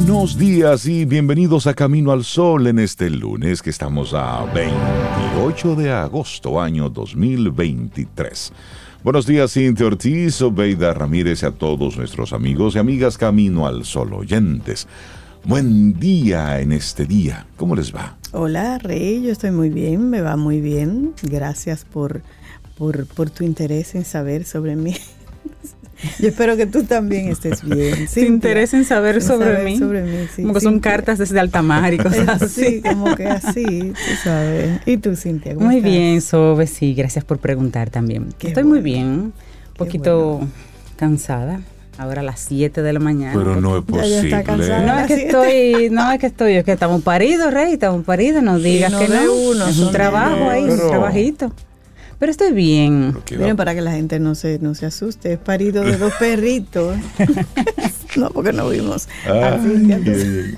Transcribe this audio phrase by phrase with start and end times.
[0.00, 5.74] Buenos días y bienvenidos a Camino al Sol en este lunes que estamos a 28
[5.74, 8.50] de agosto año 2023.
[9.04, 13.84] Buenos días Cintia Ortiz, Obeida Ramírez y a todos nuestros amigos y amigas Camino al
[13.84, 14.88] Sol oyentes.
[15.44, 18.16] Buen día en este día, ¿cómo les va?
[18.32, 21.12] Hola Rey, yo estoy muy bien, me va muy bien.
[21.22, 22.22] Gracias por,
[22.78, 24.96] por, por tu interés en saber sobre mí.
[26.18, 28.06] Yo espero que tú también estés bien.
[28.12, 29.78] ¿Te interesa en saber, sobre, mí?
[30.36, 32.64] como que son cartas desde alta mar y cosas así.
[32.64, 34.80] Sí, como que así, tú sabes.
[34.86, 35.54] ¿Y tú, Cintia?
[35.54, 35.90] muy estás?
[35.90, 38.34] bien, Sobe, sí, gracias por preguntar también.
[38.40, 39.32] Estoy muy bien, un
[39.76, 40.40] poquito
[40.96, 41.60] cansada.
[41.98, 43.34] Ahora a las 7 de la mañana.
[43.36, 44.42] Pero no es posible.
[44.86, 48.42] No es que estoy, no es que estoy, es que estamos paridos, Rey, estamos paridos,
[48.42, 49.34] no digas que no.
[49.50, 51.52] Uno, es un trabajo ahí, un trabajito.
[52.20, 53.16] Pero estoy bien.
[53.30, 56.94] Miren, para que la gente no se, no se asuste, es parido de dos perritos.
[58.16, 59.08] no, porque no vimos.
[59.26, 60.54] Ah, en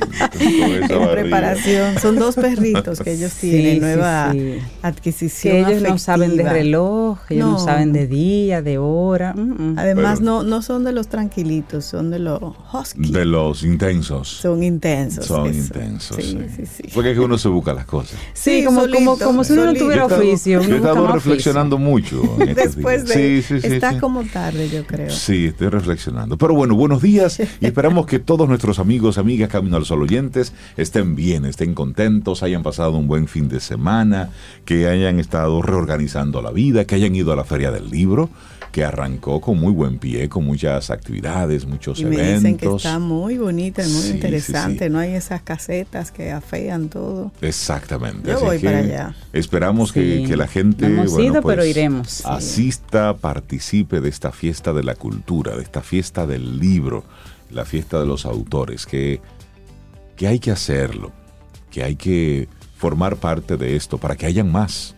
[1.13, 2.01] preparación.
[2.01, 4.35] Son dos perritos que ellos tienen, nueva
[4.83, 5.67] adquisición.
[5.67, 7.59] Que ellos no saben de reloj, ellos no.
[7.61, 9.33] saben de día, de hora.
[9.33, 9.79] Mm, mm.
[9.79, 13.13] Además, no, no son de los tranquilitos, son de los huskies.
[13.13, 14.27] De los intensos.
[14.27, 15.27] Son intensos.
[15.27, 15.61] Son eso.
[15.61, 16.17] intensos.
[16.17, 16.67] Sí, sí.
[16.67, 18.19] sí, Porque es que uno se busca las cosas.
[18.33, 20.61] Sí, como, solito, como, como si uno no tuviera oficio.
[20.61, 22.23] Yo he estado reflexionando mucho.
[22.57, 23.43] Después de.
[23.43, 25.11] Sí, sí, está como tarde, yo creo.
[25.11, 26.37] Sí, estoy reflexionando.
[26.39, 30.53] Pero bueno, buenos días y esperamos que todos nuestros amigos, amigas Camino al Sol oyentes
[30.77, 34.31] estén bien, estén contentos, hayan pasado un buen fin de semana,
[34.65, 38.31] que hayan estado reorganizando la vida, que hayan ido a la Feria del Libro
[38.73, 42.43] que arrancó con muy buen pie, con muchas actividades, muchos y eventos.
[42.43, 44.91] Dicen que está muy bonita y muy sí, interesante, sí, sí.
[44.91, 47.31] no hay esas casetas que afean todo.
[47.43, 48.31] Exactamente.
[48.31, 49.15] Yo Así voy que para allá.
[49.35, 52.25] Esperamos que, que, la gente no hemos bueno, ido, pues, pero iremos.
[52.25, 57.05] asista, participe de esta fiesta de la cultura, de esta fiesta del libro,
[57.51, 59.21] la fiesta de los autores, que,
[60.17, 61.13] que hay que hacerlo,
[61.71, 64.97] que hay que formar parte de esto para que hayan más.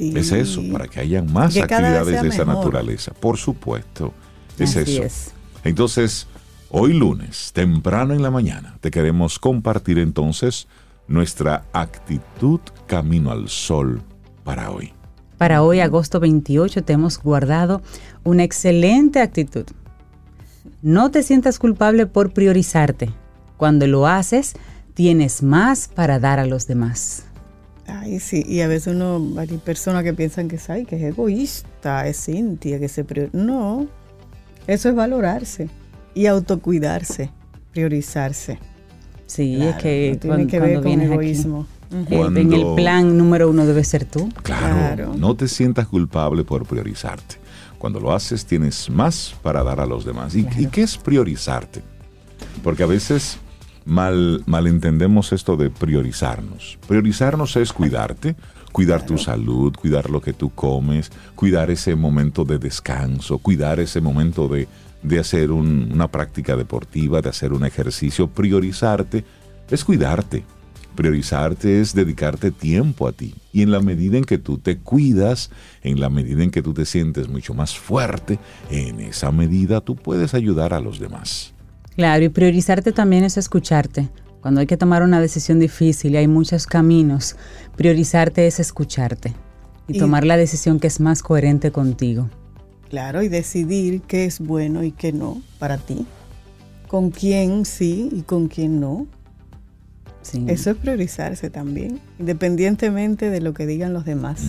[0.00, 0.14] Sí.
[0.16, 2.26] Es eso, para que hayan más que actividades de mejor.
[2.28, 3.12] esa naturaleza.
[3.12, 4.14] Por supuesto,
[4.58, 5.02] es Así eso.
[5.02, 5.30] es.
[5.62, 6.26] Entonces,
[6.70, 10.68] hoy lunes, temprano en la mañana, te queremos compartir entonces
[11.06, 14.00] nuestra actitud camino al sol
[14.42, 14.94] para hoy.
[15.36, 17.82] Para hoy, agosto 28, te hemos guardado
[18.24, 19.66] una excelente actitud.
[20.80, 23.10] No te sientas culpable por priorizarte.
[23.58, 24.54] Cuando lo haces,
[24.94, 27.24] tienes más para dar a los demás.
[27.90, 31.02] Ay, sí, y a veces uno, hay personas que piensan que es, ay, que es
[31.02, 33.30] egoísta, es Cintia, que se prior...
[33.32, 33.86] No,
[34.66, 35.68] eso es valorarse
[36.14, 37.30] y autocuidarse,
[37.72, 38.58] priorizarse.
[39.26, 41.66] Sí, Claro, es que no tiene cuando, que ver cuando con egoísmo.
[41.88, 42.26] aquí, Ujú.
[42.26, 44.28] el- en el Cuando- plan número uno debe ser tú.
[44.42, 45.14] Claro, Claro.
[45.16, 47.36] no te sientas culpable por priorizarte.
[47.78, 50.34] Cuando lo haces tienes más para dar a los demás.
[50.34, 50.60] ¿Y, Claro.
[50.62, 51.80] ¿y qué es priorizarte?
[52.62, 53.38] Porque a veces
[53.84, 56.78] mal, malentendemos esto de priorizarnos.
[56.86, 58.36] Priorizarnos es cuidarte,
[58.72, 64.00] cuidar tu salud, cuidar lo que tú comes, cuidar ese momento de descanso, cuidar ese
[64.00, 64.68] momento de,
[65.02, 68.28] de hacer un- una práctica deportiva, de hacer un ejercicio.
[68.28, 69.24] Priorizarte
[69.70, 70.44] es cuidarte.
[70.94, 73.34] Priorizarte es dedicarte tiempo a ti.
[73.52, 75.50] Y en la medida en que tú te cuidas,
[75.82, 78.38] en la medida en que tú te sientes mucho más fuerte,
[78.70, 81.54] en esa medida tú puedes ayudar a los demás.
[81.96, 84.08] Claro, y priorizarte también es escucharte.
[84.40, 87.36] Cuando hay que tomar una decisión difícil y hay muchos caminos,
[87.76, 89.34] priorizarte es escucharte
[89.86, 92.30] y, Y- tomar la decisión que es más coherente contigo.
[92.88, 96.06] Claro, y decidir qué es bueno y qué no para ti.
[96.88, 99.06] Con quién sí y con quién no.
[100.22, 100.44] Sí.
[100.48, 104.40] Eso es priorizarse también, independientemente de lo que digan los demás.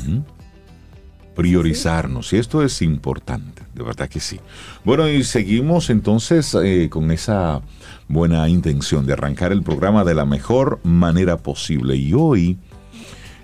[1.35, 4.39] Priorizarnos, y esto es importante, de verdad que sí.
[4.83, 7.61] Bueno, y seguimos entonces eh, con esa
[8.09, 11.95] buena intención de arrancar el programa de la mejor manera posible.
[11.95, 12.57] Y hoy,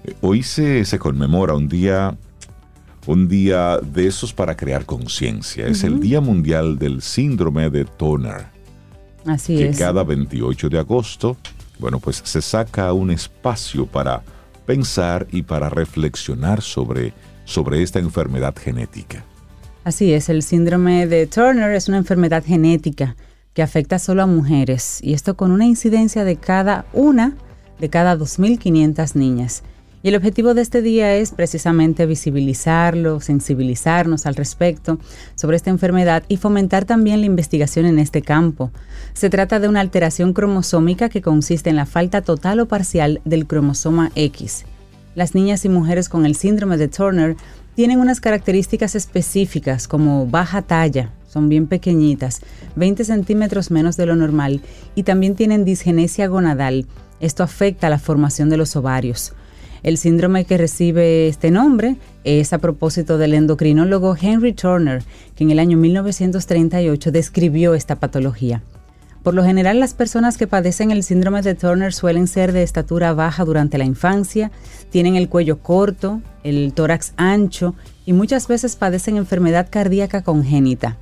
[0.03, 2.17] eh, hoy se, se conmemora un día,
[3.05, 5.65] un día de esos para crear conciencia.
[5.67, 8.47] Es el Día Mundial del Síndrome de Turner.
[9.25, 9.77] Así que es.
[9.77, 11.37] cada 28 de agosto,
[11.79, 14.23] bueno, pues se saca un espacio para
[14.65, 17.13] pensar y para reflexionar sobre,
[17.47, 19.23] sobre esta enfermedad genética.
[19.85, 23.15] Así es, el síndrome de Turner es una enfermedad genética
[23.53, 27.35] que afecta solo a mujeres, y esto con una incidencia de cada una
[27.79, 29.63] de cada 2.500 niñas.
[30.03, 34.99] Y el objetivo de este día es precisamente visibilizarlo, sensibilizarnos al respecto
[35.35, 38.71] sobre esta enfermedad y fomentar también la investigación en este campo.
[39.13, 43.47] Se trata de una alteración cromosómica que consiste en la falta total o parcial del
[43.47, 44.65] cromosoma X.
[45.17, 47.37] Las niñas y mujeres con el síndrome de Turner
[47.73, 52.41] tienen unas características específicas como baja talla, son bien pequeñitas,
[52.75, 54.61] 20 centímetros menos de lo normal,
[54.93, 56.85] y también tienen disgenesia gonadal.
[57.19, 59.33] Esto afecta la formación de los ovarios.
[59.81, 65.01] El síndrome que recibe este nombre es a propósito del endocrinólogo Henry Turner,
[65.35, 68.61] que en el año 1938 describió esta patología.
[69.27, 73.12] Por lo general, las personas que padecen el síndrome de Turner suelen ser de estatura
[73.12, 74.51] baja durante la infancia,
[74.89, 77.75] tienen el cuello corto, el tórax ancho
[78.06, 80.95] y muchas veces padecen enfermedad cardíaca congénita.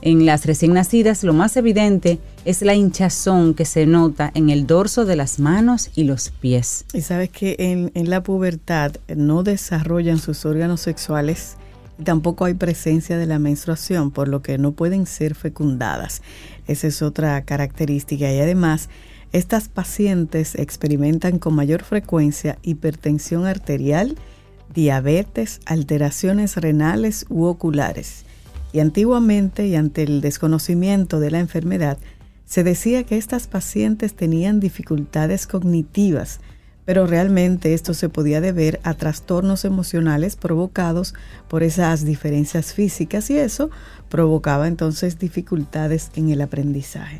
[0.00, 4.66] En las recién nacidas lo más evidente es la hinchazón que se nota en el
[4.66, 6.86] dorso de las manos y los pies.
[6.94, 11.58] Y sabes que en, en la pubertad no desarrollan sus órganos sexuales
[12.02, 16.22] tampoco hay presencia de la menstruación, por lo que no pueden ser fecundadas.
[16.66, 18.88] Esa es otra característica y además
[19.32, 24.16] estas pacientes experimentan con mayor frecuencia hipertensión arterial,
[24.74, 28.26] diabetes, alteraciones renales u oculares
[28.76, 31.96] y antiguamente y ante el desconocimiento de la enfermedad,
[32.44, 36.40] se decía que estas pacientes tenían dificultades cognitivas,
[36.86, 41.14] pero realmente esto se podía deber a trastornos emocionales provocados
[41.48, 43.70] por esas diferencias físicas y eso
[44.08, 47.18] provocaba entonces dificultades en el aprendizaje.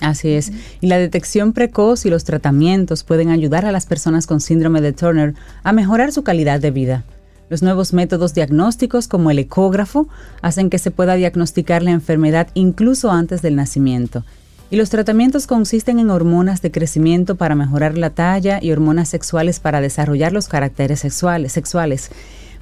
[0.00, 0.50] Así es.
[0.80, 4.94] Y la detección precoz y los tratamientos pueden ayudar a las personas con síndrome de
[4.94, 7.04] Turner a mejorar su calidad de vida.
[7.50, 10.08] Los nuevos métodos diagnósticos como el ecógrafo
[10.40, 14.24] hacen que se pueda diagnosticar la enfermedad incluso antes del nacimiento.
[14.72, 19.58] Y los tratamientos consisten en hormonas de crecimiento para mejorar la talla y hormonas sexuales
[19.58, 21.50] para desarrollar los caracteres sexuales.
[21.52, 22.10] sexuales.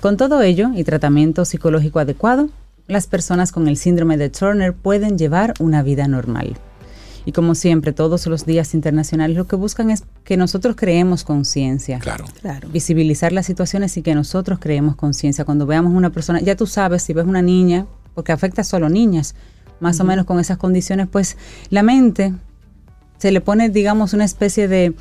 [0.01, 2.49] Con todo ello y tratamiento psicológico adecuado,
[2.87, 6.57] las personas con el síndrome de Turner pueden llevar una vida normal.
[7.27, 11.99] Y como siempre, todos los días internacionales lo que buscan es que nosotros creemos conciencia.
[11.99, 12.25] Claro.
[12.41, 12.71] Claro.
[12.71, 15.45] Visibilizar las situaciones y que nosotros creemos conciencia.
[15.45, 17.85] Cuando veamos una persona, ya tú sabes, si ves una niña,
[18.15, 19.35] porque afecta solo a niñas,
[19.81, 21.37] más o menos con esas condiciones, pues
[21.71, 22.35] la mente
[23.19, 24.95] se le pone, digamos, una especie de,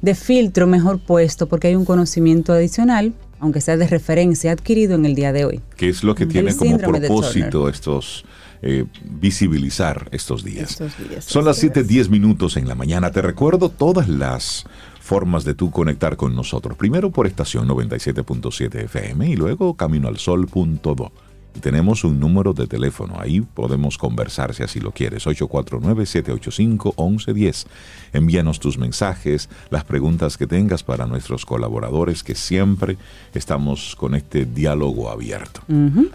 [0.00, 3.14] de filtro mejor puesto porque hay un conocimiento adicional
[3.44, 5.60] aunque sea de referencia adquirido en el día de hoy.
[5.76, 8.24] ¿Qué es lo que tiene El como propósito estos
[8.62, 10.70] eh, visibilizar estos días?
[10.70, 11.74] Estos días, Son las así es.
[11.74, 13.10] 7:10 minutos en la mañana.
[13.10, 14.64] Te recuerdo todas las
[14.98, 16.78] formas de tú conectar con nosotros.
[16.78, 21.12] Primero por estación 97.7 FM y luego camino al sol.do.
[21.12, 27.66] Y tenemos un número de teléfono, ahí podemos conversar si así lo quieres, 849-785-1110.
[28.12, 32.96] Envíanos tus mensajes, las preguntas que tengas para nuestros colaboradores, que siempre
[33.34, 35.62] estamos con este diálogo abierto.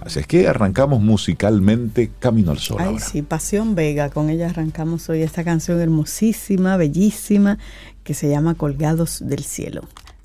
[0.01, 3.06] Así es que arrancamos musicalmente Camino al Sol Ay, ahora.
[3.06, 4.09] sí, Pasión Vega.
[4.09, 7.57] Con ella arrancamos hoy esta canción hermosísima, bellísima,
[8.03, 9.81] que se llama Colgados del Cielo.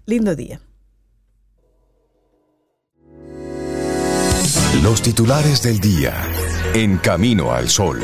[0.07, 0.61] Lindo día.
[4.83, 6.13] Los titulares del día
[6.75, 8.01] en Camino al Sol.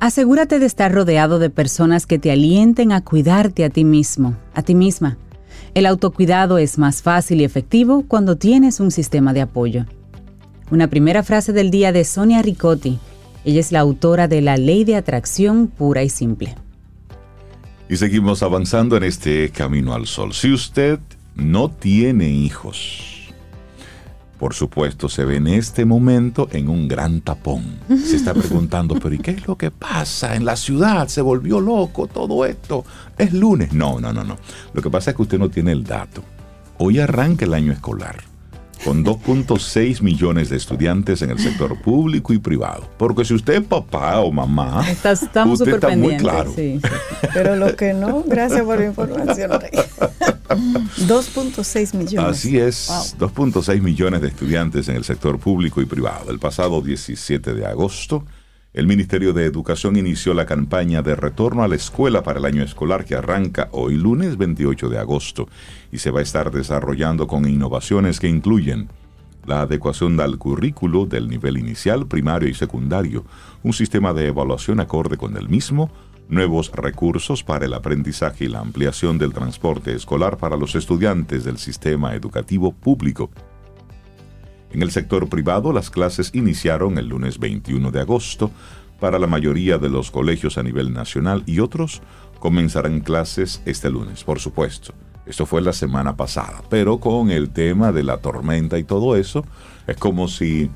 [0.00, 4.62] Asegúrate de estar rodeado de personas que te alienten a cuidarte a ti mismo, a
[4.62, 5.16] ti misma.
[5.74, 9.86] El autocuidado es más fácil y efectivo cuando tienes un sistema de apoyo.
[10.70, 12.98] Una primera frase del día de Sonia Ricotti.
[13.44, 16.56] Ella es la autora de La Ley de Atracción Pura y Simple.
[17.88, 20.32] Y seguimos avanzando en este camino al sol.
[20.32, 20.98] Si usted
[21.34, 23.30] no tiene hijos,
[24.38, 27.78] por supuesto, se ve en este momento en un gran tapón.
[27.88, 31.08] Se está preguntando, pero ¿y qué es lo que pasa en la ciudad?
[31.08, 32.84] Se volvió loco todo esto.
[33.18, 33.72] Es lunes.
[33.72, 34.38] No, no, no, no.
[34.72, 36.22] Lo que pasa es que usted no tiene el dato.
[36.78, 38.33] Hoy arranca el año escolar
[38.84, 42.88] con 2.6 millones de estudiantes en el sector público y privado.
[42.98, 46.20] Porque si usted es papá o mamá, estamos usted súper está muy pendientes.
[46.22, 46.52] claro.
[46.54, 47.28] sí, sí.
[47.32, 49.50] Pero lo que no, gracias por la información.
[49.60, 49.70] Rey.
[50.48, 52.30] 2.6 millones.
[52.38, 53.30] Así es, Wow.
[53.30, 56.30] 2.6 millones de estudiantes en el sector público y privado.
[56.30, 58.24] El pasado 17 de agosto,
[58.74, 62.64] el Ministerio de Educación inició la campaña de retorno a la escuela para el año
[62.64, 65.48] escolar que arranca hoy lunes 28 de agosto
[65.92, 68.88] y se va a estar desarrollando con innovaciones que incluyen
[69.46, 73.24] la adecuación al currículo del nivel inicial, primario y secundario,
[73.62, 75.88] un sistema de evaluación acorde con el mismo,
[76.28, 81.58] nuevos recursos para el aprendizaje y la ampliación del transporte escolar para los estudiantes del
[81.58, 83.30] sistema educativo público.
[84.74, 88.50] En el sector privado, las clases iniciaron el lunes 21 de agosto
[88.98, 92.02] para la mayoría de los colegios a nivel nacional y otros
[92.40, 94.92] comenzarán clases este lunes, por supuesto.
[95.26, 99.44] Esto fue la semana pasada, pero con el tema de la tormenta y todo eso,
[99.86, 100.72] es como si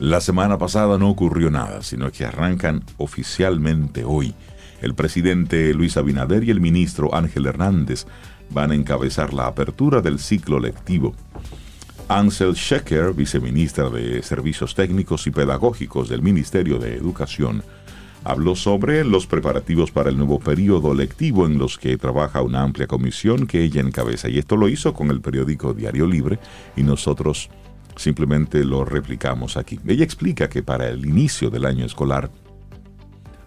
[0.00, 4.34] la semana pasada no ocurrió nada, sino que arrancan oficialmente hoy.
[4.80, 8.06] El presidente Luis Abinader y el ministro Ángel Hernández
[8.48, 11.14] van a encabezar la apertura del ciclo lectivo.
[12.08, 17.64] Ansel Shecker, viceministra de Servicios Técnicos y Pedagógicos del Ministerio de Educación,
[18.22, 22.86] habló sobre los preparativos para el nuevo periodo lectivo en los que trabaja una amplia
[22.86, 24.28] comisión que ella encabeza.
[24.28, 26.38] Y esto lo hizo con el periódico Diario Libre
[26.76, 27.50] y nosotros
[27.96, 29.80] simplemente lo replicamos aquí.
[29.84, 32.30] Ella explica que para el inicio del año escolar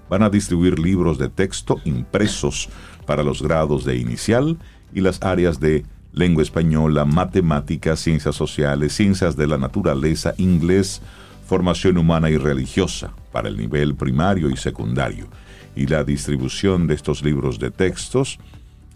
[0.09, 2.67] van a distribuir libros de texto impresos
[3.05, 4.57] para los grados de inicial
[4.93, 11.01] y las áreas de lengua española, matemáticas, ciencias sociales, ciencias de la naturaleza, inglés,
[11.45, 15.27] formación humana y religiosa para el nivel primario y secundario.
[15.75, 18.39] Y la distribución de estos libros de textos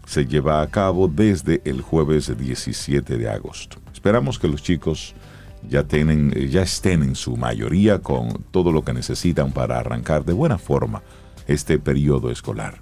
[0.06, 3.78] se lleva a cabo desde el jueves 17 de agosto.
[3.92, 5.14] Esperamos que los chicos
[5.68, 10.32] ya, tienen, ya estén en su mayoría con todo lo que necesitan para arrancar de
[10.32, 11.02] buena forma
[11.46, 12.80] este periodo escolar.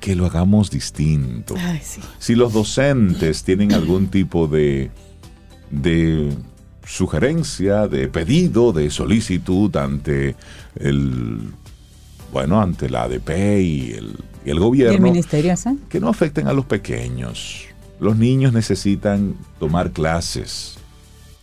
[0.00, 1.54] Que lo hagamos distinto.
[2.18, 4.90] Si los docentes tienen algún tipo de,
[5.70, 6.32] de
[6.86, 10.36] sugerencia, de pedido, de solicitud ante
[10.76, 11.52] el
[12.32, 13.30] bueno, ante la ADP
[13.60, 14.92] y el, y el gobierno.
[14.92, 15.54] ¿Y el ministerio
[15.88, 17.66] Que no afecten a los pequeños.
[17.98, 20.78] Los niños necesitan tomar clases.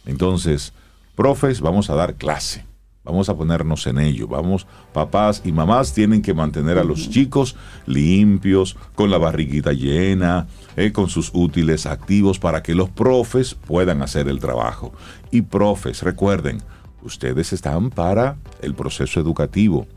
[0.05, 0.73] Entonces,
[1.15, 2.66] profes, vamos a dar clase.
[3.07, 4.27] Vamos a ponernos en ello.
[4.27, 10.47] Vamos, papás y mamás tienen que mantener a los chicos limpios, con la barriguita llena,
[10.75, 14.91] eh, con sus útiles activos para que los profes puedan hacer el trabajo.
[15.31, 16.61] Y profes, recuerden,
[17.01, 19.87] ustedes están para el proceso educativo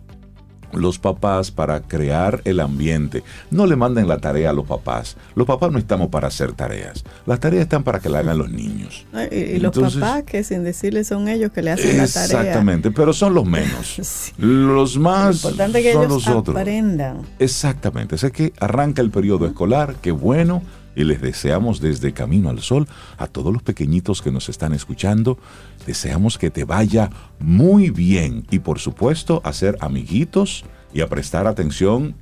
[0.72, 3.22] los papás para crear el ambiente.
[3.50, 5.16] No le manden la tarea a los papás.
[5.34, 7.04] Los papás no estamos para hacer tareas.
[7.26, 9.06] Las tareas están para que la hagan los niños.
[9.30, 12.24] Y, los papás que sin decirle son ellos que le hacen la tarea.
[12.24, 14.32] Exactamente, pero son los menos.
[14.38, 16.56] Los más Lo importante que son ellos los otros.
[16.56, 17.22] aprendan.
[17.38, 18.18] Exactamente.
[18.18, 20.62] Sé que arranca el periodo escolar, qué bueno
[20.96, 22.86] y les deseamos desde Camino al Sol
[23.18, 25.38] a todos los pequeñitos que nos están escuchando,
[25.86, 31.46] deseamos que te vaya muy bien y por supuesto a ser amiguitos y a prestar
[31.46, 32.14] atención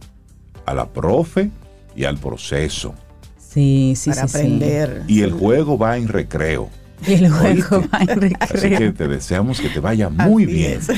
[0.67, 1.51] a la profe
[1.97, 2.95] y al proceso.
[3.39, 5.05] Sí, sí, para sí, aprender.
[5.09, 6.69] Y el juego va en recreo.
[7.07, 7.89] Y el juego ¿Oíste?
[7.89, 8.79] va en Así recreo.
[8.79, 10.73] que te deseamos que te vaya muy Así bien.
[10.81, 10.89] es.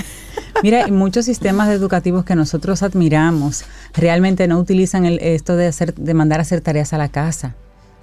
[0.62, 3.64] Mira, muchos sistemas educativos que nosotros admiramos.
[3.94, 7.54] Realmente no utilizan el- esto de, hacer, de mandar a hacer tareas a la casa,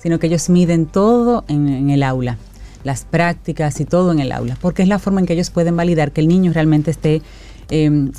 [0.02, 2.38] sino que ellos miden todo en, el aula,
[2.84, 5.76] las prácticas y todo en el aula, porque es la forma en que ellos pueden
[5.76, 7.22] validar que el niño realmente esté,
[7.70, 8.10] eh,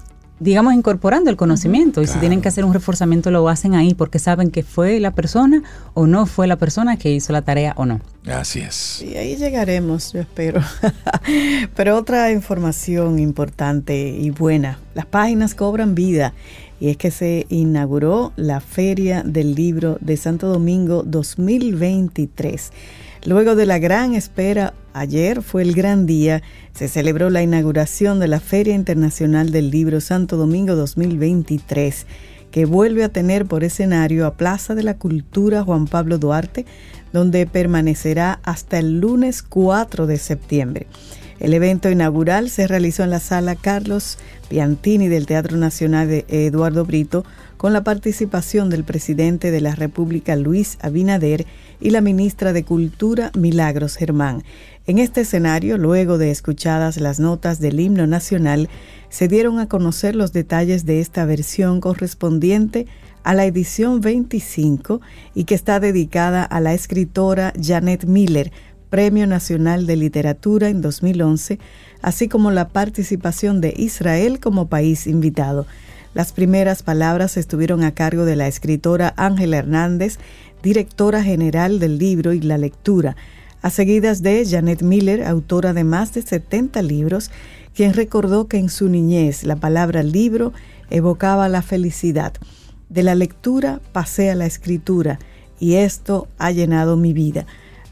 [0.41, 2.03] digamos, incorporando el conocimiento.
[2.03, 5.13] Y si tienen que hacer un reforzamiento, lo hacen ahí, porque saben que fue la
[5.13, 5.63] persona
[5.95, 8.01] o no fue la persona que hizo la tarea o no.
[8.27, 9.03] Así es.
[9.03, 10.61] Y ahí llegaremos, yo espero.
[11.77, 16.35] Pero otra información importante y buena, las páginas cobran vida
[16.81, 22.71] y es que se inauguró la Feria del Libro de Santo Domingo 2023.
[23.25, 28.29] Luego de la gran espera, ayer fue el gran día, se celebró la inauguración de
[28.29, 32.07] la Feria Internacional del Libro Santo Domingo 2023
[32.51, 36.65] que vuelve a tener por escenario a Plaza de la Cultura Juan Pablo Duarte,
[37.13, 40.87] donde permanecerá hasta el lunes 4 de septiembre.
[41.41, 46.85] El evento inaugural se realizó en la sala Carlos Piantini del Teatro Nacional de Eduardo
[46.85, 47.25] Brito,
[47.57, 51.47] con la participación del presidente de la República Luis Abinader
[51.81, 54.43] y la ministra de Cultura Milagros Germán.
[54.87, 58.69] En este escenario, luego de escuchadas las notas del himno nacional,
[59.11, 62.87] se dieron a conocer los detalles de esta versión correspondiente
[63.23, 65.01] a la edición 25
[65.35, 68.53] y que está dedicada a la escritora Janet Miller,
[68.89, 71.59] Premio Nacional de Literatura en 2011,
[72.01, 75.67] así como la participación de Israel como país invitado.
[76.15, 80.19] Las primeras palabras estuvieron a cargo de la escritora Ángela Hernández,
[80.63, 83.17] directora general del libro y la lectura,
[83.63, 87.31] a seguidas de Janet Miller, autora de más de 70 libros,
[87.75, 90.53] quien recordó que en su niñez la palabra libro
[90.91, 92.33] evocaba la felicidad.
[92.89, 95.19] De la lectura pasé a la escritura
[95.61, 97.47] y esto ha llenado mi vida.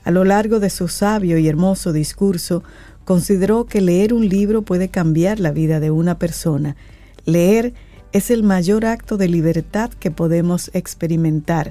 [0.04, 2.62] A lo largo de su sabio y hermoso discurso,
[3.04, 6.76] consideró que leer un libro puede cambiar la vida de una persona.
[7.24, 7.74] Leer
[8.12, 11.70] es el mayor acto de libertad que podemos experimentar,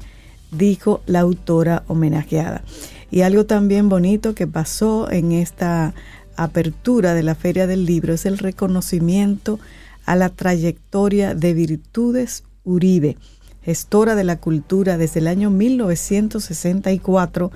[0.51, 2.63] dijo la autora homenajeada.
[3.11, 5.93] Y algo también bonito que pasó en esta
[6.35, 9.59] apertura de la Feria del Libro es el reconocimiento
[10.05, 13.17] a la trayectoria de Virtudes Uribe,
[13.63, 17.51] gestora de la cultura desde el año 1964,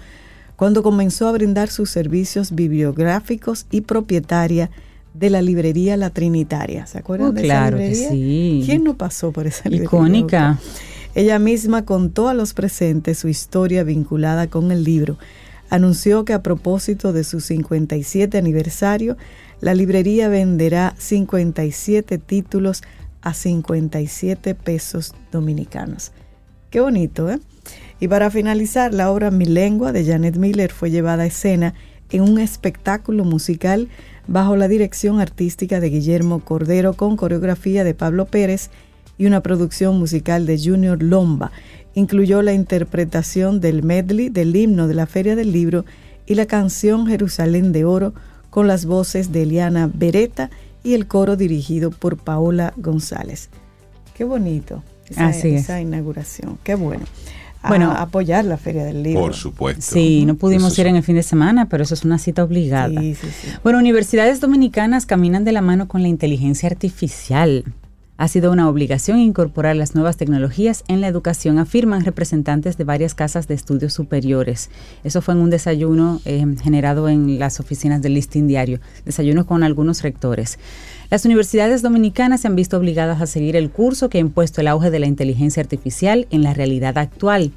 [0.56, 4.70] cuando comenzó a brindar sus servicios bibliográficos y propietaria
[5.14, 6.86] de la librería La Trinitaria.
[6.86, 8.64] ¿Se acuerdan Oh, de claro esa que sí.
[8.66, 9.86] ¿Quién no pasó por esa librería?
[9.86, 10.60] Icónica.
[11.16, 15.18] Ella misma contó a los presentes su historia vinculada con el libro.
[15.70, 19.18] Anunció que a propósito de su 57 aniversario,
[19.60, 22.84] la librería venderá 57 títulos
[23.22, 26.12] a 57 pesos dominicanos.
[26.70, 27.40] Qué bonito, ¿eh?
[28.00, 31.74] Y para finalizar, la obra Mi lengua de Janet Miller fue llevada a escena
[32.12, 33.90] en un espectáculo musical
[34.28, 38.70] bajo la dirección artística de Guillermo Cordero con coreografía de Pablo Pérez
[39.20, 41.52] y una producción musical de Junior Lomba.
[41.94, 45.86] Incluyó la interpretación del medley del himno de la Feria del Libro
[46.26, 48.14] y la canción Jerusalén de Oro
[48.50, 50.50] con las voces de Eliana Beretta
[50.84, 53.50] y el coro dirigido por Paola González.
[54.16, 55.64] Qué bonito esa, Así es.
[55.64, 57.06] esa inauguración, qué bueno.
[57.62, 59.20] A Bueno, apoyar la Feria del Libro.
[59.20, 59.82] Por supuesto.
[59.82, 62.42] Sí, no pudimos Eso ir en el fin de semana, pero eso es una cita
[62.42, 63.02] obligada.
[63.02, 63.48] Sí, sí, sí.
[63.64, 67.66] Bueno, universidades dominicanas caminan de la mano con la inteligencia artificial.
[68.20, 73.16] Ha sido una obligación incorporar las nuevas tecnologías en la educación, afirman representantes de varias
[73.16, 74.70] casas de estudios superiores.
[75.06, 79.64] Eso fue en un desayuno eh, generado en las oficinas del Listín Diario, desayuno con
[79.64, 80.60] algunos rectores.
[81.10, 84.68] Las universidades dominicanas se han visto obligadas a seguir el curso que ha impuesto el
[84.68, 87.54] auge de la inteligencia artificial en la realidad actual.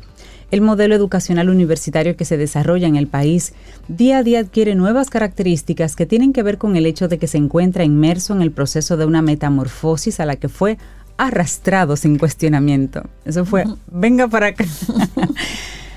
[0.52, 3.54] El modelo educacional universitario que se desarrolla en el país
[3.88, 7.26] día a día adquiere nuevas características que tienen que ver con el hecho de que
[7.26, 10.76] se encuentra inmerso en el proceso de una metamorfosis a la que fue
[11.16, 13.08] arrastrado sin cuestionamiento.
[13.24, 14.66] Eso fue, venga para acá.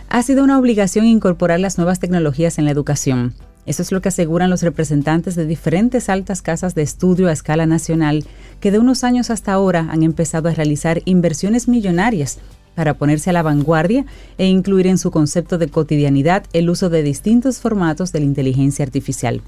[0.07, 3.33] ha sido una obligación incorporar las nuevas tecnologías en la educación.
[3.65, 7.65] Eso es lo que aseguran los representantes de diferentes altas casas de estudio a escala
[7.65, 8.23] nacional
[8.61, 12.39] que de unos años hasta ahora han empezado a realizar inversiones millonarias
[12.75, 14.05] para ponerse a la vanguardia
[14.37, 18.85] e incluir en su concepto de cotidianidad el uso de distintos formatos de la inteligencia
[18.85, 19.41] artificial.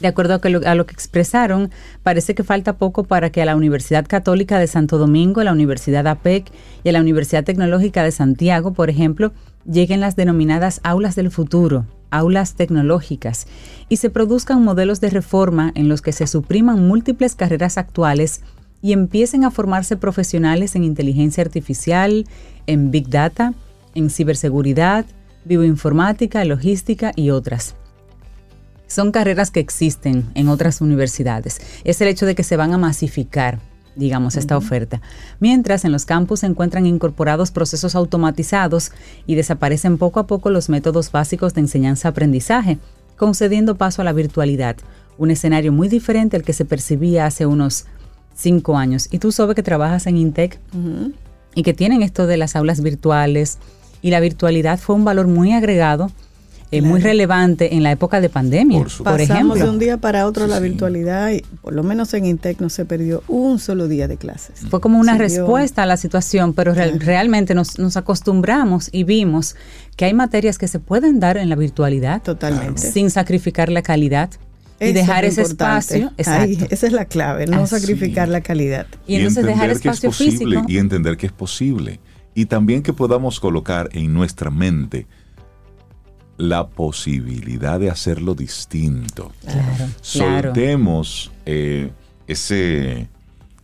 [0.00, 1.70] De acuerdo a, lo, lo que expresaron,
[2.02, 5.52] parece que falta poco para que a la Universidad Católica de Santo Domingo, a la
[5.52, 6.50] Universidad APEC
[6.84, 9.32] y a la Universidad Tecnológica de Santiago, por ejemplo,
[9.70, 13.46] lleguen las denominadas aulas del futuro, aulas tecnológicas,
[13.90, 18.40] y se produzcan modelos de reforma en los que se supriman múltiples carreras actuales
[18.82, 22.26] y empiecen a formarse profesionales en inteligencia artificial,
[22.66, 23.54] en big data,
[23.94, 25.04] en ciberseguridad,
[25.44, 27.74] bioinformática, logística y otras.
[28.86, 31.60] Son carreras que existen en otras universidades.
[31.84, 33.60] Es el hecho de que se van a masificar,
[33.94, 35.00] digamos, esta oferta.
[35.38, 38.90] Mientras en los campus se encuentran incorporados procesos automatizados
[39.26, 42.78] y desaparecen poco a poco los métodos básicos de enseñanza-aprendizaje,
[43.16, 44.76] concediendo paso a la virtualidad,
[45.18, 47.86] un escenario muy diferente al que se percibía hace unos
[48.34, 49.08] cinco años.
[49.10, 51.12] Y tú sabes que trabajas en Intec Ujú.
[51.54, 53.58] y que tienen esto de las aulas virtuales
[54.02, 56.10] y la virtualidad fue un valor muy agregado,
[56.72, 59.28] eh, muy relevante en la época de pandemia, Por por, supuesto.
[59.28, 59.64] Pasamos ejemplo.
[59.64, 60.68] de un día para otro a la Sí, sí.
[60.68, 64.60] virtualidad y por lo menos en Intec no se perdió un solo día de clases.
[64.70, 68.88] Fue como una Se dio- respuesta a la situación, pero real- realmente nos, nos acostumbramos
[68.92, 69.56] y vimos
[69.96, 72.92] que hay materias que se pueden dar en la virtualidad Totalmente.
[72.92, 74.30] sin sacrificar la calidad
[74.88, 75.98] y dejar es ese importante.
[75.98, 76.06] espacio.
[76.32, 76.74] Ahí, Exacto.
[76.74, 77.78] esa es la clave, no Así.
[77.78, 78.86] sacrificar la calidad.
[79.06, 80.64] Y entonces dejar entender que es espacio posible físico.
[80.68, 82.00] y entender que es posible.
[82.34, 85.06] Y también que podamos colocar en nuestra mente
[86.36, 89.32] la posibilidad de hacerlo distinto.
[89.42, 89.90] Claro, claro.
[90.00, 91.90] Soltemos eh,
[92.26, 93.08] ese,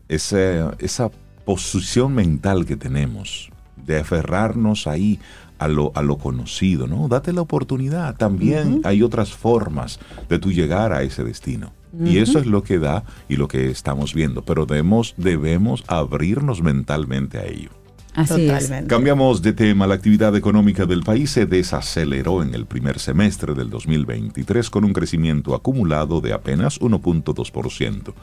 [0.08, 1.10] ese- esa
[1.44, 5.18] posición mental que tenemos de aferrarnos ahí
[5.58, 7.08] a lo, a lo conocido, ¿no?
[7.08, 8.16] Date la oportunidad.
[8.16, 11.72] También hay otras formas de tú llegar a ese destino.
[12.04, 14.42] Y eso es lo que da y lo que estamos viendo.
[14.42, 17.70] Pero debemos, debemos abrirnos mentalmente a ello.
[18.12, 18.52] Así es.
[18.52, 18.88] Totalmente.
[18.88, 19.86] Cambiamos de tema.
[19.86, 24.92] La actividad económica del país se desaceleró en el primer semestre del 2023 con un
[24.92, 28.14] crecimiento acumulado de apenas 1.2%.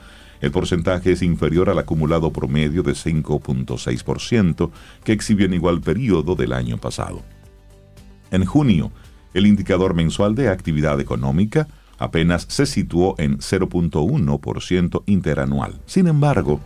[0.44, 4.72] El porcentaje es inferior al acumulado promedio de 5.6%
[5.06, 7.22] que exhibió en igual periodo del año pasado.
[8.30, 8.92] En junio,
[9.34, 15.80] el indicador mensual de actividad económica apenas se situó en 0.1% interanual.
[15.86, 16.60] Sin embargo,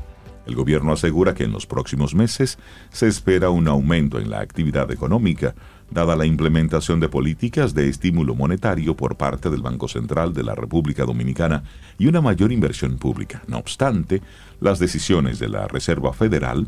[0.47, 2.57] El gobierno asegura que en los próximos meses
[2.89, 5.53] se espera un aumento en la actividad económica,
[5.89, 10.55] dada la implementación de políticas de estímulo monetario por parte del Banco Central de la
[10.55, 11.63] República Dominicana
[11.97, 13.41] y una mayor inversión pública.
[13.47, 14.21] No obstante,
[14.59, 16.67] las decisiones de la Reserva Federal,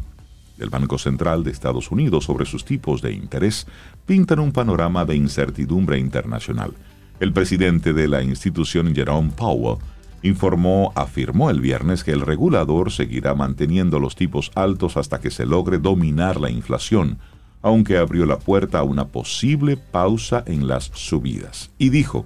[0.57, 3.65] del Banco Central de Estados Unidos sobre sus tipos de interés
[4.05, 6.73] pintan un panorama de incertidumbre internacional.
[7.19, 9.77] El presidente de la institución, Jerome Powell,
[10.21, 15.45] informó, afirmó el viernes que el regulador seguirá manteniendo los tipos altos hasta que se
[15.45, 17.17] logre dominar la inflación,
[17.61, 21.71] aunque abrió la puerta a una posible pausa en las subidas.
[21.77, 22.25] Y dijo,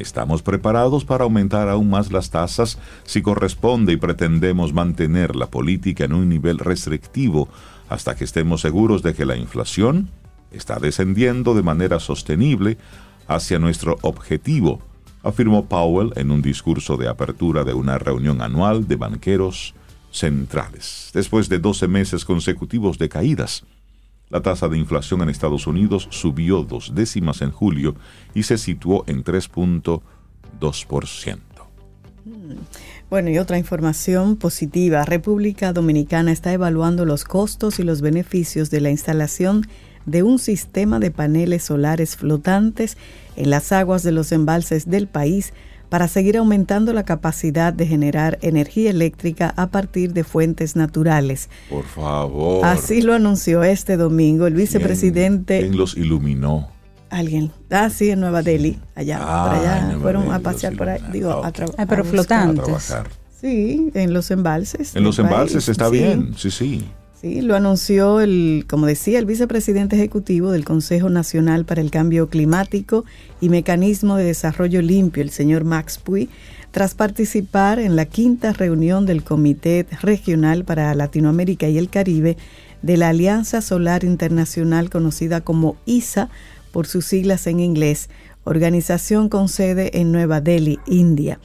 [0.00, 6.04] Estamos preparados para aumentar aún más las tasas si corresponde y pretendemos mantener la política
[6.04, 7.48] en un nivel restrictivo
[7.90, 10.08] hasta que estemos seguros de que la inflación
[10.52, 12.78] está descendiendo de manera sostenible
[13.26, 14.80] hacia nuestro objetivo,
[15.22, 19.74] afirmó Powell en un discurso de apertura de una reunión anual de banqueros
[20.10, 23.64] centrales, después de 12 meses consecutivos de caídas.
[24.30, 27.96] La tasa de inflación en Estados Unidos subió dos décimas en julio
[28.32, 31.38] y se situó en 3.2%.
[33.08, 35.04] Bueno, y otra información positiva.
[35.04, 39.66] República Dominicana está evaluando los costos y los beneficios de la instalación
[40.06, 42.96] de un sistema de paneles solares flotantes
[43.36, 45.52] en las aguas de los embalses del país
[45.90, 51.50] para seguir aumentando la capacidad de generar energía eléctrica a partir de fuentes naturales.
[51.68, 52.64] Por favor.
[52.64, 55.58] Así lo anunció este domingo el vicepresidente.
[55.58, 56.68] ¿Quién, los iluminó?
[57.10, 57.50] Alguien.
[57.70, 59.18] Ah, sí, en Nueva Delhi, allá.
[59.20, 59.98] Ah, por allá.
[60.00, 61.02] Fueron a pasear por ahí.
[61.12, 61.80] Digo, a trabajar.
[61.80, 62.94] Ah, pero flotantes.
[63.40, 64.94] Sí, en los embalses.
[64.94, 66.88] En los embalses está bien, sí, sí.
[67.20, 72.30] Sí, lo anunció el, como decía, el vicepresidente ejecutivo del Consejo Nacional para el Cambio
[72.30, 73.04] Climático
[73.42, 76.30] y Mecanismo de Desarrollo Limpio, el señor Max Puy,
[76.70, 82.38] tras participar en la quinta reunión del Comité Regional para Latinoamérica y el Caribe
[82.80, 86.30] de la Alianza Solar Internacional conocida como ISA
[86.72, 88.08] por sus siglas en inglés,
[88.44, 91.38] organización con sede en Nueva Delhi, India.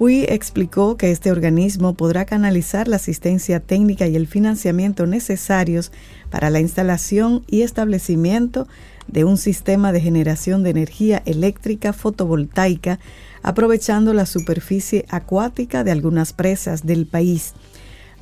[0.00, 5.92] Puy explicó que este organismo podrá canalizar la asistencia técnica y el financiamiento necesarios
[6.30, 8.66] para la instalación y establecimiento
[9.08, 12.98] de un sistema de generación de energía eléctrica fotovoltaica
[13.42, 17.52] aprovechando la superficie acuática de algunas presas del país.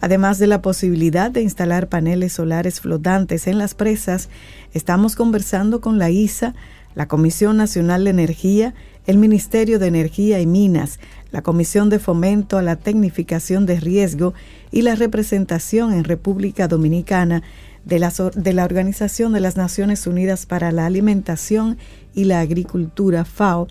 [0.00, 4.30] Además de la posibilidad de instalar paneles solares flotantes en las presas,
[4.74, 6.56] estamos conversando con la ISA,
[6.96, 8.74] la Comisión Nacional de Energía,
[9.06, 14.34] el Ministerio de Energía y Minas, la Comisión de Fomento a la Tecnificación de Riesgo
[14.70, 17.42] y la representación en República Dominicana
[17.84, 21.78] de la, de la Organización de las Naciones Unidas para la Alimentación
[22.14, 23.68] y la Agricultura, FAO,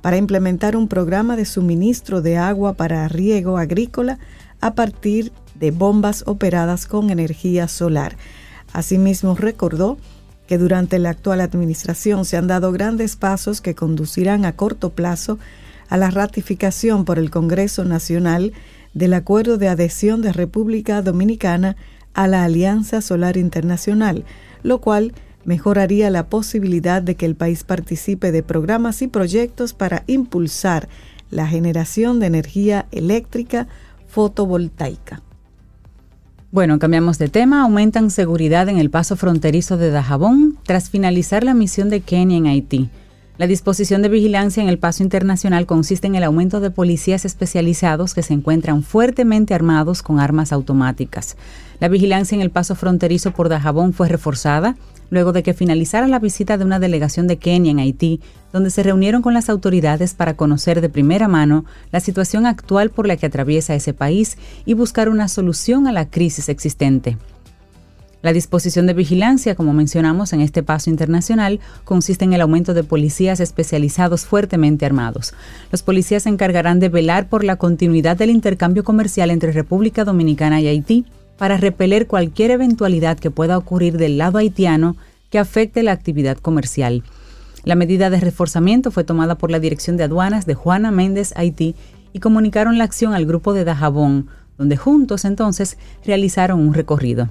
[0.00, 4.18] para implementar un programa de suministro de agua para riego agrícola
[4.60, 8.16] a partir de bombas operadas con energía solar.
[8.72, 9.98] Asimismo, recordó
[10.46, 15.38] que durante la actual administración se han dado grandes pasos que conducirán a corto plazo
[15.88, 18.52] a la ratificación por el Congreso Nacional
[18.94, 21.76] del Acuerdo de Adhesión de República Dominicana
[22.14, 24.24] a la Alianza Solar Internacional,
[24.62, 25.12] lo cual
[25.44, 30.88] mejoraría la posibilidad de que el país participe de programas y proyectos para impulsar
[31.30, 33.68] la generación de energía eléctrica
[34.08, 35.22] fotovoltaica.
[36.50, 37.62] Bueno, cambiamos de tema.
[37.62, 42.46] Aumentan seguridad en el paso fronterizo de Dajabón tras finalizar la misión de Kenia en
[42.46, 42.88] Haití.
[43.38, 48.12] La disposición de vigilancia en el paso internacional consiste en el aumento de policías especializados
[48.12, 51.36] que se encuentran fuertemente armados con armas automáticas.
[51.78, 54.74] La vigilancia en el paso fronterizo por Dajabón fue reforzada
[55.10, 58.20] luego de que finalizara la visita de una delegación de Kenia en Haití,
[58.52, 63.06] donde se reunieron con las autoridades para conocer de primera mano la situación actual por
[63.06, 67.16] la que atraviesa ese país y buscar una solución a la crisis existente.
[68.20, 72.82] La disposición de vigilancia, como mencionamos en este paso internacional, consiste en el aumento de
[72.82, 75.34] policías especializados fuertemente armados.
[75.70, 80.60] Los policías se encargarán de velar por la continuidad del intercambio comercial entre República Dominicana
[80.60, 81.06] y Haití,
[81.38, 84.96] para repeler cualquier eventualidad que pueda ocurrir del lado haitiano
[85.30, 87.04] que afecte la actividad comercial.
[87.64, 91.76] La medida de reforzamiento fue tomada por la Dirección de Aduanas de Juana Méndez Haití
[92.12, 94.26] y comunicaron la acción al grupo de Dajabón,
[94.56, 97.28] donde juntos entonces realizaron un recorrido.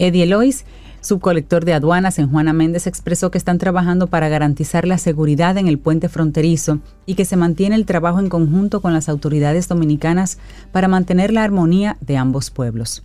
[0.00, 0.64] Eddie Elois
[1.00, 5.66] subcolector de aduanas en Juana Méndez expresó que están trabajando para garantizar la seguridad en
[5.66, 10.38] el puente fronterizo y que se mantiene el trabajo en conjunto con las autoridades dominicanas
[10.72, 13.02] para mantener la armonía de ambos pueblos.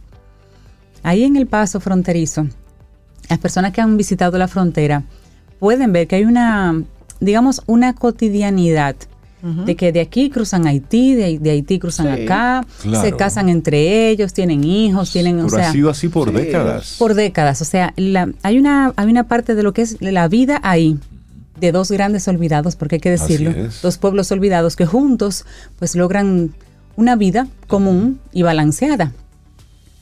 [1.04, 2.48] Ahí en el paso fronterizo,
[3.30, 5.04] las personas que han visitado la frontera
[5.60, 6.84] pueden ver que hay una,
[7.20, 8.96] digamos, una cotidianidad
[9.42, 13.02] de que de aquí cruzan a Haití, de, de Haití cruzan acá, Claro.
[13.06, 16.96] se casan entre ellos, tienen hijos, tienen, o Pero sea, ha sido así por décadas.
[16.98, 17.62] por décadas.
[17.62, 20.98] O sea, la- hay, una, hay una parte de lo que es la vida ahí,
[21.60, 25.46] de dos grandes olvidados, porque hay que decirlo, dos pueblos olvidados que juntos
[25.78, 26.56] pues logran
[26.96, 29.12] una vida común y balanceada.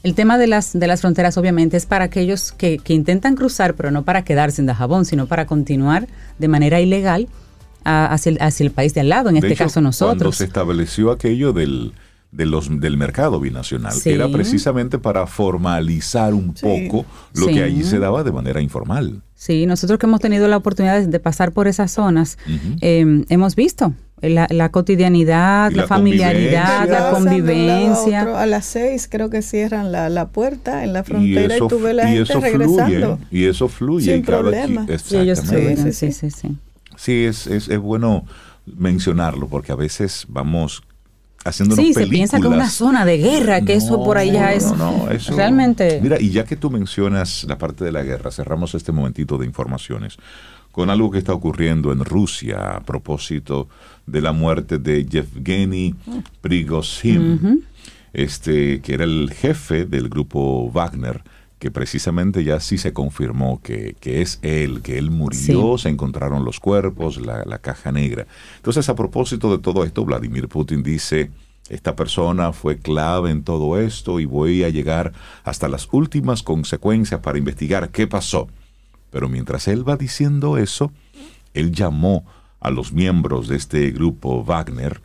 [0.04, 3.74] El tema de las, de las fronteras obviamente es para aquellos que, que intentan cruzar,
[3.76, 6.08] pero no para quedarse en Dajabón, sino para continuar
[6.40, 7.28] de manera ilegal
[7.84, 9.88] a- hacia, el, hacia el país de al lado, en De este hecho, caso Cuando
[9.90, 10.36] nosotros.
[10.38, 11.94] se estableció aquello del,
[12.32, 14.10] de los, del mercado binacional, Sí.
[14.12, 16.66] era precisamente para formalizar un Sí.
[16.66, 17.54] poco lo Sí.
[17.54, 19.22] que allí se daba de manera informal.
[19.36, 22.38] Sí, nosotros que hemos tenido la oportunidad de, pasar por esas zonas,
[22.82, 28.22] eh, hemos visto la, la cotidianidad, Y la, la familiaridad, la convivencia.
[28.22, 31.68] otro, A, las seis creo que cierran la, la puerta en la frontera y, eso,
[31.68, 33.18] tú ves la y gente eso regresando.
[33.18, 34.12] fluye, y eso fluye.
[34.14, 34.86] Sin y cada problema.
[34.88, 36.58] qui- Sí, ellos fluyen, Sí, sí, sí,
[37.04, 38.26] sí, es, es, es bueno
[38.66, 40.84] mencionarlo porque a veces vamos
[41.44, 44.72] haciendo Sí, se piensa que es una zona de guerra, que eso por No, es
[44.72, 46.00] no, no, eso- realmente...
[46.02, 49.46] Mira, y ya que tú mencionas la parte de la guerra, cerramos este momentito de
[49.46, 50.16] informaciones
[50.72, 53.68] con algo que está ocurriendo en Rusia a propósito
[54.08, 55.94] de la muerte de Yevgeny
[56.42, 57.66] Prigozhin,
[58.14, 61.22] este, que era el jefe del grupo Wagner,
[61.64, 66.44] que precisamente ya sí se confirmó que, que es él, que él murió, se encontraron
[66.44, 68.28] los cuerpos, la, la caja negra.
[68.58, 71.32] Entonces, a propósito de todo esto, Vladimir Putin dice,
[71.70, 75.14] esta persona fue clave en todo esto y voy a llegar
[75.46, 78.50] hasta las últimas consecuencias para investigar qué pasó.
[79.10, 80.92] Pero mientras él va diciendo eso,
[81.54, 82.26] él llamó
[82.60, 85.00] a los miembros de este grupo Wagner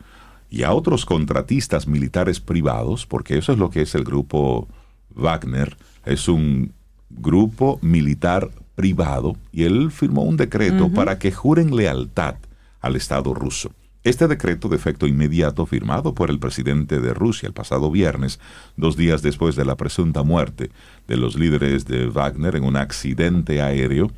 [0.49, 4.67] y a otros contratistas militares privados, porque eso es lo que es el grupo
[5.15, 5.77] Wagner,
[6.09, 6.73] es un
[7.09, 12.35] grupo militar privado, y él firmó un decreto para que juren lealtad
[12.81, 13.71] al Estado ruso.
[14.05, 18.39] Este decreto de efecto inmediato, firmado por el presidente de Rusia el pasado viernes,
[18.77, 20.71] dos días después de la presunta muerte
[21.07, 24.09] de los líderes de Wagner en un accidente aéreo,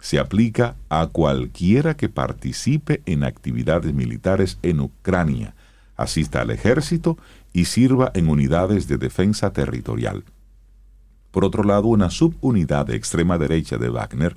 [0.00, 5.54] se aplica a cualquiera que participe en actividades militares en Ucrania,
[5.96, 7.16] asista al ejército
[7.52, 10.24] y sirva en unidades de defensa territorial.
[11.38, 14.36] Por otro lado, una subunidad de extrema derecha de Wagner,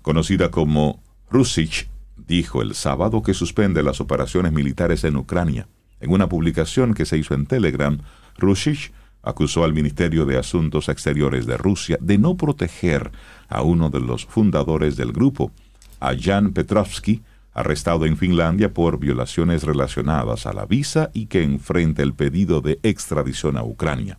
[0.00, 5.68] conocida como Rusich, dijo el sábado que suspende las operaciones militares en Ucrania.
[6.00, 7.98] En una publicación que se hizo en Telegram,
[8.38, 8.90] Rusich
[9.22, 13.10] acusó al Ministerio de Asuntos Exteriores de Rusia de no proteger
[13.50, 15.52] a uno de los fundadores del grupo,
[16.00, 17.20] a Jan Petrovsky,
[17.52, 22.80] arrestado en Finlandia por violaciones relacionadas a la visa y que enfrenta el pedido de
[22.82, 24.18] extradición a Ucrania.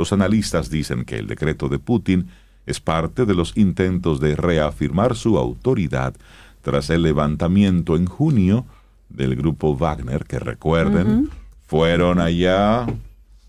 [0.00, 2.28] Los analistas dicen que el decreto de Putin
[2.64, 6.14] es parte de los intentos de reafirmar su autoridad
[6.62, 8.64] tras el levantamiento en junio
[9.10, 11.28] del grupo Wagner, que recuerden,
[11.66, 12.86] fueron allá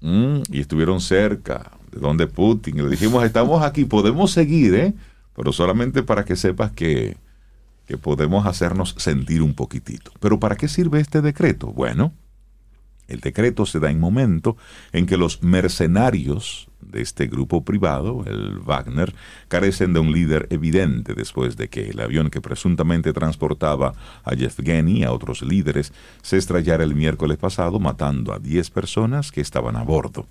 [0.01, 2.79] mm, y estuvieron cerca de donde Putin.
[2.79, 4.93] Y le dijimos, estamos aquí, podemos seguir, ¿eh?
[5.33, 7.15] pero solamente para que sepas que,
[7.85, 10.11] que podemos hacernos sentir un poquitito.
[10.19, 11.67] Pero ¿para qué sirve este decreto?
[11.67, 12.11] Bueno,
[13.11, 14.57] el decreto se da en momento
[14.93, 19.13] en que los mercenarios de este grupo privado, el Wagner,
[19.47, 23.93] carecen de un líder evidente después de que el avión que presuntamente transportaba
[24.23, 29.31] a Yevgeny y a otros líderes se estrellara el miércoles pasado matando a 10 personas
[29.31, 30.25] que estaban a bordo.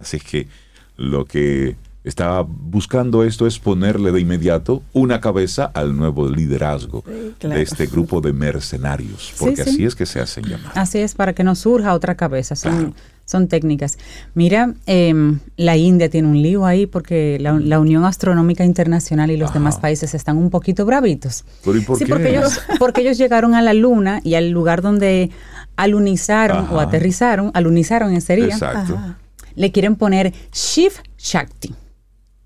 [0.00, 0.48] Así que
[0.96, 7.34] lo que está buscando esto es ponerle de inmediato una cabeza al nuevo liderazgo Sí,
[7.38, 7.56] claro.
[7.56, 9.70] de este grupo de mercenarios, porque sí.
[9.70, 10.72] así es que se hacen llamar.
[10.74, 12.56] Así es, para que no surja otra cabeza.
[12.56, 12.94] Son, Claro.
[13.24, 13.98] son técnicas.
[14.34, 19.36] Mira, em, la India tiene un lío ahí porque la, la Unión Astronómica Internacional y
[19.36, 19.60] los Ajá.
[19.60, 21.44] demás países están un poquito bravitos.
[21.64, 22.10] Pero ¿y por sí, qué?
[22.12, 25.30] porque ellos, porque ellos llegaron a la Luna y al lugar donde
[25.76, 28.94] alunizaron o aterrizaron, alunizaron en sería, Exacto.
[28.96, 29.18] Ajá.
[29.54, 31.74] le quieren poner Shiv Shakti.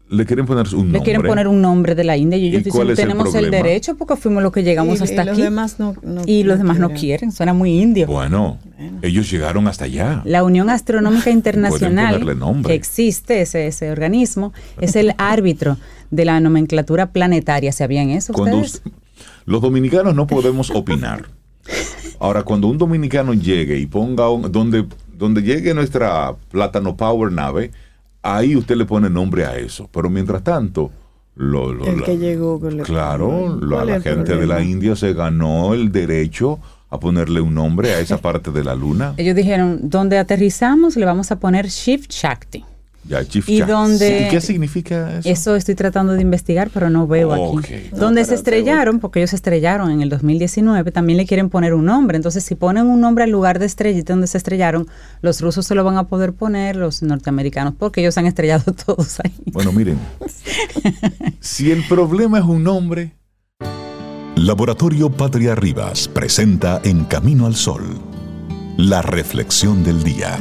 [0.08, 1.02] Le quieren poner un Le nombre.
[1.02, 3.34] quieren poner un nombre de la India y ellos ¿Y cuál dicen, es el tenemos
[3.34, 5.42] el, derecho porque fuimos los que llegamos Y- hasta y los aquí.
[5.42, 7.32] demás no- no- y los demás no quieren.
[7.32, 8.06] suena muy indio.
[8.06, 8.58] Bueno,
[9.02, 10.22] ellos llegaron hasta allá.
[10.24, 12.68] La Unión Astronómica Internacional, ponerle nombre.
[12.70, 15.76] que existe, ese, ese organismo, es el árbitro
[16.12, 17.72] de la nomenclatura planetaria.
[17.72, 18.82] ¿Sabían eso Cuando ustedes?
[18.86, 18.92] us-
[19.44, 21.24] los dominicanos no podemos opinar.
[22.20, 24.86] Ahora, cuando un dominicano llegue y ponga un- donde,
[25.18, 27.72] donde llegue nuestra Plátano Power nave,
[28.34, 29.88] ahí usted le pone nombre a eso.
[29.92, 30.90] Pero mientras tanto,
[31.36, 32.60] lo, lo- El la- que llegó.
[32.82, 34.62] claro, la, ¿Cuál la gente de la?
[34.62, 36.58] India se ganó el derecho
[36.88, 39.14] a ponerle un nombre a esa parte de la luna.
[39.16, 42.64] Ellos dijeron, donde aterrizamos le vamos a poner Shift Shakti.
[43.08, 45.28] Ya, Chief y donde ¿Y qué significa eso?
[45.28, 47.74] Eso estoy tratando de investigar, pero no veo aquí.
[47.92, 51.74] No, donde se estrellaron, porque ellos se estrellaron en el 2019, también le quieren poner
[51.74, 52.16] un nombre.
[52.16, 54.88] Entonces, si ponen un nombre al lugar de estrellita donde se estrellaron,
[55.20, 59.20] los rusos se lo van a poder poner, los norteamericanos, porque ellos han estrellado todos
[59.20, 59.32] ahí.
[59.52, 59.98] Bueno, miren.
[61.40, 63.12] si el problema es un nombre,
[64.34, 67.84] Laboratorio Patria Rivas presenta En Camino al Sol,
[68.76, 70.38] la reflexión del día.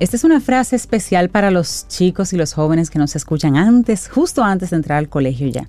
[0.00, 4.08] Esta es una frase especial para los chicos y los jóvenes que nos escuchan antes,
[4.08, 5.68] justo antes de entrar al colegio ya.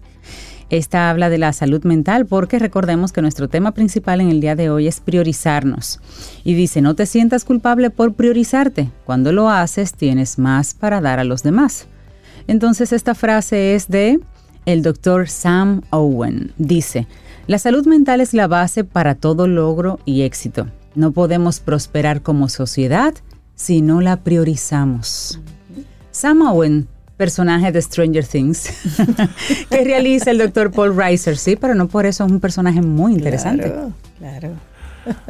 [0.71, 4.55] Esta habla de la salud mental porque recordemos que nuestro tema principal en el día
[4.55, 5.99] de hoy es priorizarnos.
[6.43, 8.89] Y dice, no te sientas culpable por priorizarte.
[9.05, 11.85] Cuando lo haces tienes más para dar a los demás.
[12.47, 14.19] Entonces esta frase es de
[14.65, 16.51] el doctor Sam Owen.
[16.57, 17.07] Dice,
[17.45, 20.65] la salud mental es la base para todo logro y éxito.
[20.95, 23.13] No podemos prosperar como sociedad
[23.55, 25.39] si no la priorizamos.
[26.11, 26.87] Sam Owen,
[27.17, 28.69] personaje de Stranger Things,
[29.69, 33.13] que realiza el doctor Paul Reiser, sí, pero no por eso es un personaje muy
[33.13, 33.71] interesante.
[33.71, 34.49] Claro, claro.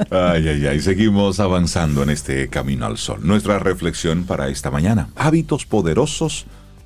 [0.09, 3.19] Ay, ay, ay, seguimos avanzando en este camino al sol.
[3.23, 5.09] Nuestra reflexión para esta mañana.
[5.15, 6.45] Hábitos poderosos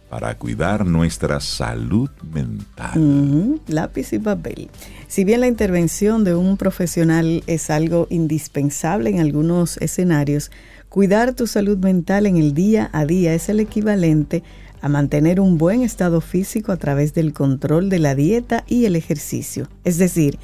[0.10, 3.60] para cuidar nuestra salud mental.
[3.68, 4.70] Lápiz y papel.
[5.08, 10.50] Si bien la intervención de un profesional es algo indispensable en algunos escenarios,
[10.90, 14.44] cuidar tu salud mental en el día a día es el equivalente
[14.82, 18.96] a mantener un buen estado físico a través del control de la dieta y el
[18.96, 19.68] ejercicio.
[19.84, 20.40] Es decir,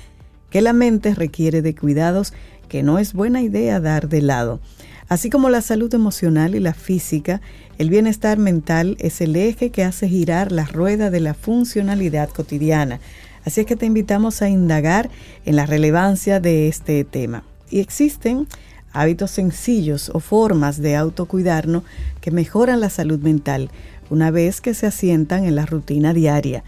[0.49, 2.33] que la mente requiere de cuidados
[2.69, 4.59] que no es buena idea dar de lado.
[5.07, 7.41] Así como la salud emocional y la física,
[7.77, 12.99] el bienestar mental es el eje que hace girar la rueda de la funcionalidad cotidiana.
[13.45, 15.09] Así es que te invitamos a indagar
[15.45, 17.43] en la relevancia de este tema.
[17.69, 18.47] Y existen
[18.95, 21.83] hábitos sencillos o formas de autocuidarnos
[22.21, 23.69] que mejoran la salud mental
[24.09, 26.63] una vez que se asientan en la rutina diaria.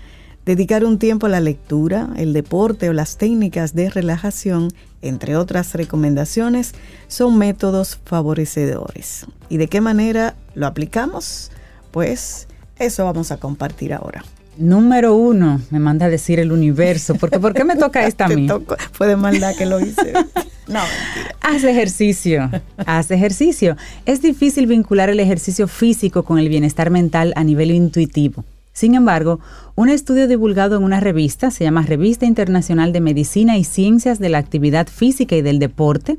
[0.46, 4.70] Dedicar un tiempo a la lectura, el deporte o las técnicas de relajación,
[5.02, 6.74] entre otras recomendaciones,
[7.08, 9.26] son métodos favorecedores.
[9.50, 11.52] ¿Y de qué manera lo aplicamos?
[11.92, 12.48] Pues
[12.80, 14.24] eso vamos a compartir ahora.
[14.58, 18.30] Número uno, me manda a decir el universo, porque ¿por qué me toca esta a
[18.30, 18.48] mí?
[18.48, 20.13] tocó- Fue de maldad que lo hice.
[20.67, 21.34] No, mentira.
[21.39, 22.52] Haz ejercicio,
[22.86, 23.78] haz ejercicio.
[24.06, 28.43] Es difícil vincular el ejercicio físico con el bienestar mental a nivel intuitivo.
[28.74, 29.39] Sin embargo,
[29.76, 34.28] un estudio divulgado en una revista, se llama Revista Internacional de Medicina y Ciencias de
[34.28, 36.17] la Actividad Física y del Deporte,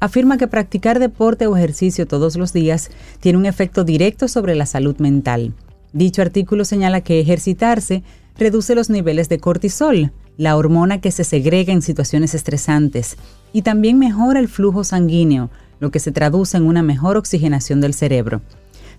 [0.00, 4.66] afirma que practicar deporte o ejercicio todos los días tiene un efecto directo sobre la
[4.66, 5.54] salud mental.
[5.92, 8.02] Dicho artículo señala que ejercitarse
[8.36, 13.16] reduce los niveles de cortisol, la hormona que se segrega en situaciones estresantes,
[13.52, 17.94] y también mejora el flujo sanguíneo, lo que se traduce en una mejor oxigenación del
[17.94, 18.40] cerebro.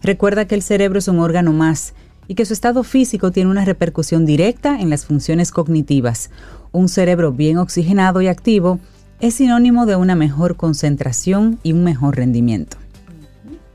[0.02, 1.94] Recuerda que el cerebro es un órgano más
[2.28, 6.30] y que su estado físico tiene una repercusión directa en las funciones cognitivas.
[6.72, 8.80] Un cerebro bien oxigenado y activo
[9.20, 12.78] es sinónimo de una mejor concentración y un mejor rendimiento.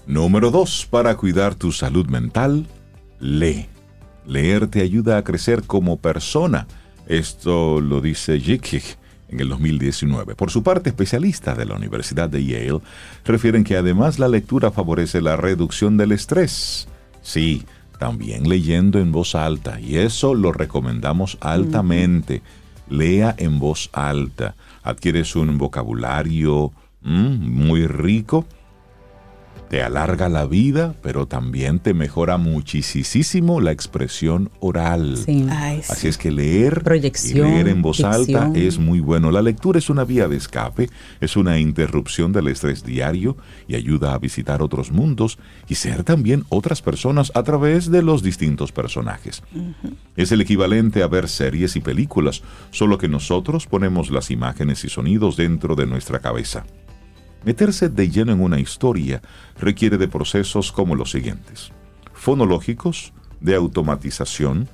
[0.07, 0.89] Número 2.
[0.91, 2.67] Para cuidar tu salud mental,
[3.21, 3.67] lee.
[4.27, 6.67] Leer te ayuda a crecer como persona.
[7.07, 8.83] Esto lo dice Jickig
[9.29, 10.35] en el 2019.
[10.35, 12.81] Por su parte, especialistas de la Universidad de Yale
[13.25, 16.89] refieren que además la lectura favorece la reducción del estrés.
[17.21, 17.65] Sí,
[17.99, 22.43] también leyendo en voz alta, y eso lo recomendamos altamente.
[22.89, 24.55] Lea en voz alta.
[24.83, 26.73] Adquieres un vocabulario
[27.03, 28.47] mm, muy rico
[29.69, 35.17] te alarga la vida, pero también te mejora muchísimo la expresión oral.
[35.17, 35.47] Sí.
[35.51, 35.93] Ay, sí.
[35.93, 39.31] Así es que leer Proyección, y leer en voz alta es muy bueno.
[39.31, 44.15] La lectura es una vía de escape, es una interrupción del estrés diario y ayuda
[44.15, 49.43] a visitar otros mundos y ser también otras personas a través de los distintos personajes.
[50.17, 54.89] Es el equivalente a ver series y películas, solo que nosotros ponemos las imágenes y
[54.89, 56.65] sonidos dentro de nuestra cabeza.
[57.45, 59.21] Meterse de lleno en una historia
[59.59, 61.73] requiere de procesos como los siguientes.
[62.15, 64.69] Fonológicos, de automatización,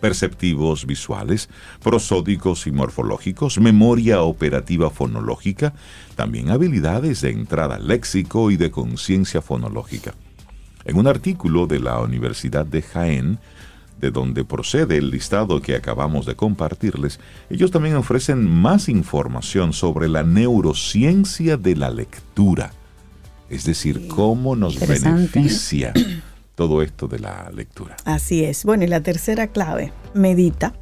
[0.00, 1.48] perceptivos visuales,
[1.82, 5.74] prosódicos y morfológicos, memoria operativa fonológica,
[6.14, 10.14] también habilidades de entrada léxico y de conciencia fonológica.
[10.84, 13.40] En un artículo de la Universidad de Jaén,
[14.00, 17.18] de donde procede el listado que acabamos de compartirles,
[17.50, 22.72] ellos también ofrecen más información sobre la neurociencia de la lectura,
[23.48, 25.92] es decir, cómo nos beneficia
[26.54, 27.96] todo esto de la lectura.
[28.04, 28.64] Así es.
[28.64, 30.74] Bueno, y la tercera clave, medita.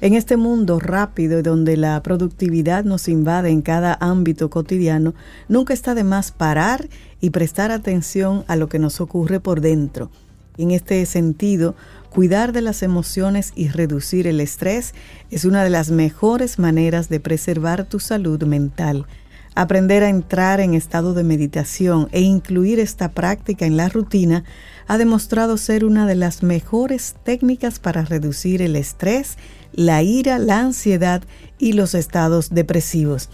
[0.00, 5.14] En este mundo rápido donde la productividad nos invade en cada ámbito cotidiano,
[5.48, 6.88] nunca está de más parar
[7.20, 10.10] y prestar atención a lo que nos ocurre por dentro.
[10.56, 11.74] En este sentido,
[12.10, 14.94] cuidar de las emociones y reducir el estrés
[15.30, 19.06] es una de las mejores maneras de preservar tu salud mental.
[19.54, 24.44] Aprender a entrar en estado de meditación e incluir esta práctica en la rutina
[24.86, 29.36] ha demostrado ser una de las mejores técnicas para reducir el estrés,
[29.72, 31.22] la ira, la ansiedad
[31.58, 33.30] y los estados depresivos.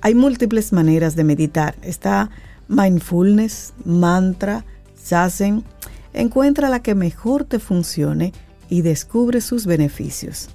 [0.00, 1.74] Hay múltiples maneras de meditar.
[1.82, 2.30] Está
[2.68, 4.64] mindfulness, mantra,
[4.98, 5.64] zazen.
[6.16, 8.32] Encuentra la que mejor te funcione
[8.70, 10.48] y descubre sus beneficios.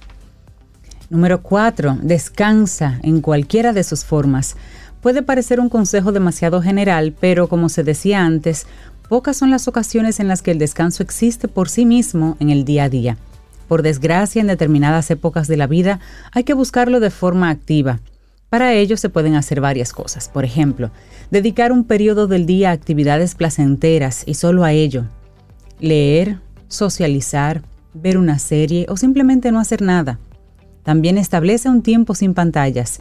[1.08, 1.98] Número 4.
[2.02, 4.56] Descansa en cualquiera de sus formas.
[5.00, 8.66] Puede parecer un consejo demasiado general, pero como se decía antes,
[9.08, 12.64] pocas son las ocasiones en las que el descanso existe por sí mismo en el
[12.64, 13.16] día a día.
[13.68, 16.00] Por desgracia, en determinadas épocas de la vida
[16.32, 18.00] hay que buscarlo de forma activa.
[18.48, 20.28] Para ello se pueden hacer varias cosas.
[20.28, 20.90] Por ejemplo,
[21.30, 25.04] dedicar un periodo del día a actividades placenteras y solo a ello.
[25.80, 27.62] Leer, socializar,
[27.94, 30.18] ver una serie o simplemente no hacer nada.
[30.82, 33.00] También establece un tiempo sin pantallas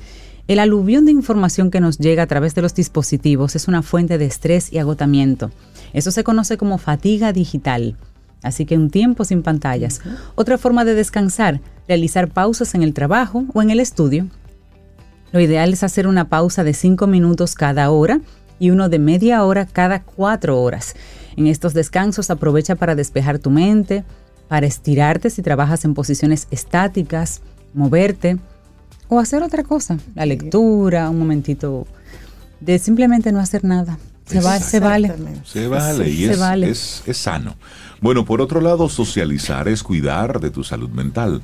[0.51, 4.17] el aluvión de información que nos llega a través de los dispositivos es una fuente
[4.17, 5.49] de estrés y agotamiento.
[5.93, 7.95] Eso se conoce como fatiga digital.
[8.43, 10.01] Así que un tiempo sin pantallas.
[10.35, 14.27] Otra forma de descansar, realizar pausas en el trabajo o en el estudio.
[15.31, 18.19] Lo ideal es hacer una pausa de 5 minutos cada hora
[18.59, 20.95] y uno de media hora cada 4 horas.
[21.35, 24.03] En estos descansos aprovecha para despejar tu mente,
[24.47, 27.41] para estirarte si trabajas en posiciones estáticas,
[27.73, 28.37] moverte,
[29.07, 31.85] o hacer otra cosa, la lectura, un momentito
[32.59, 33.97] de simplemente no hacer nada.
[34.25, 35.13] Se, va, se vale.
[35.43, 37.55] Se vale y es, es sano.
[37.99, 41.41] Bueno, por otro lado, socializar es cuidar de tu salud mental.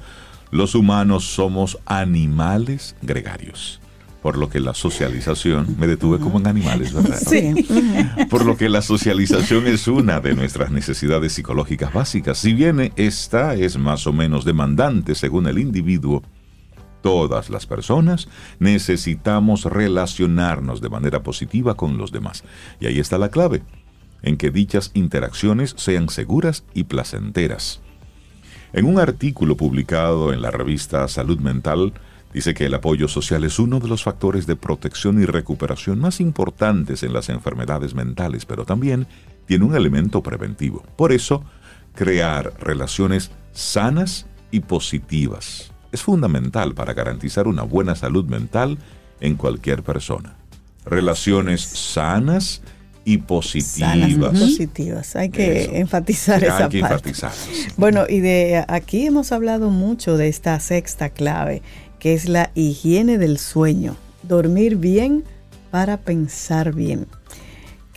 [0.52, 3.82] Los humanos somos animales gregarios
[4.22, 7.20] por lo que la socialización, me detuve como en animales, ¿verdad?
[7.28, 7.54] Sí.
[8.30, 12.38] Por lo que la socialización es una de nuestras necesidades psicológicas básicas.
[12.38, 16.24] Si bien esta es más o menos demandante según el individuo,
[17.02, 18.28] todas las personas
[18.60, 22.44] necesitamos relacionarnos de manera positiva con los demás.
[22.80, 23.64] Y ahí está la clave,
[24.24, 27.82] en que dichas interacciones sean seguras y placenteras.
[28.74, 31.94] En un artículo publicado en la revista Salud Mental,
[32.34, 36.20] dice que el apoyo social es uno de los factores de protección y recuperación más
[36.20, 39.08] importantes en las enfermedades mentales, pero también
[39.46, 40.84] tiene un elemento preventivo.
[40.96, 41.44] Por eso,
[41.96, 48.78] crear relaciones sanas y positivas es fundamental para garantizar una buena salud mental
[49.20, 50.36] en cualquier persona.
[50.86, 52.62] Relaciones sanas
[53.04, 54.38] y positivas.
[54.38, 55.16] positivas.
[55.16, 57.14] Hay que enfatizar esa parte.
[57.78, 61.62] Bueno, y de aquí hemos hablado mucho de esta sexta clave,
[62.00, 63.96] que es la higiene del sueño.
[64.24, 65.24] Dormir bien
[65.72, 67.08] para pensar bien.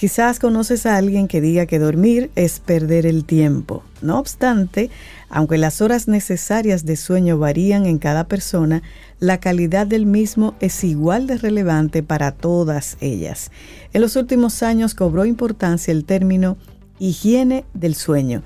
[0.00, 3.84] Quizás conoces a alguien que diga que dormir es perder el tiempo.
[4.00, 4.88] No obstante,
[5.28, 8.82] aunque las horas necesarias de sueño varían en cada persona,
[9.18, 13.50] la calidad del mismo es igual de relevante para todas ellas.
[13.92, 16.56] En los últimos años cobró importancia el término
[16.98, 18.42] higiene del sueño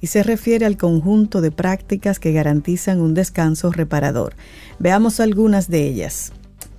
[0.00, 4.34] y se refiere al conjunto de prácticas que garantizan un descanso reparador.
[4.78, 6.32] Veamos algunas de ellas.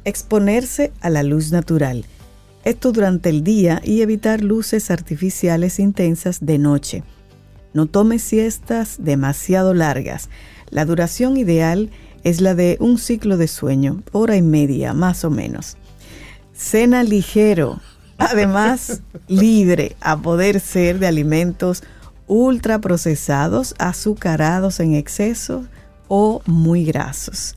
[0.05, 2.05] Exponerse a la luz natural.
[2.63, 7.03] Esto durante el día y evitar luces artificiales intensas de noche
[7.78, 10.30] no tome siestas demasiado largas.
[10.72, 11.91] La duración ideal
[12.24, 15.78] es la de un ciclo de sueño, hora y media más o menos.
[16.55, 17.80] Cena ligero,
[18.18, 21.84] además libre a poder ser de alimentos
[22.28, 25.65] ultraprocesados, azucarados en exceso
[26.07, 27.55] o muy grasos.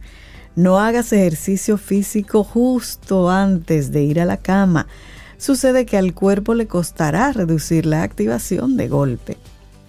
[0.57, 4.87] No hagas ejercicio físico justo antes de ir a la cama.
[5.39, 9.37] Sucede que al cuerpo le costará reducir la activación de golpe.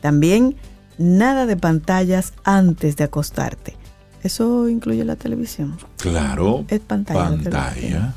[0.01, 0.55] También
[0.97, 3.75] nada de pantallas antes de acostarte.
[4.23, 5.77] ¿Eso incluye la televisión?
[5.97, 6.63] Claro.
[6.69, 7.29] Es pantalla.
[7.29, 8.13] pantalla.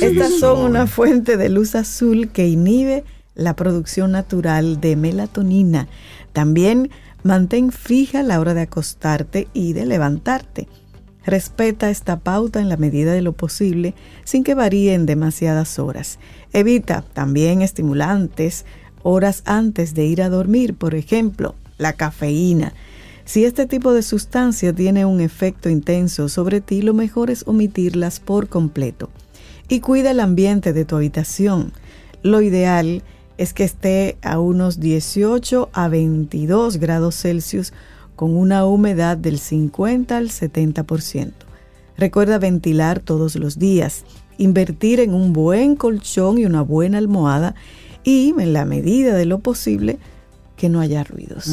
[0.00, 3.04] Estas son, una fuente de luz azul que inhibe
[3.34, 5.88] la producción natural de melatonina.
[6.32, 6.90] También
[7.22, 10.68] mantén fija la hora de acostarte y de levantarte.
[11.24, 16.18] Respeta esta pauta en la medida de lo posible sin que varíen demasiadas horas.
[16.52, 18.64] Evita también estimulantes
[19.02, 22.72] horas antes de ir a dormir, por ejemplo, la cafeína.
[23.24, 28.18] Si este tipo de sustancia tiene un efecto intenso sobre ti, lo mejor es omitirlas
[28.18, 29.08] por completo.
[29.68, 31.72] Y cuida el ambiente de tu habitación.
[32.22, 33.02] Lo ideal es
[33.54, 37.72] que esté a unos 18 a 22 grados Celsius
[38.14, 41.32] con una humedad del 50 al 70%.
[41.96, 44.04] Recuerda ventilar todos los días,
[44.36, 47.54] invertir en un buen colchón y una buena almohada
[48.04, 49.98] y, en la medida de lo posible,
[50.58, 51.50] que no haya ruidos.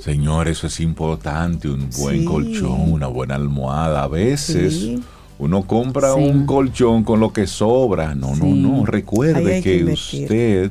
[0.00, 4.02] Señor, eso es importante, un buen colchón, una buena almohada.
[4.02, 5.00] A veces
[5.38, 8.14] uno compra un colchón con lo que sobra.
[8.14, 8.84] No, no, no.
[8.84, 10.70] Recuerde que, usted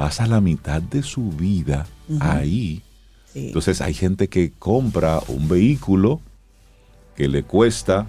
[0.00, 1.86] pasa la mitad de su vida
[2.20, 2.82] ahí.
[3.34, 6.22] Entonces hay gente que compra un vehículo
[7.14, 8.06] que le cuesta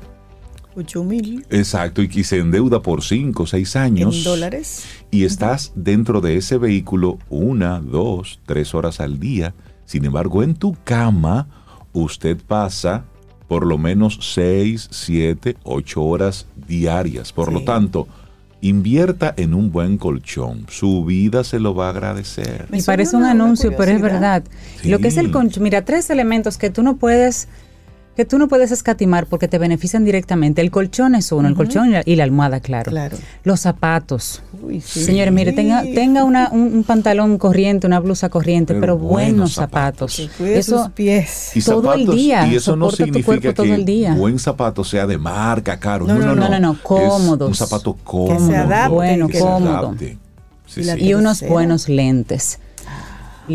[0.78, 1.46] 8 mil.
[1.50, 4.16] Exacto, y que se endeuda por 5 o 6 años.
[4.16, 4.86] En dólares.
[5.12, 9.54] Y estás dentro de ese vehículo una, dos, tres horas al día.
[9.84, 11.50] Sin embargo, en tu cama,
[11.92, 13.04] usted pasa
[13.50, 17.34] por lo menos 6, 7, 8 horas diarias.
[17.34, 18.08] Por lo tanto,
[18.62, 20.66] invierta en un buen colchón.
[20.70, 22.68] Su vida se lo va a agradecer.
[22.70, 24.44] Me parece un anuncio, pero es verdad.
[24.84, 27.48] Lo que es el colchón, mira, tres elementos que tú no puedes
[28.16, 30.62] que tú no puedes escatimar porque te benefician directamente.
[30.62, 32.92] El colchón es uno, el colchón y la, almohada, claro.
[32.92, 33.18] claro.
[33.44, 34.44] Los zapatos.
[34.84, 40.20] Señores, mire, tenga, tenga una, un, pantalón corriente, una blusa corriente, pero, buenos, zapatos.
[40.20, 41.52] Eso, sus pies.
[41.66, 42.48] todo el día.
[42.48, 44.14] Y eso no significa que el día.
[44.14, 46.06] buen zapato sea de marca, caro.
[46.06, 47.48] No, no, no, no, no, cómodos.
[47.48, 48.38] un zapato cómodo.
[48.38, 48.94] Que se adapte.
[48.94, 49.96] Bueno, cómodo.
[50.98, 52.60] y unos buenos lentes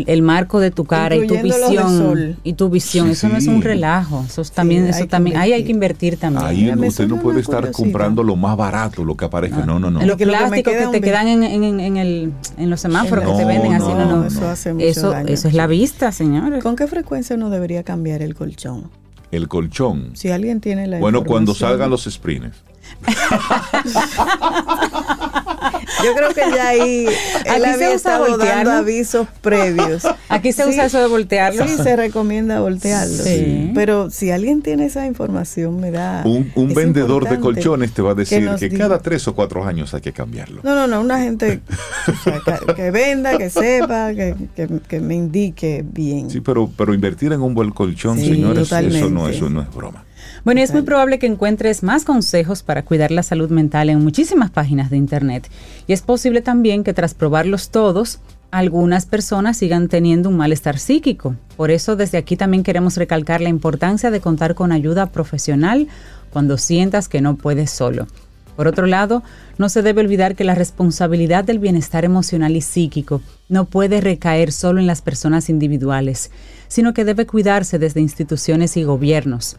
[0.07, 3.09] el marco de tu cara y tu visión y tu visión.
[3.09, 6.17] Eso no es un relajo eso también eso también ahí hay que invertir.
[6.17, 6.45] también.
[6.45, 9.65] Ahí usted no puede estar comprando lo más barato lo que aparezca.
[9.65, 13.25] No no no, los plásticos que, te quedan en, en, en, el, en los semáforos
[13.25, 16.63] que te venden así no no eso hace mucho eso, eso es la vista señores.
[16.63, 18.89] Con qué frecuencia uno debería cambiar el colchón
[19.31, 20.11] el colchón.
[20.13, 22.63] Si alguien tiene la bueno cuando salgan los sprints
[26.03, 27.05] Yo creo que ya ahí
[27.45, 30.03] él Aquí había estado dando avisos previos.
[30.29, 31.67] Aquí se usa eso de voltearlo.
[31.67, 33.23] Sí, se recomienda voltearlo.
[33.73, 36.23] Pero si alguien tiene esa información, me da.
[36.25, 40.01] Un, vendedor de colchones te va a decir que, cada tres o cuatro años hay
[40.01, 40.61] que cambiarlo.
[40.63, 41.01] No, no, no.
[41.01, 41.61] Una gente
[42.75, 46.29] que, venda, que sepa, que, me indique bien.
[46.29, 50.06] Sí, pero, pero invertir en un buen colchón, señores, eso no, eso no es broma.
[50.43, 54.51] Bueno, es muy probable que encuentres más consejos para cuidar la salud mental en muchísimas
[54.51, 55.49] páginas de Internet.
[55.87, 58.19] Y es posible también que tras probarlos todos,
[58.51, 61.35] algunas personas sigan teniendo un malestar psíquico.
[61.57, 65.87] Por eso desde aquí también queremos recalcar la importancia de contar con ayuda profesional
[66.31, 68.07] cuando sientas que no puedes solo.
[68.55, 69.21] Por otro lado,
[69.59, 74.51] no se debe olvidar que la responsabilidad del bienestar emocional y psíquico no puede recaer
[74.51, 76.31] solo en las personas individuales,
[76.67, 79.57] sino que debe cuidarse desde instituciones y gobiernos.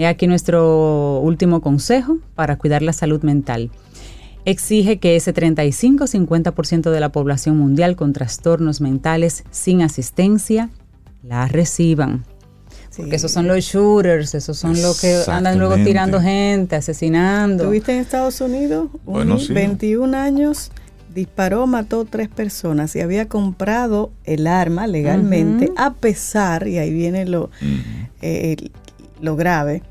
[0.00, 3.70] He aquí nuestro último consejo para cuidar la salud mental.
[4.46, 10.70] Exige que ese 35-50% de la población mundial con trastornos mentales sin asistencia
[11.22, 12.24] la reciban.
[12.96, 17.64] Porque esos son los shooters, esos son los que andan luego tirando gente, asesinando.
[17.64, 18.88] ¿Tuviste en Estados Unidos?
[19.04, 20.72] Un 21 años
[21.14, 27.26] disparó, mató tres personas y había comprado el arma legalmente, a pesar, y ahí viene
[27.26, 27.50] lo,
[28.22, 28.56] eh,
[29.20, 29.82] lo grave,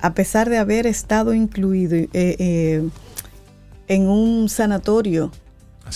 [0.00, 2.88] a pesar de haber estado incluido eh, eh,
[3.88, 5.30] en un sanatorio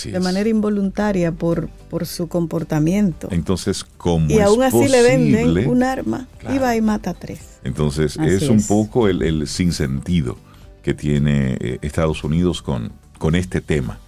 [0.05, 3.29] de manera involuntaria por, por su comportamiento.
[3.31, 7.61] Entonces, ¿cómo y aún así le venden un arma y va y mata a tres.
[7.65, 10.37] Entonces, es un poco el, el, sinsentido
[10.83, 13.99] que tiene eh, Estados Unidos con, con este tema.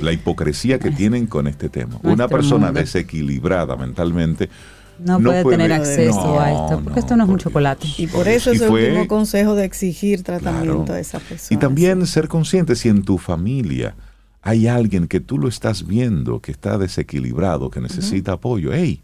[0.00, 1.98] La hipocresía que tienen con este tema.
[2.02, 4.50] Una persona desequilibrada mentalmente
[4.98, 7.86] no, puede, tener acceso a esto, porque esto no es un chocolate.
[7.98, 11.48] Y por eso es el último consejo de exigir tratamiento a esa persona.
[11.50, 13.94] Y también ser consciente si en tu familia
[14.42, 18.72] hay alguien que tú lo estás viendo, que está desequilibrado, que necesita apoyo.
[18.72, 19.00] ¡Hey!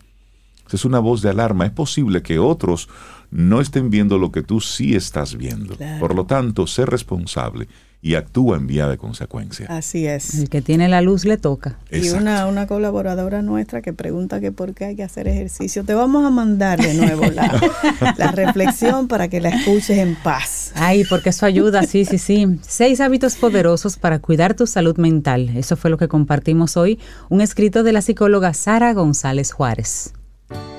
[0.67, 1.67] Esa es una voz de alarma.
[1.67, 2.89] Es posible que otros
[3.31, 5.77] no estén viendo lo que tú sí estás viendo.
[5.99, 7.69] Por lo tanto, ser responsable
[8.05, 9.67] y actúa en vía de consecuencia.
[9.71, 10.35] Así es.
[10.35, 11.79] El que tiene la luz le toca.
[11.91, 15.85] Y una, una colaboradora nuestra que pregunta que por qué hay que hacer ejercicio.
[15.85, 17.61] Te vamos a mandar de nuevo la,
[18.19, 20.73] la reflexión para que la escuches en paz.
[20.75, 22.59] Ay, porque eso ayuda, sí, sí, sí.
[22.63, 25.57] Seis hábitos poderosos para cuidar tu salud mental.
[25.57, 26.99] Eso fue lo que compartimos hoy.
[27.29, 30.13] Un escrito de la psicóloga Sara González Juárez.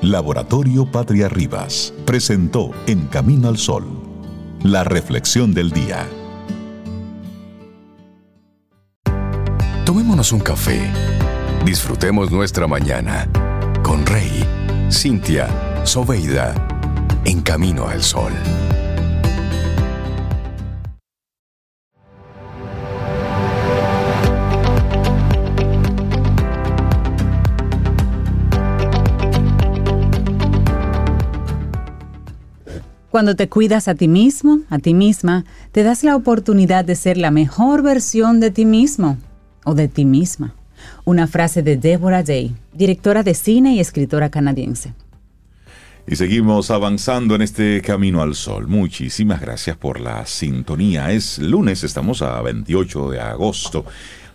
[0.02, 3.86] Laboratorio Patria Rivas presentó En Camino al Sol,
[4.62, 6.06] la reflexión del día.
[9.94, 10.92] Tomémonos un café.
[11.66, 13.30] Disfrutemos nuestra mañana
[13.84, 14.44] con Rey,
[14.90, 15.48] Cintia,
[15.84, 16.56] Soveida,
[17.26, 18.34] en camino al sol.
[33.12, 37.18] Cuando te cuidas a ti mismo, a ti misma, te das la oportunidad de ser
[37.18, 39.20] la mejor versión de ti mismo
[39.66, 40.54] o de ti misma.
[41.06, 44.94] Una frase de Deborah Day, directora de cine y escritora canadiense.
[46.06, 48.68] Y seguimos avanzando en este camino al sol.
[48.68, 51.12] Muchísimas gracias por la sintonía.
[51.12, 53.86] Es lunes, estamos a 28 de agosto.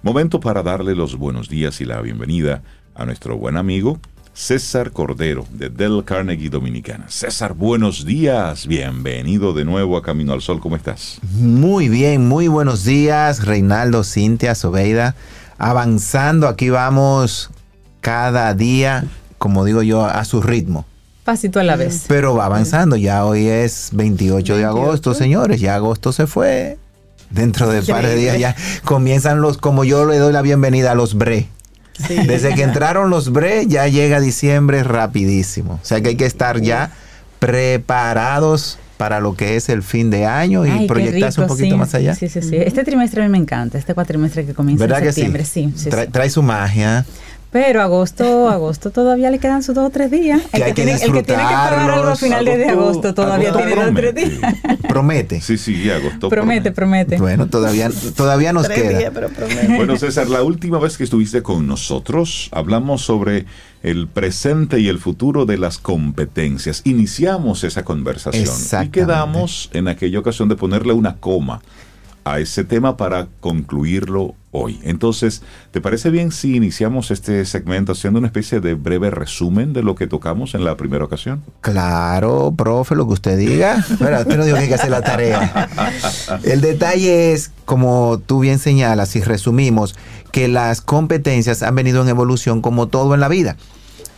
[0.03, 2.63] Momento para darle los buenos días y la bienvenida
[2.95, 4.01] a nuestro buen amigo
[4.39, 7.07] César Cordero de Del Carnegie Dominicana.
[7.09, 11.19] César, buenos días, bienvenido de nuevo a Camino al Sol, ¿cómo estás?
[11.33, 15.17] Muy bien, muy buenos días, Reinaldo, Cintia, Sobeida.
[15.59, 17.51] Avanzando, aquí vamos
[18.01, 19.07] cada día,
[19.39, 20.87] como digo yo, a su ritmo.
[21.25, 22.05] Pasito a la vez.
[22.07, 26.79] Pero va avanzando, ya hoy es 28, de agosto, señores, ya agosto se fue.
[27.31, 30.93] Dentro de un par de días ya comienzan los, como yo le doy la bienvenida
[30.93, 31.49] a los BRE
[32.27, 35.81] desde que entraron los BRE ya llega diciembre rapidísimo.
[35.83, 36.93] O sea que hay que estar ya
[37.39, 42.15] preparados para lo que es el fin de año y proyectarse un poquito más allá.
[42.15, 42.57] Sí, sí, sí.
[42.57, 45.45] Este trimestre a mí me encanta, este cuatrimestre que comienza en septiembre.
[45.45, 45.73] sí?
[46.11, 47.07] trae su magia.
[47.51, 50.43] Pero agosto, agosto todavía le quedan sus dos o tres días.
[50.53, 53.75] El que, tiene, el que tiene que pagar algo a finales de agosto todavía tiene
[53.75, 54.55] dos o tres días.
[54.89, 55.41] Promete.
[55.41, 56.29] Sí, sí, agosto.
[56.29, 57.17] Promete, promete.
[57.17, 59.11] Bueno, todavía, todavía nos queda.
[59.13, 59.31] pero
[59.77, 63.47] bueno, César, la última vez que estuviste con nosotros, hablamos sobre
[63.83, 66.83] el presente y el futuro de las competencias.
[66.85, 71.63] Iniciamos esa conversación y quedamos en aquella ocasión de ponerle una coma
[72.33, 74.81] a ese tema para concluirlo hoy.
[74.83, 79.83] Entonces, ¿te parece bien si iniciamos este segmento haciendo una especie de breve resumen de
[79.83, 81.43] lo que tocamos en la primera ocasión?
[81.61, 83.85] Claro, profe, lo que usted diga.
[83.99, 85.69] Pero usted no digo que hay que hacer la tarea.
[86.45, 89.95] El detalle es, como tú bien señalas y resumimos,
[90.33, 93.57] que las competencias han venido en evolución como todo en la vida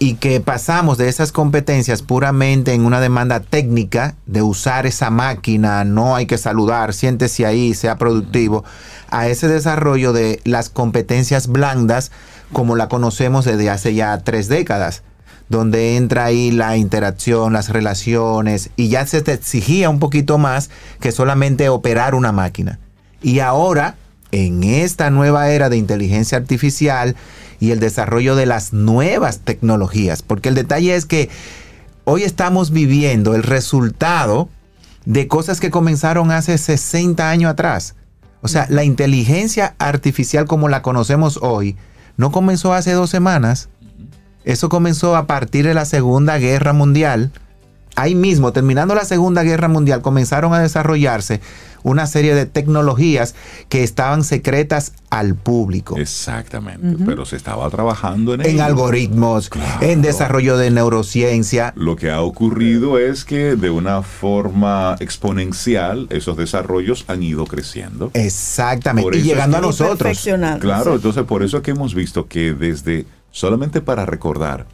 [0.03, 5.85] y que pasamos de esas competencias puramente en una demanda técnica de usar esa máquina,
[5.85, 8.65] no hay que saludar, siéntese ahí, sea productivo,
[9.11, 12.13] a ese desarrollo de las competencias blandas
[12.51, 15.03] como la conocemos desde hace ya tres décadas
[15.51, 20.71] donde entra ahí la interacción, las relaciones, y ya se te exigía un poquito más
[21.01, 22.79] que solamente operar una máquina.
[23.21, 23.97] Y ahora,
[24.31, 27.17] en esta nueva era de inteligencia artificial
[27.61, 30.23] y el desarrollo de las nuevas tecnologías.
[30.23, 31.29] Porque el detalle es que
[32.05, 34.49] hoy estamos viviendo el resultado
[35.05, 37.95] de cosas que comenzaron hace 60 años atrás.
[38.43, 41.77] O sea, la inteligencia artificial como la conocemos hoy
[42.17, 43.69] no comenzó hace dos semanas.
[44.45, 47.31] Eso comenzó a partir de la Segunda Guerra Mundial.
[48.01, 51.43] Ahí mismo, terminando la Segunda Guerra Mundial, comenzaron a desarrollarse
[51.83, 53.35] una serie de tecnologías
[53.69, 55.99] que estaban secretas al público.
[55.99, 59.51] Exactamente, pero se estaba trabajando en, en algoritmos,
[59.83, 61.75] en desarrollo de neurociencia.
[61.77, 68.11] Lo que ha ocurrido es que de una forma exponencial esos desarrollos han ido creciendo.
[68.15, 70.27] Exactamente, y llegando a nosotros.
[70.61, 74.67] Claro, entonces por eso es que hemos visto que desde, solamente para recordar,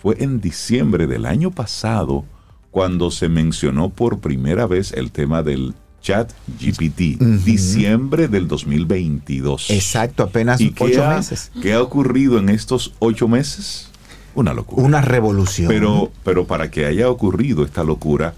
[0.00, 2.24] fue en diciembre del año pasado
[2.70, 9.70] cuando se mencionó por primera vez el tema del Chat GPT, diciembre del 2022.
[9.70, 11.50] Exacto, apenas ocho meses.
[11.60, 13.88] ¿Qué ha ocurrido en estos ocho meses?
[14.34, 14.86] Una locura.
[14.86, 15.68] Una revolución.
[15.68, 18.34] Pero, pero para que haya ocurrido esta locura,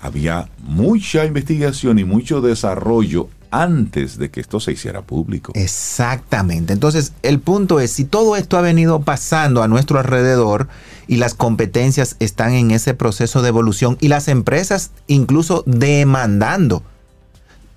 [0.00, 5.52] había mucha investigación y mucho desarrollo antes de que esto se hiciera público.
[5.54, 6.72] Exactamente.
[6.72, 10.68] Entonces, el punto es, si todo esto ha venido pasando a nuestro alrededor
[11.08, 16.82] y las competencias están en ese proceso de evolución y las empresas incluso demandando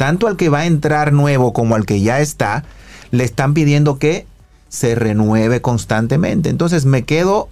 [0.02, 2.64] tanto al que va a entrar nuevo como al que ya está,
[3.12, 4.26] le están pidiendo que
[4.68, 6.50] se renueve constantemente.
[6.50, 7.50] Entonces me quedo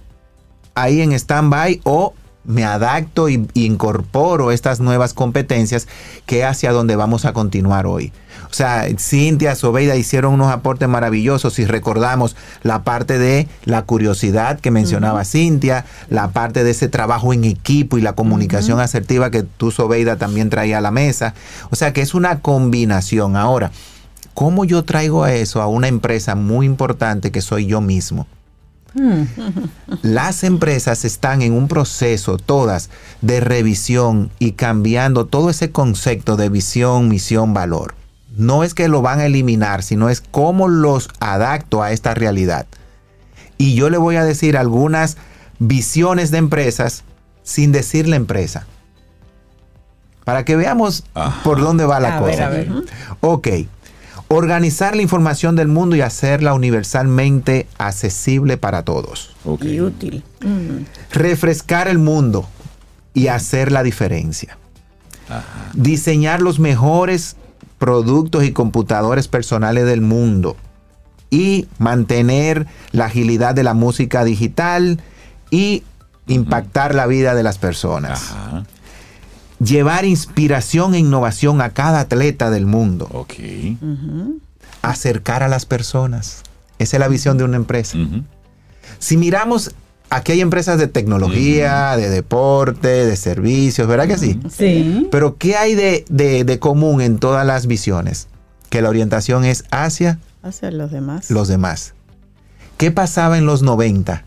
[0.74, 2.12] ahí en stand-by o
[2.44, 5.88] me adapto y, incorporo estas nuevas competencias
[6.26, 8.12] que hacia donde vamos a continuar hoy.
[8.50, 11.54] O sea, Cintia, Sobeida hicieron unos aportes maravillosos.
[11.54, 17.32] Si recordamos la parte de la curiosidad que mencionaba Cintia, la parte de ese trabajo
[17.32, 21.34] en equipo y la comunicación asertiva que tú, Sobeida, también traía a la mesa.
[21.70, 23.36] O sea, que es una combinación.
[23.36, 23.70] Ahora,
[24.34, 28.26] ¿cómo yo traigo eso a una empresa muy importante que soy yo mismo?
[28.94, 29.24] Hmm.
[30.02, 36.48] Las empresas están en un proceso, todas, de revisión y cambiando todo ese concepto de
[36.48, 37.94] visión, misión, valor
[38.36, 42.66] no es que lo van a eliminar, sino es cómo los adapto a esta realidad.
[43.58, 45.16] Y yo le voy a decir algunas
[45.58, 47.04] visiones de empresas
[47.42, 48.66] sin decir la empresa.
[50.24, 51.04] Para que veamos
[51.42, 52.50] por dónde va la cosa.
[53.20, 53.48] Ok.
[54.32, 59.34] Organizar la información del mundo y hacerla universalmente accesible para todos.
[59.60, 60.22] Y útil.
[61.12, 62.48] Refrescar el mundo
[63.12, 64.56] y hacer la diferencia
[65.74, 67.36] diseñar los mejores
[67.78, 70.56] productos y computadores personales del mundo
[71.30, 75.00] y mantener la agilidad de la música digital
[75.50, 75.84] y
[76.26, 78.32] impactar la vida de las personas.
[78.32, 78.64] Ajá.
[79.62, 83.08] Llevar inspiración e innovación a cada atleta del mundo.
[83.12, 83.34] Ok.
[84.82, 86.42] Acercar a las personas.
[86.78, 87.98] Esa es la visión de una empresa.
[88.98, 89.72] Si miramos,
[90.08, 94.40] aquí hay empresas de tecnología, de deporte, de servicios, ¿verdad que sí?
[94.50, 95.08] Sí.
[95.10, 98.28] Pero ¿qué hay de, de- de común en todas las visiones?
[98.70, 101.30] Que la orientación es hacia Hacia los demás.
[101.30, 101.92] los demás.
[102.78, 104.24] ¿Qué pasaba en los 90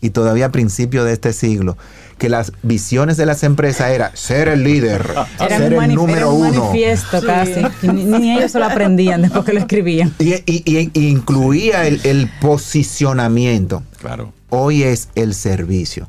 [0.00, 1.76] y todavía a principios de este siglo?
[2.18, 5.06] Que las visiones de las empresas era ser el líder,
[5.40, 6.64] Era ser un, el número era un uno.
[6.64, 7.60] manifiesto casi.
[7.82, 10.14] Ni, ni ellos se lo aprendían después que lo escribían.
[10.18, 13.82] Y, y- y- y incluía el, el posicionamiento.
[14.00, 14.32] Claro.
[14.48, 16.08] Hoy es el servicio.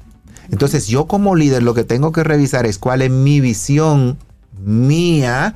[0.52, 4.18] Entonces yo como líder lo que tengo que revisar es cuál es mi visión
[4.64, 5.56] mía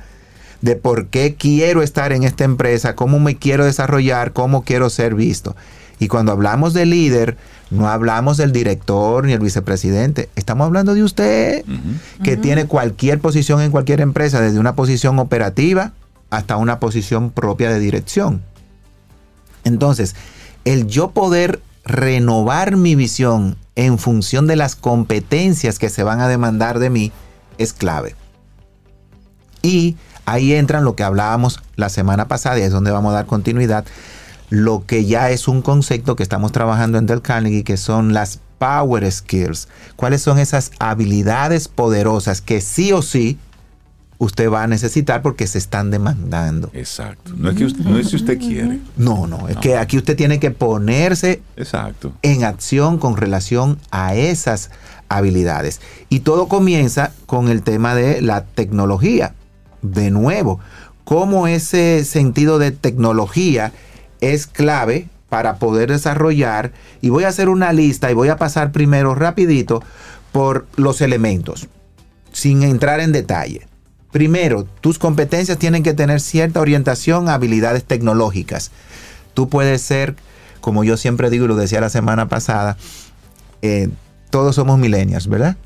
[0.60, 5.14] de por qué quiero estar en esta empresa, cómo me quiero desarrollar, cómo quiero ser
[5.14, 5.56] visto.
[6.02, 7.36] Y cuando hablamos de líder,
[7.70, 11.64] no hablamos del director ni el vicepresidente, estamos hablando de usted,
[12.24, 15.92] que tiene cualquier posición en cualquier empresa, desde una posición operativa
[16.28, 18.42] hasta una posición propia de dirección.
[19.62, 20.16] Entonces,
[20.64, 26.26] el yo poder renovar mi visión en función de las competencias que se van a
[26.26, 27.12] demandar de mí
[27.58, 28.16] es clave.
[29.62, 29.96] Y
[30.26, 33.84] ahí entran lo que hablábamos la semana pasada y es donde vamos a dar continuidad,
[34.52, 38.38] lo que ya es un concepto que estamos trabajando en Del Carnegie, que son las
[38.58, 39.66] power skills.
[39.96, 43.38] ¿Cuáles son esas habilidades poderosas que sí o sí
[44.18, 46.70] usted va a necesitar porque se están demandando?
[46.74, 47.32] Exacto.
[47.34, 48.78] No es, que usted, no es si usted quiere.
[48.98, 52.12] No, no, es que aquí usted tiene que ponerse Exacto.
[52.20, 54.70] en acción con relación a esas
[55.08, 55.80] habilidades.
[56.10, 59.32] Y todo comienza con el tema de la tecnología.
[59.80, 60.60] De nuevo,
[61.04, 63.72] cómo ese sentido de tecnología
[64.22, 66.72] es clave para poder desarrollar.
[67.02, 69.82] Y voy a hacer una lista y voy a pasar primero rapidito
[70.30, 71.68] por los elementos,
[72.32, 73.66] sin entrar en detalle.
[74.10, 78.70] Primero, tus competencias tienen que tener cierta orientación a habilidades tecnológicas.
[79.34, 80.16] Tú puedes ser,
[80.60, 82.76] como yo siempre digo y lo decía la semana pasada,
[83.62, 83.88] eh,
[84.30, 85.56] todos somos millennials, ¿verdad?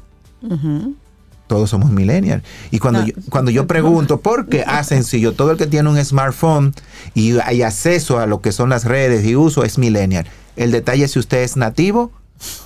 [1.46, 2.42] Todos somos millennials.
[2.70, 3.06] Y cuando, No.
[3.06, 4.64] yo, cuando yo pregunto, ¿por qué?
[4.66, 6.74] Ah, sencillo, todo el que tiene un smartphone
[7.14, 10.26] y hay acceso a lo que son las redes y uso es millennial.
[10.56, 12.10] El detalle es si usted es nativo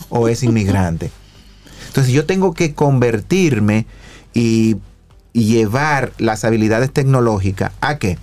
[0.09, 1.11] o es inmigrante.
[1.89, 3.85] Entonces yo tengo que convertirme
[4.33, 4.76] y,
[5.33, 8.16] y llevar las habilidades tecnológicas a qué?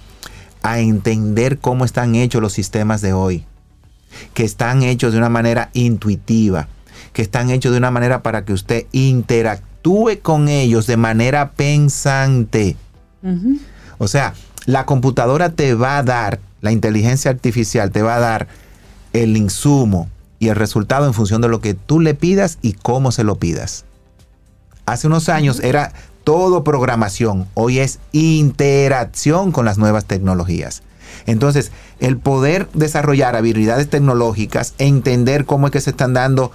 [0.64, 3.45] A entender cómo están hechos los sistemas de hoy.
[4.34, 6.68] Que están hechos de una manera intuitiva.
[7.14, 9.76] Que están hechos de una manera para que usted interactúe
[10.21, 12.75] con ellos de manera pensante.
[13.97, 14.33] O sea,
[14.65, 18.47] la computadora te va a dar, la inteligencia artificial te va a dar
[19.13, 20.09] el insumo
[20.39, 23.35] y el resultado en función de lo que tú le pidas y cómo se lo
[23.35, 23.85] pidas.
[24.85, 30.83] Hace unos años era todo programación, hoy es interacción con las nuevas tecnologías.
[31.25, 36.51] Entonces, el poder desarrollar habilidades tecnológicas, entender cómo es que se están dando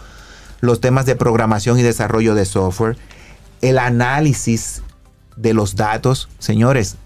[0.61, 2.97] los temas de programación y desarrollo de software,
[3.63, 4.83] el análisis
[5.37, 6.97] de los datos, señores,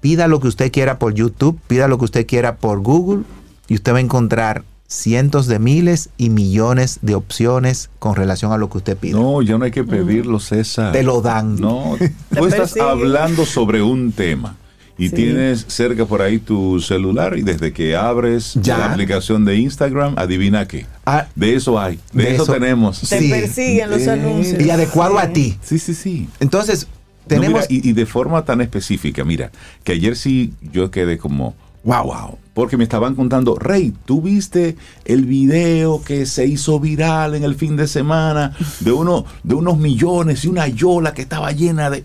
[0.00, 3.22] pida lo que usted quiera por YouTube, pida lo que usted quiera por Google
[3.68, 8.58] y usted va a encontrar cientos de miles y millones de opciones con relación a
[8.58, 9.12] lo que usted pide.
[9.12, 10.92] No, ya no hay que pedirlo, César.
[10.92, 11.56] Te lo dan.
[11.56, 11.96] No,
[12.36, 14.56] tú estás hablando sobre un tema
[14.98, 15.14] y Sí.
[15.16, 18.78] tienes cerca por ahí tu celular y desde que abres Ya.
[18.78, 20.86] la aplicación de Instagram, adivina qué.
[21.06, 23.00] Ah, De eso hay, de, De eso, eso- tenemos.
[23.00, 23.28] Te Sí.
[23.30, 24.60] persiguen los Eh, anuncios.
[24.62, 25.56] y adecuado a ti.
[25.62, 26.28] Sí, sí, sí.
[26.40, 27.66] Entonces, No, tenemos...
[27.70, 29.50] mira, y, y de forma tan específica, mira,
[29.84, 34.76] que ayer sí yo quedé como, wow, wow, porque me estaban contando, Rey, ¿tú viste
[35.04, 39.78] el video que se hizo viral en el fin de semana de, uno, de unos
[39.78, 42.04] millones y una yola que estaba llena de...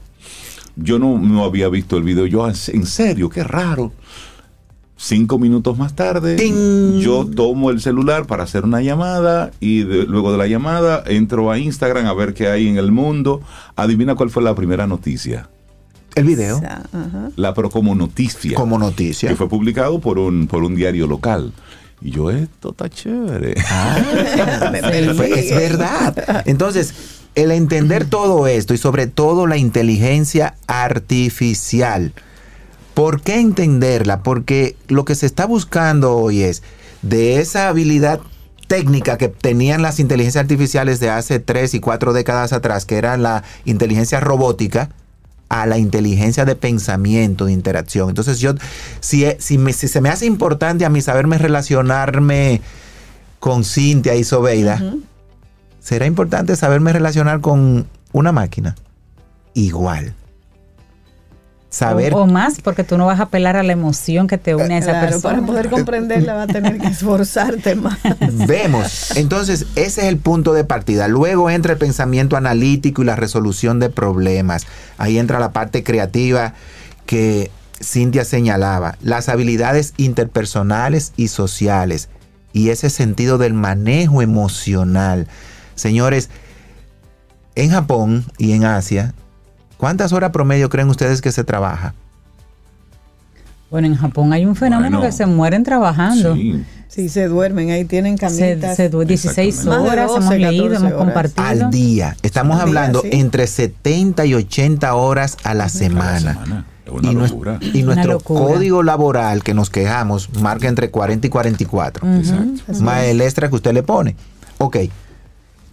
[0.78, 3.92] Yo no, no había visto el video, yo en serio, qué raro.
[5.00, 7.00] Cinco minutos más tarde, ¡Ting!
[7.00, 11.52] yo tomo el celular para hacer una llamada y de- luego de la llamada entro
[11.52, 13.42] a Instagram a ver qué hay en el mundo.
[13.76, 15.50] Adivina cuál fue la primera noticia.
[16.16, 16.60] el video.
[17.36, 18.56] La pero como noticia.
[18.56, 19.30] como noticia.
[19.30, 21.54] Que fue publicado por un, por un diario local.
[22.02, 23.54] Y yo, esto está chévere.
[23.70, 23.98] Ah,
[24.74, 26.42] es verdad.
[26.48, 26.94] Entonces,
[27.38, 32.12] el entender todo esto y sobre todo la inteligencia artificial.
[32.96, 34.24] ¿Por qué entenderla?
[34.24, 36.64] Porque lo que se está buscando hoy es
[37.04, 38.22] de esa habilidad
[38.66, 43.18] técnica que tenían las inteligencias artificiales de hace tres y cuatro décadas atrás, que era
[43.18, 44.90] la inteligencia robótica,
[45.48, 48.10] a la inteligencia de pensamiento, de interacción.
[48.10, 48.56] Entonces yo,
[49.00, 52.62] si, si, si se me hace importante a mí saberme relacionarme
[53.40, 54.82] con Cintia y Sobeida,
[55.88, 58.76] será importante saberme relacionar con una máquina.
[59.54, 60.14] Igual.
[61.70, 62.14] Saber.
[62.14, 64.78] O, más, porque tú no vas a apelar a la emoción que te une a
[64.80, 65.36] esa persona.
[65.36, 68.00] Para poder comprenderla va a tener que esforzarte más.
[68.48, 69.16] Vemos.
[69.16, 71.08] Entonces, ese es el punto de partida.
[71.08, 74.68] Luego entra el pensamiento analítico y la resolución de problemas.
[74.98, 76.54] Ahí entra la parte creativa
[77.06, 77.50] que
[77.82, 78.98] Cintia señalaba.
[79.02, 82.10] Las habilidades interpersonales y sociales.
[82.52, 85.30] Y ese sentido del manejo emocional.
[85.78, 86.30] Señores,
[87.56, 89.14] en Japón y en Asia
[89.78, 91.94] ¿Cuántas horas promedio creen ustedes que se trabaja?
[93.70, 96.36] Bueno, en Japón hay un fenómeno que se mueren trabajando.
[96.36, 96.64] Sí.
[96.88, 97.10] sí.
[97.10, 98.76] se duermen, ahí tienen camitas.
[98.76, 101.46] Se, se 16 horas, hemos leído, hemos compartido.
[101.46, 102.16] Al día.
[102.24, 106.66] Estamos hablando entre 70 y 80 horas a la semana.
[107.04, 112.18] y, nuestro, y nuestro código laboral que nos quejamos marca entre 40 y 44.
[112.18, 112.74] Exacto.
[112.82, 114.16] Más el extra que usted le pone.
[114.60, 114.78] Ok,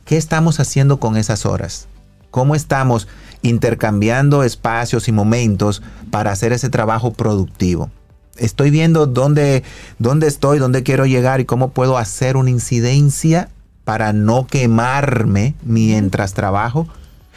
[0.05, 1.87] ¿qué estamos haciendo con esas horas?
[2.31, 3.07] ¿Cómo estamos
[3.45, 7.91] intercambiando espacios y momentos para hacer ese trabajo productivo.
[8.37, 9.63] Estoy viendo dónde,
[9.99, 13.51] dónde estoy, dónde quiero llegar y cómo puedo hacer una incidencia
[13.85, 16.89] para no quemarme mientras trabajo.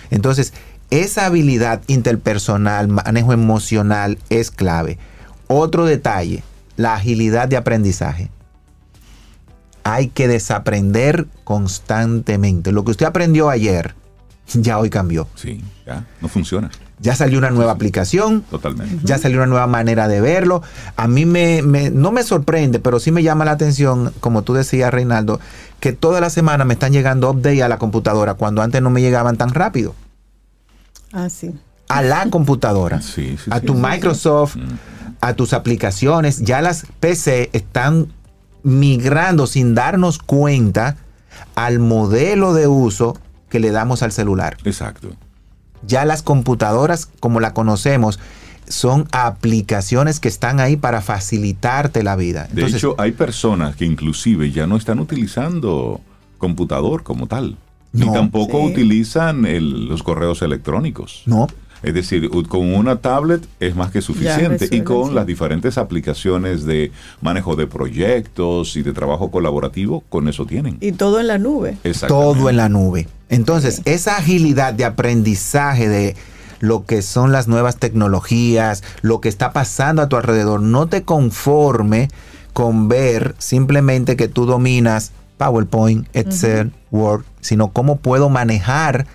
[0.09, 0.53] Entonces,
[0.89, 4.97] esa habilidad interpersonal, manejo emocional es clave.
[5.47, 6.41] Otro detalle,
[6.77, 8.31] la agilidad de aprendizaje.
[9.87, 12.71] Hay que desaprender constantemente.
[12.71, 13.95] Lo que usted aprendió ayer,
[14.53, 15.27] ya hoy cambió.
[15.35, 16.69] Sí, ya no funciona.
[16.99, 18.41] Ya salió una nueva aplicación.
[18.41, 18.99] Totalmente.
[19.03, 20.63] Ya salió una nueva manera de verlo.
[20.95, 24.91] A mí me, no me sorprende, pero sí me llama la atención, como tú decías,
[24.91, 25.39] Reinaldo,
[25.79, 29.01] que toda la semana me están llegando updates a la computadora cuando antes no me
[29.01, 29.93] llegaban tan rápido.
[31.13, 31.53] Ah, sí.
[31.87, 32.99] A la computadora.
[33.01, 34.77] Sí, sí, a tu Microsoft, mm.
[35.21, 36.39] a tus aplicaciones.
[36.39, 38.07] Ya las PC están
[38.67, 40.97] migrando sin darnos cuenta
[41.55, 43.17] al modelo de uso
[43.49, 44.57] que le damos al celular.
[44.65, 45.09] Exacto.
[45.85, 48.19] Ya las computadoras, como la conocemos,
[48.67, 52.49] son aplicaciones que están ahí para facilitarte la vida.
[52.51, 56.01] de hecho, hay personas que inclusive ya no están utilizando
[56.37, 57.55] computador como tal.
[57.93, 59.45] ni tampoco utilizan
[59.87, 61.23] los correos electrónicos.
[61.25, 61.47] No.
[61.87, 66.91] Es decir, con una tablet es más que suficiente y con las diferentes aplicaciones de
[67.21, 70.77] manejo de proyectos y de trabajo colaborativo, con eso tienen.
[70.81, 71.77] Y todo en la nube.
[72.09, 73.07] Todo en la nube.
[73.29, 76.15] Entonces, esa agilidad de aprendizaje de
[76.59, 81.03] lo que son las nuevas tecnologías, lo que está pasando a tu alrededor, no te
[81.03, 82.09] conforme
[82.51, 89.07] con ver simplemente que tú dominas PowerPoint, Excel, Word, sino cómo puedo manejar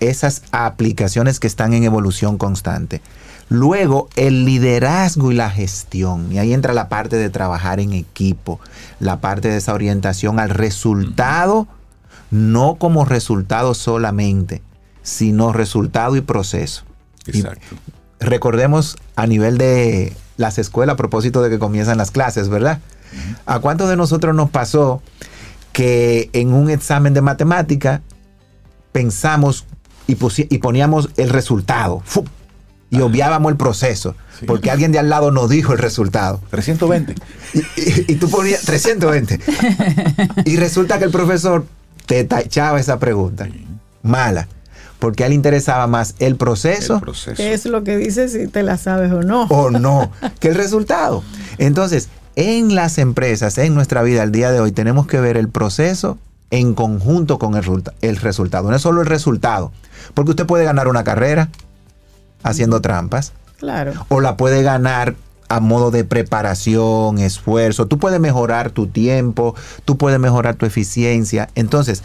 [0.00, 3.00] esas aplicaciones que están en evolución constante.
[3.48, 6.30] Luego, el liderazgo y la gestión.
[6.32, 8.60] Y ahí entra la parte de trabajar en equipo,
[9.00, 11.66] la parte de esa orientación al resultado,
[12.30, 14.62] no como resultado solamente,
[15.02, 16.84] sino resultado y proceso.
[17.26, 17.76] Exacto.
[18.20, 22.80] recordemos a nivel de las escuelas, a propósito de que comienzan las clases, ¿verdad?
[23.44, 25.02] ¿A cuántos de nosotros nos pasó
[25.72, 28.02] que en un examen de matemática
[28.92, 29.66] pensamos
[30.08, 32.02] y, poníamos el resultado.
[32.90, 34.16] Y obviábamos el proceso.
[34.46, 36.40] Porque alguien de al lado nos dijo el resultado.
[36.50, 37.14] 320.
[38.08, 39.38] Y, tú ponías 320.
[40.46, 41.66] y resulta que el profesor
[42.06, 43.46] te tachaba esa pregunta.
[44.02, 44.48] Mala.
[44.98, 47.36] Porque a él interesaba más el proceso, el proceso.
[47.36, 49.44] ¿Qué es lo que dice si te la sabes o no?
[49.44, 51.22] O no, que el resultado.
[51.58, 55.48] Entonces, en las empresas, en nuestra vida al día de hoy, tenemos que ver el
[55.48, 56.18] proceso
[56.50, 57.64] en conjunto con el,
[58.00, 58.70] el resultado.
[58.70, 59.70] No es solo el resultado,
[60.18, 61.48] porque usted puede ganar una carrera
[62.42, 63.34] haciendo trampas.
[63.56, 63.92] Claro.
[64.08, 65.14] O la puede ganar
[65.48, 67.86] a modo de preparación, esfuerzo.
[67.86, 69.54] Tú puedes mejorar tu tiempo,
[69.84, 71.50] tú puedes mejorar tu eficiencia.
[71.54, 72.02] Entonces,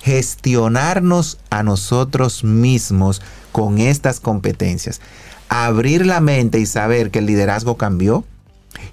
[0.00, 5.00] gestionarnos a nosotros mismos con estas competencias.
[5.48, 8.22] Abrir la mente y saber que el liderazgo cambió,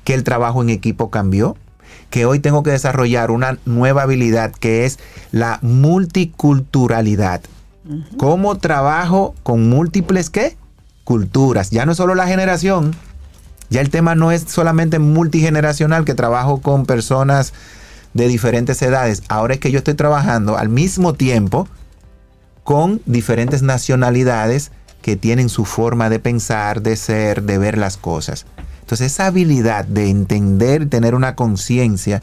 [0.04, 1.58] que el trabajo en equipo cambió,
[2.10, 4.98] que hoy tengo que desarrollar una nueva habilidad que es
[5.32, 7.42] la multiculturalidad.
[8.18, 10.58] ¿Cómo trabajo con múltiples qué?
[11.04, 11.70] Culturas.
[11.70, 12.96] Ya no solo la generación.
[13.70, 17.54] Ya el tema no es solamente multigeneracional, que trabajo con personas
[18.14, 19.24] de diferentes edades.
[19.28, 21.68] Ahora es que yo estoy trabajando al mismo tiempo
[22.64, 24.72] con diferentes nacionalidades
[25.02, 28.46] que tienen su forma de pensar, de ser, de ver las cosas.
[28.82, 32.22] Entonces esa habilidad de entender, tener una conciencia,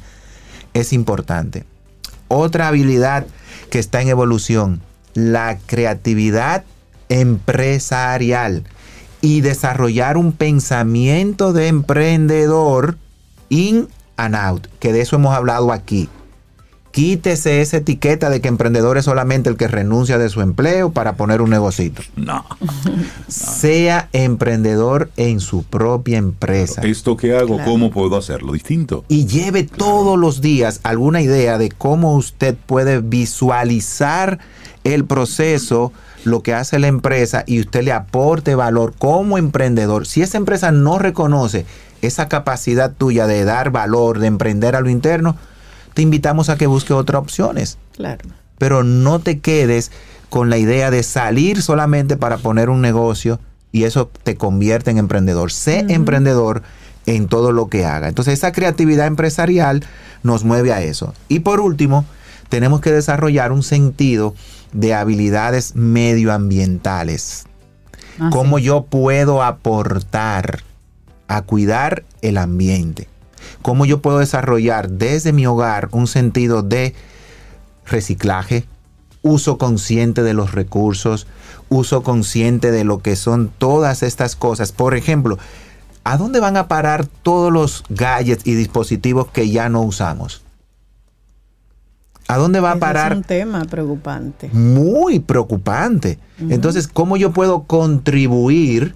[0.72, 1.64] es importante.
[2.28, 3.26] Otra habilidad
[3.70, 4.80] que está en evolución,
[5.14, 6.64] la creatividad
[7.08, 8.64] empresarial
[9.20, 12.96] y desarrollar un pensamiento de emprendedor
[13.48, 16.08] in and out, que de eso hemos hablado aquí.
[16.92, 21.14] Quítese esa etiqueta de que emprendedor es solamente el que renuncia de su empleo para
[21.14, 22.02] poner un negocito.
[22.16, 22.44] No.
[23.28, 26.80] Sea emprendedor en su propia empresa.
[26.82, 29.04] Esto que hago, ¿cómo puedo hacerlo distinto?
[29.06, 34.40] Y lleve todos los días alguna idea de cómo usted puede visualizar
[34.84, 35.92] el proceso,
[36.24, 40.06] lo que hace la empresa y usted le aporte valor como emprendedor.
[40.06, 41.66] Si esa empresa no reconoce
[42.02, 45.36] esa capacidad tuya de dar valor, de emprender a lo interno,
[45.94, 47.78] te invitamos a que busque otras opciones.
[47.94, 48.28] Claro.
[48.58, 49.90] Pero no te quedes
[50.28, 53.40] con la idea de salir solamente para poner un negocio
[53.72, 55.52] y eso te convierte en emprendedor.
[55.52, 56.62] Sé emprendedor
[57.06, 58.08] en todo lo que haga.
[58.08, 59.84] Entonces esa creatividad empresarial
[60.22, 61.14] nos mueve a eso.
[61.28, 62.04] Y por último,
[62.48, 64.34] tenemos que desarrollar un sentido
[64.72, 67.44] de habilidades medioambientales.
[68.18, 68.64] Ah, Cómo sí.
[68.64, 70.62] yo puedo aportar
[71.28, 73.08] a cuidar el ambiente.
[73.62, 76.94] Cómo yo puedo desarrollar desde mi hogar un sentido de
[77.86, 78.64] reciclaje,
[79.22, 81.26] uso consciente de los recursos,
[81.68, 84.72] uso consciente de lo que son todas estas cosas.
[84.72, 85.38] Por ejemplo,
[86.04, 90.42] ¿a dónde van a parar todos los gadgets y dispositivos que ya no usamos?
[92.30, 94.50] ¿A dónde va a parar Es un tema preocupante.
[94.52, 96.18] muy preocupante.
[96.38, 98.94] Entonces, ¿cómo yo puedo contribuir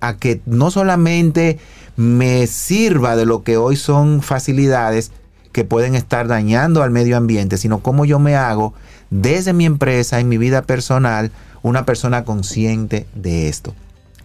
[0.00, 1.58] a que no solamente
[1.96, 5.12] me sirva de lo que hoy son facilidades
[5.52, 8.74] que pueden estar dañando al medio ambiente, sino cómo yo me hago
[9.10, 11.30] desde mi empresa, en mi vida personal,
[11.62, 13.72] una persona consciente de esto?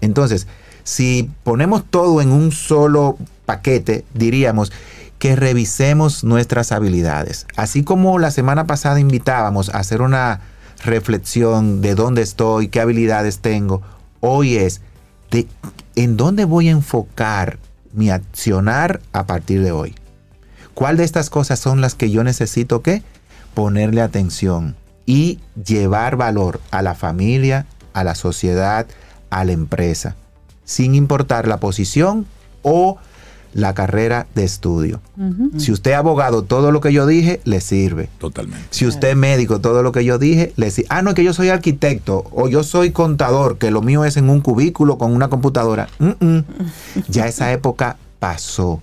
[0.01, 0.47] Entonces,
[0.83, 4.71] si ponemos todo en un solo paquete, diríamos
[5.19, 7.45] que revisemos nuestras habilidades.
[7.55, 10.39] Así como la semana pasada invitábamos a hacer una
[10.83, 13.81] reflexión de dónde estoy, qué habilidades tengo,
[14.21, 14.81] hoy es
[15.29, 15.47] de
[15.95, 17.59] en dónde voy a enfocar
[17.91, 19.95] mi accionar a partir de hoy.
[20.73, 23.03] ¿Cuál de estas cosas son las que yo necesito que
[23.53, 28.87] ponerle atención y llevar valor a la familia, a la sociedad,
[29.29, 30.15] a la empresa,
[30.63, 32.25] sin importar la posición
[32.61, 32.97] o
[33.53, 35.01] la carrera de estudio?
[35.57, 38.09] Si usted es abogado, todo lo que yo dije le sirve.
[38.19, 38.67] Totalmente.
[38.71, 40.87] Si usted es médico, todo lo que yo dije, le sirve.
[40.89, 44.29] Ah, no, que yo soy arquitecto o yo soy contador, que lo mío es en
[44.29, 45.87] un cubículo con una computadora.
[45.99, 46.45] Mm, mm.
[47.09, 48.81] Ya esa época pasó.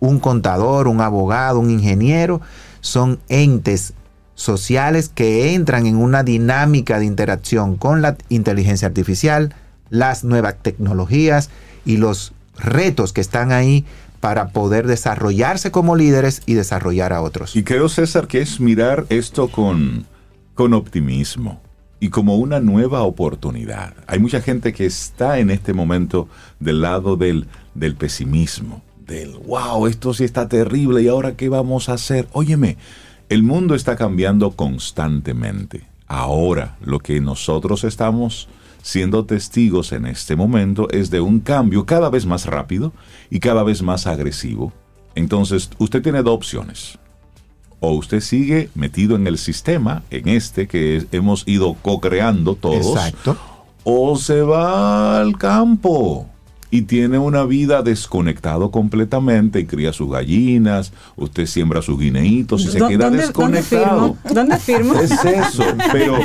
[0.00, 2.40] Un contador, un abogado, un ingeniero
[2.80, 3.92] son entes
[4.34, 9.54] sociales que entran en una dinámica de interacción con la inteligencia artificial,
[9.90, 11.50] las nuevas tecnologías
[11.84, 13.84] y los retos que están ahí
[14.20, 17.56] para poder desarrollarse como líderes y desarrollar a otros.
[17.56, 20.06] Y creo, César, que es mirar esto con,
[20.54, 21.60] con optimismo
[22.00, 23.94] y como una nueva oportunidad.
[24.06, 29.86] Hay mucha gente que está en este momento del lado del, del pesimismo, del, wow,
[29.86, 32.28] esto sí está terrible y ahora qué vamos a hacer.
[32.32, 32.76] Óyeme,
[33.28, 35.84] el mundo está cambiando constantemente.
[36.06, 38.48] Ahora lo que nosotros estamos
[38.82, 42.92] siendo testigos en este momento es de un cambio cada vez más rápido
[43.30, 44.72] y cada vez más agresivo.
[45.14, 46.98] Entonces, usted tiene dos opciones.
[47.80, 52.86] O usted sigue metido en el sistema, en este que es- hemos ido co-creando todos,
[52.96, 53.36] Exacto.
[53.84, 56.26] o se va al campo
[56.70, 62.68] y tiene una vida desconectado completamente y cría sus gallinas, usted siembra sus guineitos y
[62.68, 64.16] se ¿Dó- queda desconectado.
[64.24, 64.94] ¿Dónde firmo?
[64.94, 64.94] ¿Dónde firmo?
[65.00, 66.18] Es eso, pero,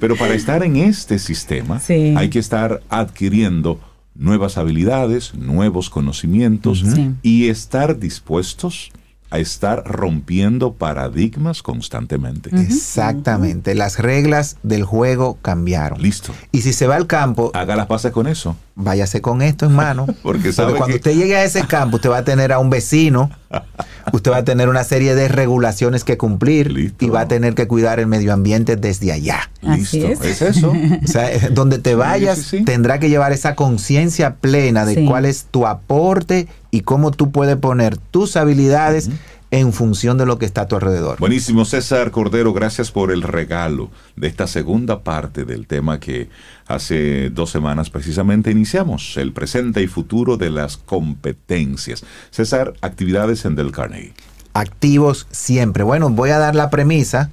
[0.00, 2.14] pero para estar en este sistema Sí.
[2.16, 3.78] hay que estar adquiriendo
[4.14, 7.10] nuevas habilidades, nuevos conocimientos Sí.
[7.22, 8.90] y estar dispuestos
[9.32, 12.50] a estar rompiendo paradigmas constantemente.
[12.54, 13.74] Exactamente.
[13.74, 16.00] Las reglas del juego cambiaron.
[16.02, 16.32] Listo.
[16.52, 18.56] Y si se va al campo, Haga las paces con eso.
[18.74, 20.06] váyase con esto en mano.
[20.22, 22.68] Porque sabe cuando que- usted llegue a ese campo, usted va a tener a un
[22.70, 23.30] vecino,
[24.12, 27.04] usted va a tener una serie de regulaciones que cumplir Listo.
[27.04, 29.50] y va a tener que cuidar el medio ambiente desde allá.
[29.66, 30.24] Así Listo.
[30.24, 30.42] es.
[30.42, 30.72] Es, eso.
[31.04, 32.64] O sea, eh, donde te vayas, sí, sí.
[32.64, 35.06] tendrá que llevar esa conciencia plena de Sí.
[35.06, 39.10] cuál es tu aporte y cómo tú puedes poner tus habilidades
[39.52, 41.18] en función de lo que está a tu alrededor.
[41.20, 46.30] Buenísimo, César Cordero, gracias por el regalo de esta segunda parte del tema que
[46.66, 52.02] hace dos semanas precisamente iniciamos, el presente y futuro de las competencias.
[52.30, 54.14] César, actividades en Del Carnegie.
[54.54, 55.82] Activos siempre.
[55.82, 57.30] Bueno, voy a dar la premisa,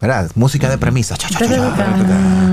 [0.00, 0.30] ¿verdad?
[0.36, 1.16] Música de premisa.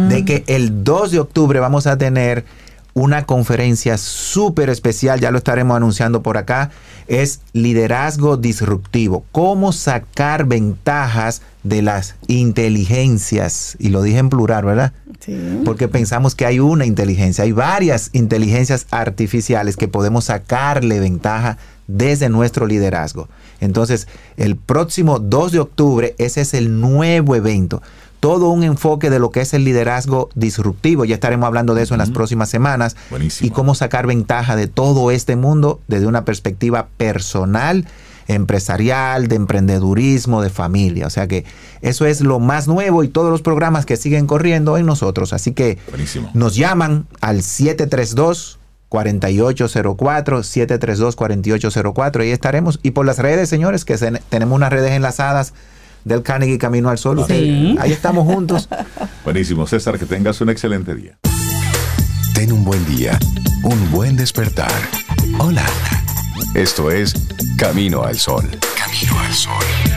[0.09, 2.45] De que el 2 de octubre vamos a tener
[2.93, 6.69] una conferencia súper especial, ya lo estaremos anunciando por acá,
[7.07, 14.93] es liderazgo disruptivo, cómo sacar ventajas de las inteligencias, y lo dije en plural, ¿verdad?
[15.19, 15.61] Sí.
[15.65, 22.29] Porque pensamos que hay una inteligencia, hay varias inteligencias artificiales que podemos sacarle ventaja desde
[22.29, 23.27] nuestro liderazgo.
[23.59, 27.81] Entonces, el próximo 2 de octubre, ese es el nuevo evento
[28.23, 31.03] todo un enfoque de lo que es el liderazgo disruptivo.
[31.03, 32.95] Ya estaremos hablando de eso en las próximas semanas.
[33.41, 37.85] Y cómo sacar ventaja de todo este mundo desde una perspectiva personal,
[38.29, 41.05] empresarial, de emprendedurismo, de familia.
[41.05, 41.43] O sea que
[41.81, 45.33] eso es lo más nuevo y todos los programas que siguen corriendo en nosotros.
[45.33, 45.77] Así que
[46.33, 48.57] nos llaman al 732
[48.87, 53.97] 4804 732 4804 ahí estaremos y por las redes señores que
[54.29, 55.53] tenemos unas redes enlazadas
[56.03, 57.25] del Carnegie Camino al Sol.
[57.29, 58.69] Ahí estamos juntos.
[59.23, 61.17] Buenísimo, César, que tengas un excelente día.
[62.33, 63.17] Ten un buen día,
[63.63, 64.71] un buen despertar.
[65.39, 65.65] Hola.
[66.55, 67.13] Esto es
[67.57, 68.49] Camino al Sol.
[68.77, 69.92] Camino al Sol.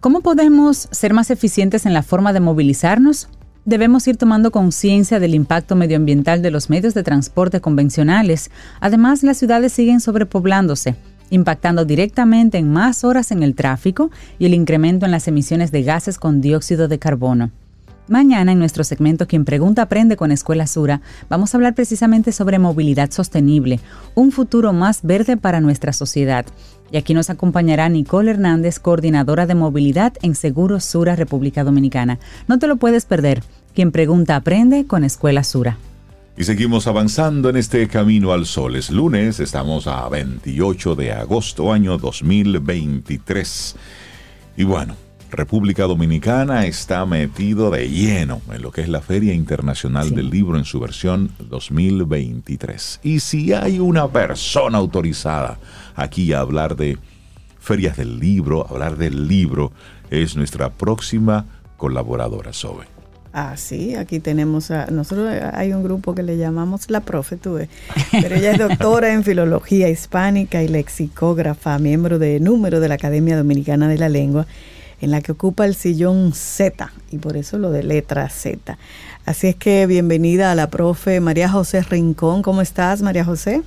[0.00, 3.28] ¿Cómo podemos ser más eficientes en la forma de movilizarnos?
[3.66, 8.50] Debemos ir tomando conciencia del impacto medioambiental de los medios de transporte convencionales.
[8.80, 10.96] Además, las ciudades siguen sobrepoblándose,
[11.28, 15.82] impactando directamente en más horas en el tráfico y el incremento en las emisiones de
[15.82, 17.50] gases con dióxido de carbono.
[18.08, 22.58] Mañana en nuestro segmento Quien Pregunta Aprende con Escuela Sura vamos a hablar precisamente sobre
[22.58, 23.78] movilidad sostenible,
[24.16, 26.44] un futuro más verde para nuestra sociedad.
[26.92, 32.18] Y aquí nos acompañará Nicole Hernández, coordinadora de movilidad en Seguros Sura, República Dominicana.
[32.48, 33.42] No te lo puedes perder.
[33.74, 35.78] Quien pregunta aprende con Escuela Sura.
[36.36, 38.74] Y seguimos avanzando en este camino al sol.
[38.74, 43.76] Es lunes, estamos a 28 de agosto, año 2023.
[44.56, 44.96] Y bueno,
[45.30, 50.58] República Dominicana está metido de lleno en lo que es la Feria Internacional del Libro
[50.58, 53.00] en su versión 2023.
[53.02, 55.58] Y si hay una persona autorizada
[56.02, 56.98] aquí a hablar de
[57.58, 59.72] ferias del libro, hablar del libro,
[60.10, 61.46] es nuestra próxima
[61.76, 62.86] colaboradora, Sobe.
[63.32, 64.86] Ah, sí, aquí tenemos a.
[64.86, 67.60] Nosotros hay un grupo que le llamamos La Profe, tú
[68.10, 73.36] Pero ella es doctora en filología hispánica y lexicógrafa, miembro de número de la Academia
[73.36, 74.46] Dominicana de la Lengua
[75.00, 78.78] en la que ocupa el sillón Z, y por eso lo de letra Z.
[79.24, 82.42] Así es que bienvenida a la profe María José Rincón.
[82.42, 83.62] ¿Cómo estás, María José?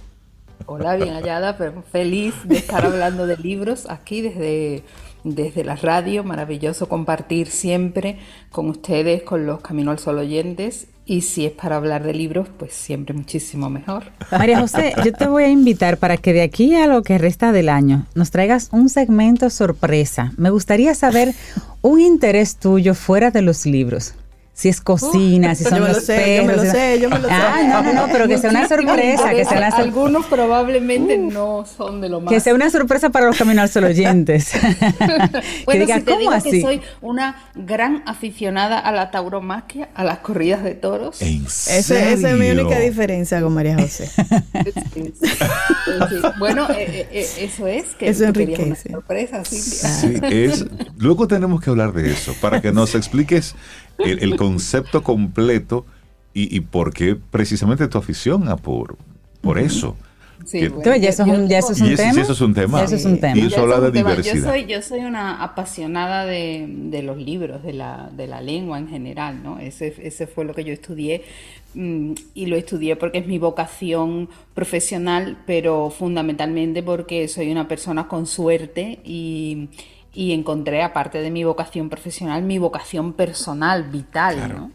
[0.66, 4.84] Hola, bien hallada, pero feliz de estar hablando de libros aquí desde
[5.24, 6.24] desde la radio.
[6.24, 8.18] Maravilloso compartir siempre
[8.52, 10.88] con ustedes, con los Camino al Sol oyentes.
[11.06, 14.04] Y si es para hablar de libros, pues siempre muchísimo mejor.
[14.32, 17.52] María José, yo te voy a invitar para que de aquí a lo que resta
[17.52, 20.32] del año nos traigas un segmento sorpresa.
[20.38, 21.34] Me gustaría saber
[21.82, 24.16] un interés tuyo fuera de los libros
[24.54, 27.28] si es cocina, si son yo los sé, Yo me lo sé, yo me lo
[27.28, 27.34] sé.
[27.34, 29.32] Ah, no, no, no, pero que sea una sorpresa.
[29.32, 32.32] que sea Algunos probablemente no son de lo más.
[32.32, 34.52] Que sea una sorpresa para los caminar solo oyentes.
[35.66, 40.20] bueno, diga, si te digo que soy una gran aficionada a la tauromaquia, a las
[40.20, 41.20] corridas de toros.
[41.22, 44.10] ¿En Esa es mi única diferencia con María José.
[46.40, 48.90] Bueno, eh, eh, eh, eso es que eso enriquece.
[48.90, 50.66] Una sorpresa, Sí, es,
[50.98, 53.56] luego tenemos que hablar de eso para que nos expliques
[54.00, 55.86] el, concepto completo
[56.34, 58.98] y, y, por qué precisamente tu afición a por,
[59.42, 59.96] por eso.
[60.46, 62.22] Sí, ya, eso es un, ya eso es un tema.
[62.22, 62.84] eso es un tema.
[62.84, 63.38] Eso es un tema.
[63.38, 64.36] Y eso habla de diversidad.
[64.36, 68.78] Yo soy, yo soy una apasionada de, de, los libros, de la, de la lengua
[68.78, 69.60] en general, ¿no?
[69.60, 71.24] Ese, ese fue lo que yo estudié
[71.74, 78.08] mm, y lo estudié porque es mi vocación profesional, pero fundamentalmente porque soy una persona
[78.08, 79.70] con suerte y,
[80.14, 84.72] y encontré, aparte de mi vocación profesional, mi vocación personal, vital, ¿no?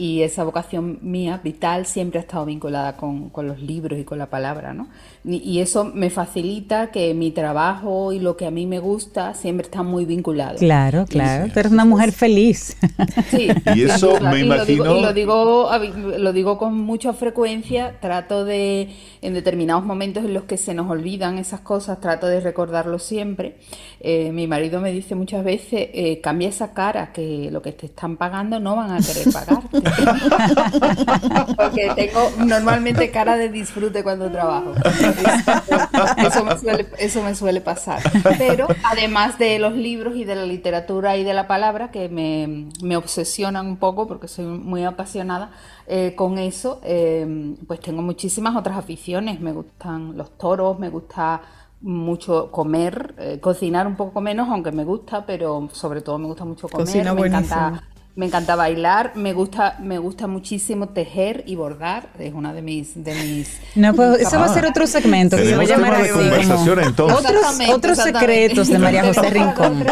[0.00, 4.16] Y esa vocación mía vital siempre ha estado vinculada con, con los libros y con
[4.16, 4.88] la palabra, ¿no?
[5.22, 9.66] Y, eso me facilita que mi trabajo y lo que a mí me gusta siempre
[9.66, 10.56] está muy vinculado.
[10.56, 11.52] Claro, claro.
[11.52, 12.76] Tú eres una mujer feliz.
[13.30, 13.48] Sí.
[13.74, 14.96] y eso me imagino.
[14.96, 15.70] Y lo digo,
[16.18, 17.98] lo digo, con mucha frecuencia.
[18.00, 18.88] Trato de,
[19.20, 23.56] en determinados momentos en los que se nos olvidan esas cosas, trato de recordarlo siempre.
[24.00, 27.86] Eh, mi marido me dice muchas veces, eh, cambia esa cara, que lo que te
[27.86, 29.80] están pagando no van a querer pagarte.
[31.56, 34.72] Porque tengo normalmente cara de disfrute cuando trabajo.
[36.26, 38.02] Eso me, suele, eso me suele pasar.
[38.38, 42.68] Pero además de los libros y de la literatura y de la palabra, que me,
[42.82, 45.50] me obsesionan un poco porque soy muy apasionada
[45.86, 49.40] eh, con eso, eh, pues tengo muchísimas otras aficiones.
[49.40, 51.42] Me gustan los toros, me gusta
[51.80, 56.44] mucho comer, eh, cocinar un poco menos, aunque me gusta, pero sobre todo me gusta
[56.44, 57.14] mucho comer.
[57.14, 57.82] me encanta
[58.16, 63.02] me encanta bailar, me gusta, me gusta muchísimo tejer y bordar, es una de mis,
[63.02, 63.58] de mis.
[63.76, 66.10] No, pues eso va a ser otro segmento que se va a llamar así.
[66.10, 67.18] Conversación, entonces.
[67.18, 69.84] Otros, otros secretos de María José Rincón.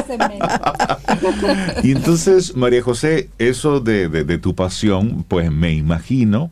[1.83, 6.51] y entonces, María José, eso de, de, de tu pasión, pues me imagino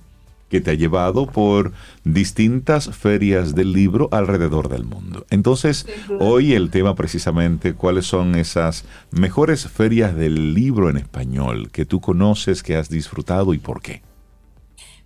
[0.49, 1.73] que te ha llevado por
[2.05, 5.27] distintas ferias del libro alrededor del mundo.
[5.31, 5.87] Entonces,
[6.21, 12.01] hoy el tema precisamente, ¿cuáles son esas mejores ferias del libro en español que tú
[12.01, 14.06] conoces, que has disfrutado y por qué?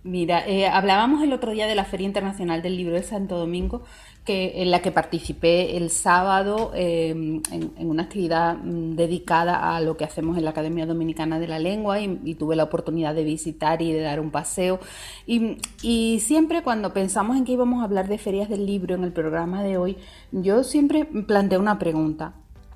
[0.03, 3.83] Mira, eh, hablábamos el otro día de la Feria Internacional del Libro de Santo Domingo
[4.25, 9.97] que, en la que participé el sábado em, en, una actividad mm, dedicada a lo
[9.97, 13.83] que hacemos en la Academia Dominicana de la Lengua y, tuve la oportunidad de visitar
[13.83, 14.79] y de dar un paseo.
[15.27, 19.03] Y, y, siempre cuando pensamos en que íbamos a hablar de ferias del libro en
[19.03, 19.97] el programa de hoy,
[20.31, 22.33] yo siempre planteo una pregunta.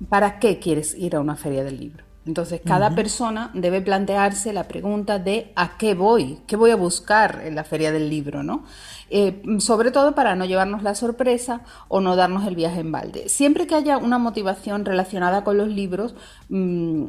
[0.08, 2.05] ¿Para qué quieres ir a una feria del libro?
[2.26, 6.40] Entonces, cada persona debe plantearse la pregunta de ¿a qué voy?
[6.48, 8.42] ¿Qué voy a buscar en la feria del libro?
[8.42, 8.64] ¿no?
[9.10, 13.28] Eh, sobre todo para no llevarnos la sorpresa o no darnos el viaje en balde.
[13.28, 16.16] Siempre que haya una motivación relacionada con los libros,
[16.48, 17.04] mm,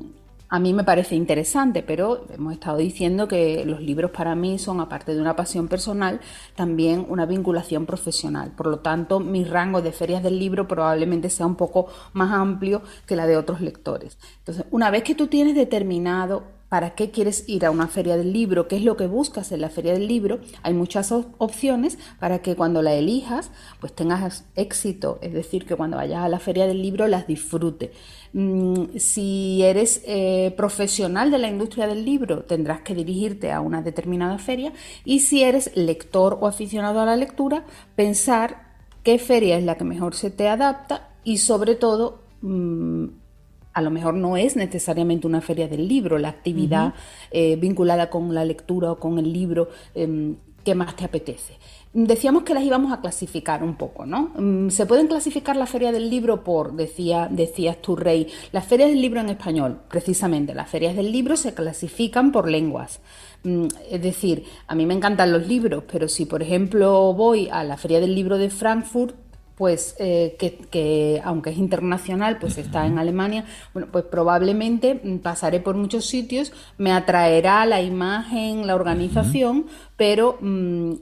[0.49, 4.79] a mí me parece interesante, pero hemos estado diciendo que los libros para mí son,
[4.79, 6.21] aparte de una pasión personal,
[6.55, 8.51] también una vinculación profesional.
[8.55, 12.81] Por lo tanto, mi rango de ferias del libro probablemente sea un poco más amplio
[13.05, 14.17] que la de otros lectores.
[14.39, 18.33] Entonces, una vez que tú tienes determinado para qué quieres ir a una feria del
[18.33, 22.39] libro, qué es lo que buscas en la feria del libro, hay muchas opciones para
[22.39, 26.67] que cuando la elijas, pues tengas éxito, es decir, que cuando vayas a la feria
[26.67, 27.91] del libro las disfrutes.
[28.33, 33.81] Mm, si eres eh, profesional de la industria del libro, tendrás que dirigirte a una
[33.81, 34.73] determinada feria.
[35.05, 37.65] Y si eres lector o aficionado a la lectura,
[37.95, 43.07] pensar qué feria es la que mejor se te adapta y sobre todo mm,
[43.77, 46.95] a lo mejor no es necesariamente una feria del libro, la actividad
[47.29, 51.53] eh, vinculada con la lectura o con el libro em, que más te apetece.
[51.93, 54.31] Decíamos que las íbamos a clasificar un poco, ¿no?
[54.35, 58.89] Mm, se pueden clasificar la feria del libro por, decía, decías tú, Rey, las ferias
[58.89, 62.99] del libro en español, precisamente, las ferias del libro se clasifican por lenguas.
[63.43, 67.63] Mm, es decir, a mí me encantan los libros, pero si por ejemplo voy a
[67.63, 69.26] la feria del libro de Frankfurt,
[69.57, 75.75] pues eh, que, aunque es internacional, pues está en Alemania, bueno, pues probablemente pasaré por
[75.75, 79.65] muchos sitios, me atraerá la imagen, la organización,
[79.97, 80.93] pero mm,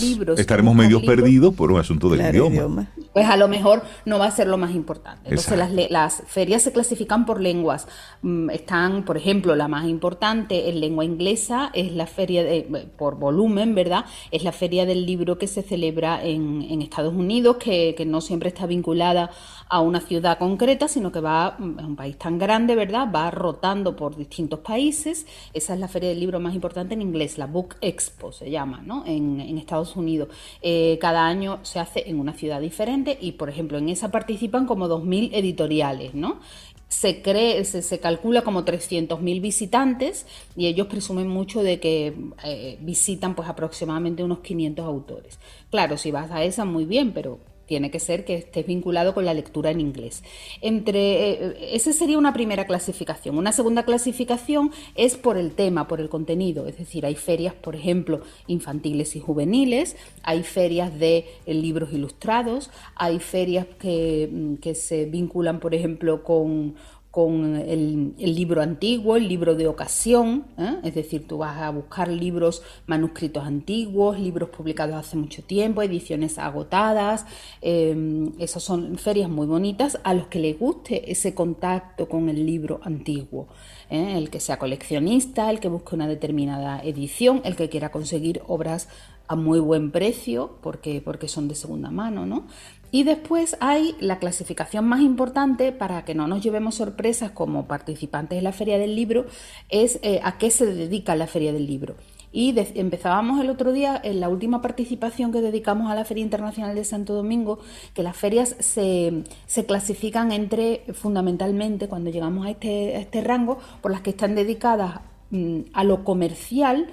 [0.00, 0.38] libros.
[0.38, 2.88] Estaremos medio perdidos por un asunto del idioma.
[3.12, 5.30] Pues a lo mejor no va a ser lo más importante.
[5.30, 7.86] Entonces las, las, ferias se clasifican por lenguas.
[8.22, 13.16] Mm, están, por ejemplo, la más importante en lengua inglesa es la feria de, por
[13.16, 14.04] volumen, ¿verdad?
[14.32, 18.20] Es la feria del libro que se celebra en, en Estados Unidos, que, que no
[18.20, 19.30] siempre está vinculada
[19.68, 23.08] a una ciudad concreta, sino que va, es un país tan grande, ¿verdad?
[23.12, 25.26] Va rotando por distintos países.
[25.52, 28.82] Esa es la feria del libro más importante en inglés, la Book Expo se llama,
[28.84, 29.04] ¿no?
[29.06, 30.28] En, Estados Unidos.
[30.62, 34.66] Eh, cada año se hace en una ciudad diferente y, por ejemplo, en esa participan
[34.66, 36.40] como 2.000 editoriales, ¿no?
[36.88, 40.24] se cree, se, calcula como 300.000 visitantes
[40.56, 42.14] y ellos presumen mucho de que
[42.44, 45.38] eh, visitan pues aproximadamente unos 500 autores.
[45.70, 49.24] Claro, si vas a esa muy bien, pero tiene que ser que estés vinculado con
[49.24, 50.22] la lectura en inglés.
[50.60, 53.36] Entre, eh, esa sería una primera clasificación.
[53.36, 56.66] Una segunda clasificación es por el tema, por el contenido.
[56.66, 62.70] Es decir, hay ferias, por ejemplo, infantiles y juveniles, hay ferias de eh, libros ilustrados,
[62.94, 66.74] hay ferias que, mm, que se vinculan, por ejemplo, con
[67.16, 70.76] con el, libro antiguo, el libro de ocasión, ¿eh?
[70.84, 76.36] es decir, tú vas a buscar libros manuscritos antiguos, libros publicados hace mucho tiempo, ediciones
[76.36, 77.24] agotadas,
[77.62, 82.44] eh, esas son ferias muy bonitas a los que les guste ese contacto con el
[82.44, 83.48] libro antiguo,
[83.88, 84.18] ¿eh?
[84.18, 88.88] el que sea coleccionista, el que busque una determinada edición, el que quiera conseguir obras
[89.28, 92.46] a muy buen precio porque, porque son de segunda mano, ¿no?
[92.90, 98.38] Y después hay la clasificación más importante para que no nos llevemos sorpresas como participantes
[98.38, 99.26] de la Feria del Libro,
[99.68, 101.96] es eh, a qué se dedica la Feria del Libro.
[102.32, 106.74] Y empezábamos el otro día en la última participación que dedicamos a la Feria Internacional
[106.74, 107.60] de Santo Domingo,
[107.94, 109.24] que las ferias se,
[109.66, 115.00] clasifican entre, fundamentalmente, cuando llegamos a este, este rango, por las que están dedicadas
[115.30, 116.88] mm, a lo comercial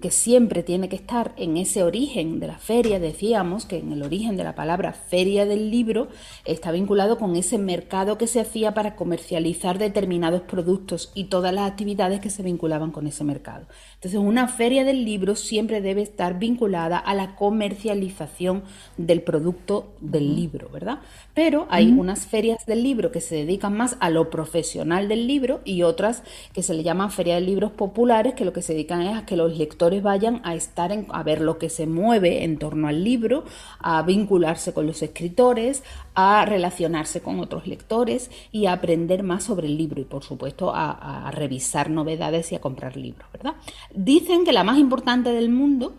[0.00, 4.02] que siempre tiene que estar en ese origen de la feria, decíamos que en el
[4.02, 6.08] origen de la palabra feria del libro
[6.46, 11.70] está vinculado con ese mercado que se hacía para comercializar determinados productos y todas las
[11.70, 13.66] actividades que se vinculaban con ese mercado.
[13.96, 18.62] Entonces, una feria del libro siempre debe estar vinculada a la comercialización
[18.96, 21.00] del producto del libro, ¿verdad?
[21.34, 25.60] Pero hay unas ferias del libro que se dedican más a lo profesional del libro
[25.66, 26.22] y otras
[26.54, 29.26] que se le llaman feria de libros populares, que lo que se dedican es a
[29.26, 29.65] que los lectores
[30.02, 33.44] vayan a estar en, a ver lo que se mueve en torno al libro,
[33.78, 35.82] a vincularse con los escritores,
[36.14, 40.74] a relacionarse con otros lectores y a aprender más sobre el libro y por supuesto
[40.74, 43.54] a, a revisar novedades y a comprar libros, ¿verdad?
[43.94, 45.94] Dicen que la más importante del mundo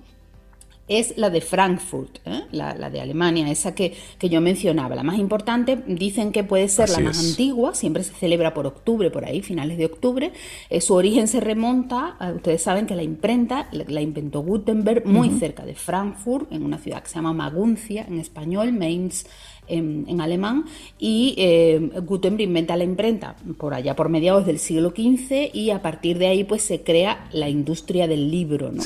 [0.88, 2.44] es la de Frankfurt, ¿eh?
[2.52, 4.96] la, de Alemania, esa que, que, yo mencionaba.
[4.96, 9.12] La más importante, dicen que puede ser la más antigua, siempre se celebra por octubre,
[9.12, 10.32] por ahí, finales de octubre.
[10.70, 15.66] Eh, su origen se remonta, ustedes saben que la imprenta la, inventó Gutenberg muy cerca
[15.66, 19.26] de Frankfurt, en una ciudad que se llama Maguncia, en español, Mainz
[19.68, 20.66] en, alemán,
[21.00, 25.82] y eh, Gutenberg inventa la imprenta por allá por mediados del siglo XV y a
[25.82, 28.84] partir de ahí pues se crea la industria del libro, ¿no?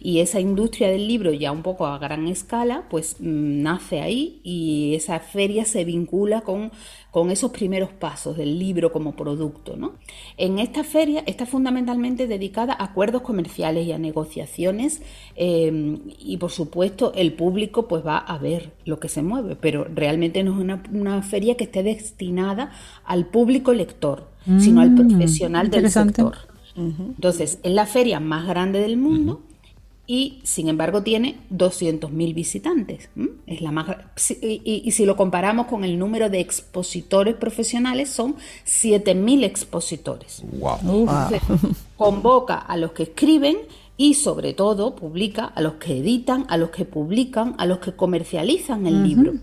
[0.00, 4.40] Y esa industria del libro ya un poco a gran escala pues mm, nace ahí
[4.42, 6.70] y esa feria se vincula con
[7.14, 9.76] con esos primeros pasos del libro como producto.
[9.76, 9.92] ¿no?
[10.36, 15.00] En esta feria está fundamentalmente dedicada a acuerdos comerciales y a negociaciones
[15.36, 19.84] eh, y por supuesto el público pues va a ver lo que se mueve, pero
[19.84, 22.72] realmente no es una, feria que esté destinada
[23.04, 24.26] al público lector,
[24.58, 26.34] sino al mm, profesional del sector.
[26.76, 29.40] Entonces, es la feria más grande del mundo
[30.06, 33.08] y sin embargo tiene 200.000 visitantes.
[33.46, 33.96] Es la más,
[34.42, 38.36] y, si lo comparamos con el número de expositores profesionales, son
[38.66, 40.42] 7.000 expositores.
[40.58, 41.08] Wow.
[41.96, 43.56] convoca a los que escriben
[43.96, 47.92] y sobre todo publica a los que editan, a los que publican, a los que
[47.92, 49.34] comercializan el libro.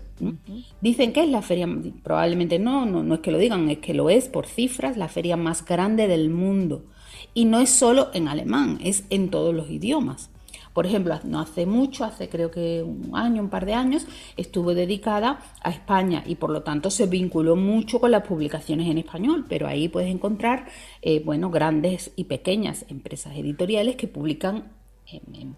[0.80, 1.66] Dicen que es la feria,
[2.02, 5.08] probablemente no, no, no es que lo digan, es que lo es por cifras, la
[5.08, 6.84] feria más grande del mundo.
[7.34, 10.31] Y no es solo en alemán, es en todos los idiomas.
[10.72, 14.74] Por ejemplo, no hace mucho, hace creo que un año, un par de años, estuvo
[14.74, 19.44] dedicada a España y por lo tanto se vinculó mucho con las publicaciones en español,
[19.48, 20.66] pero ahí puedes encontrar,
[21.02, 24.64] eh, bueno, grandes y pequeñas empresas editoriales que publican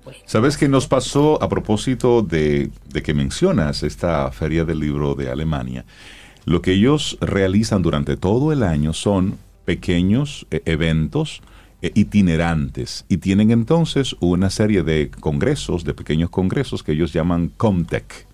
[0.03, 5.15] pues, ¿Sabes qué nos pasó a propósito de, de, que mencionas esta feria del libro
[5.15, 5.85] de Alemania?
[6.45, 11.41] Lo que ellos realizan durante todo el año son pequeños eh, eventos
[11.95, 18.27] itinerantes y tienen entonces una serie de congresos, de pequeños congresos que ellos llaman Comtech.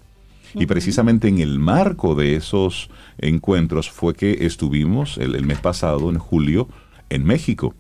[0.55, 6.19] Y precisamente en el marco de esos encuentros fue que estuvimos el, mes pasado, en
[6.19, 6.69] julio,
[7.09, 7.75] en México,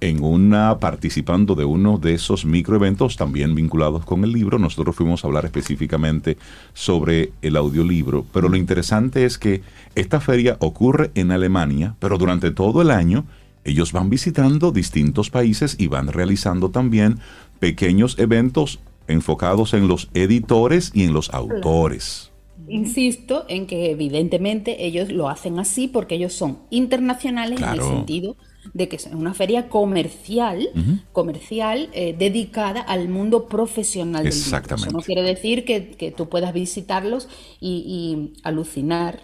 [0.00, 4.58] en una participando de uno de esos microeventos también vinculados con el libro.
[4.58, 6.38] Nosotros fuimos a hablar específicamente
[6.72, 9.62] sobre el audiolibro, pero lo interesante es que
[9.94, 13.26] esta feria ocurre en Alemania, pero durante todo el año
[13.68, 17.18] ellos van visitando distintos países y van realizando también
[17.58, 22.30] pequeños eventos enfocados en los editores y en los autores.
[22.68, 28.36] Insisto en que evidentemente ellos lo hacen así porque ellos son internacionales en el sentido
[28.74, 30.68] de que es una feria comercial,
[31.12, 34.74] comercial eh, dedicada al mundo profesional del libro.
[34.76, 37.28] Eso no quiere decir que, tú puedas visitarlos
[37.60, 39.20] y, alucinar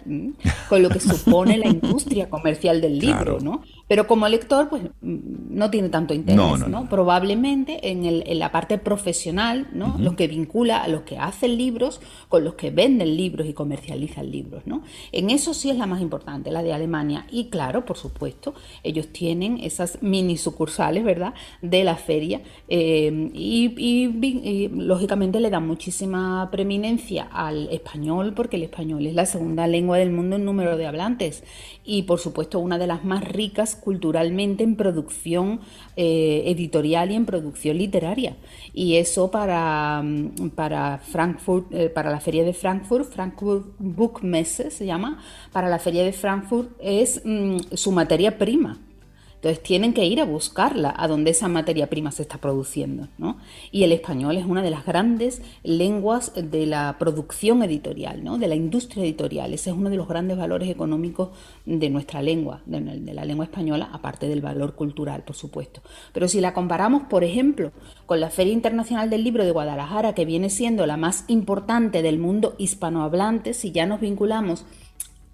[0.69, 3.61] con lo que supone la industria comercial del libro, ¿no?
[3.87, 5.17] Pero como lector, pues mm,
[5.49, 9.95] no tiene tanto interés, no, Probablemente en, el, en, la parte profesional, ¿no?
[9.99, 14.31] Lo que vincula a los que hacen libros con los que venden libros y comercializan
[14.31, 14.83] libros, ¿no?
[15.11, 17.27] En eso sí es la más importante, la de Alemania.
[17.31, 18.53] Y claro, por supuesto,
[18.83, 21.33] ellos tienen esas mini sucursales, ¿verdad?
[21.61, 29.05] De la feria eh, y, lógicamente le dan muchísima preeminencia al español porque el español
[29.05, 31.43] es la segunda lengua del mundo en número de hablantes
[31.85, 35.61] y por supuesto una de las más ricas culturalmente en producción
[35.95, 38.35] eh, editorial y en producción literaria.
[38.73, 44.71] Y eso para, mm, para Frankfurt, eh, para la feria de Frankfurt, Frankfurt Book Messe
[44.71, 45.19] se llama,
[45.51, 48.79] para la feria de Frankfurt es mm, su materia prima.
[49.45, 53.09] Entonces tienen que ir a buscarla a donde esa materia prima se está produciendo.
[53.19, 53.37] ¿no?
[53.71, 58.39] Y el español es una de las grandes lenguas de la producción editorial, ¿no?
[58.39, 59.53] de la industria editorial.
[59.53, 61.29] Ese es uno de los grandes valores económicos
[61.63, 65.81] de nuestra lengua, de, de la lengua española, aparte del valor cultural, por supuesto.
[66.11, 67.71] Pero si la comparamos, por ejemplo,
[68.07, 72.17] con la Feria Internacional del Libro de Guadalajara, que viene siendo la más importante del
[72.17, 74.65] mundo hispanohablante, si ya nos vinculamos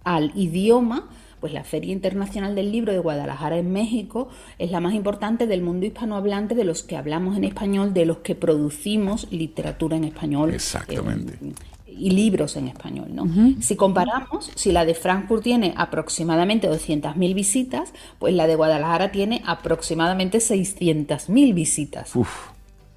[0.03, 1.07] al idioma,
[1.41, 5.61] Pues la Feria Internacional del Libro de Guadalajara en México es la más importante del
[5.61, 10.53] mundo hispanohablante de los que hablamos en español, de los que producimos literatura en español.
[10.53, 11.33] Exactamente.
[11.41, 11.53] Eh,
[11.87, 13.09] y libros en español.
[13.13, 13.27] ¿no?
[13.61, 19.41] Si comparamos, si la de Frankfurt tiene aproximadamente 200.000 visitas, pues la de Guadalajara tiene
[19.45, 22.13] aproximadamente 600.000 visitas.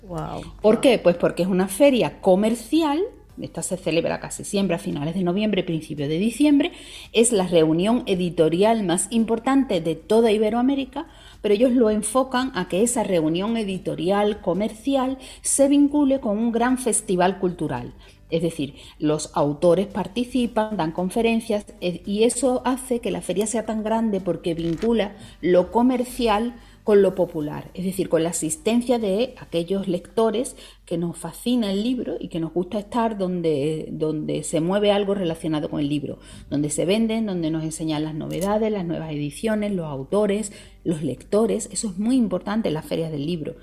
[0.07, 0.43] Wow.
[0.61, 0.99] ¿Por qué?
[0.99, 3.01] Pues porque es una feria comercial.
[3.41, 6.73] Esta se celebra casi siempre a finales de noviembre, principios de diciembre.
[7.13, 11.07] Es la reunión editorial más importante de toda Iberoamérica,
[11.43, 16.79] pero ellos lo enfocan a que esa reunión editorial comercial se vincule con un gran
[16.79, 17.93] festival cultural.
[18.31, 23.67] Es decir, los autores participan, dan conferencias eh, y eso hace que la feria sea
[23.67, 26.55] tan grande porque vincula lo comercial
[26.85, 30.55] con lo popular, es decir, con la asistencia de aquellos lectores
[30.85, 35.15] que nos fascina el libro y que nos gusta estar donde, donde se mueve algo
[35.15, 36.19] relacionado con el libro,
[36.51, 40.53] donde se venden, donde nos enseñan las novedades, las nuevas ediciones, los autores,
[40.85, 41.71] los lectores.
[41.73, 43.57] Eso es muy importante en las ferias del libro.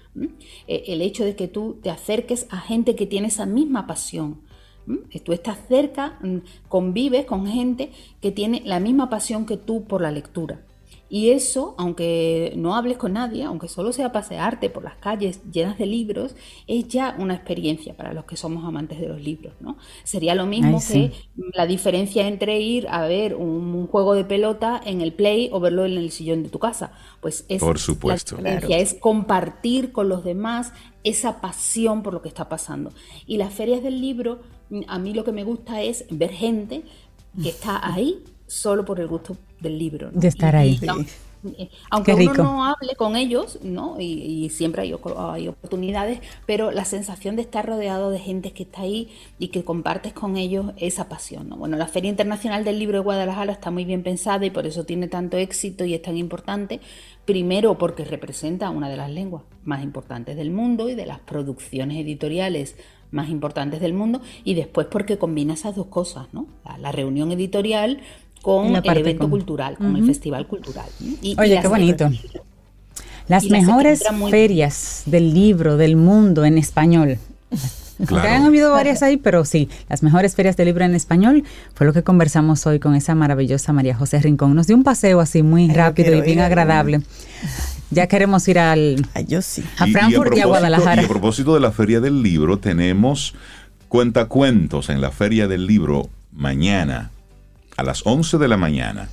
[0.67, 4.41] Eh, el hecho de que tú te acerques a gente que tiene esa misma pasión
[5.23, 6.37] Tú estás cerca, mm,
[6.67, 10.61] convives con gente que tiene la misma pasión que tú por la lectura.
[11.13, 15.77] Y eso, aunque no hables con nadie, aunque solo sea pasearte por las calles llenas
[15.77, 19.53] de libros, es ya una experiencia para los que somos amantes de los libros.
[19.59, 19.75] ¿no?
[20.05, 21.11] Sería lo mismo que
[21.53, 25.85] la diferencia entre ir a ver un, juego de pelota en el play o verlo
[25.85, 26.93] en el sillón de tu casa.
[27.19, 28.37] Pues es por supuesto.
[28.37, 30.71] La diferencia es compartir con los demás
[31.03, 32.93] esa pasión por lo que está pasando.
[33.27, 34.39] Y las ferias del libro,
[34.87, 36.83] a mí lo que me gusta es ver gente
[37.41, 40.11] que está ahí solo por el gusto del libro.
[40.11, 40.77] De estar ahí.
[41.89, 43.99] Aunque uno no hable con ellos, ¿no?
[43.99, 48.81] Y, siempre hay, hay, oportunidades, pero la sensación de estar rodeado de gente que está
[48.81, 49.09] ahí
[49.39, 51.55] y que compartes con ellos esa pasión, ¿no?
[51.55, 54.83] Bueno, la Feria Internacional del Libro de Guadalajara está muy bien pensada y por eso
[54.83, 56.79] tiene tanto éxito y es tan importante.
[57.25, 61.97] Primero porque representa una de las lenguas más importantes del mundo y de las producciones
[61.97, 62.75] editoriales
[63.11, 66.47] más importantes del mundo y después porque combina esas dos cosas, ¿no?
[66.79, 67.99] La, reunión editorial
[68.41, 70.85] con el evento cultural, con el festival cultural.
[71.37, 72.09] Oye, qué bonito.
[73.27, 77.17] Las mejores ferias del libro del mundo en español.
[78.03, 78.29] Claro.
[78.29, 81.43] han habido varias ahí, pero sí, las mejores ferias del libro en español
[81.75, 84.55] fue lo que conversamos hoy con esa maravillosa María José Rincón.
[84.55, 87.01] Nos dio un paseo así muy rápido y bien agradable.
[87.91, 89.63] Ya queremos ir al, yo sí.
[89.77, 91.03] a Frankfurt y a, Guadalajara.
[91.03, 93.35] Y a propósito de la Feria del Libro, tenemos
[93.87, 97.11] cuentacuentos en la Feria del Libro mañana
[97.77, 99.09] a las 11 de la mañana.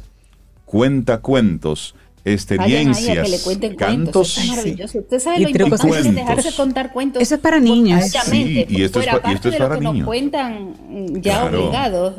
[0.65, 1.95] Cuentacuentos
[2.33, 4.35] experiencias, que le cuenten cantos.
[4.35, 4.39] Cuentos.
[4.39, 4.99] es maravilloso.
[4.99, 7.23] Usted sabe lo importante de dejarse contar cuentos.
[7.23, 8.05] Eso es para niños.
[8.25, 10.75] Sí, y esto es, y esto es para que Nos cuentan
[11.21, 12.15] ya obligados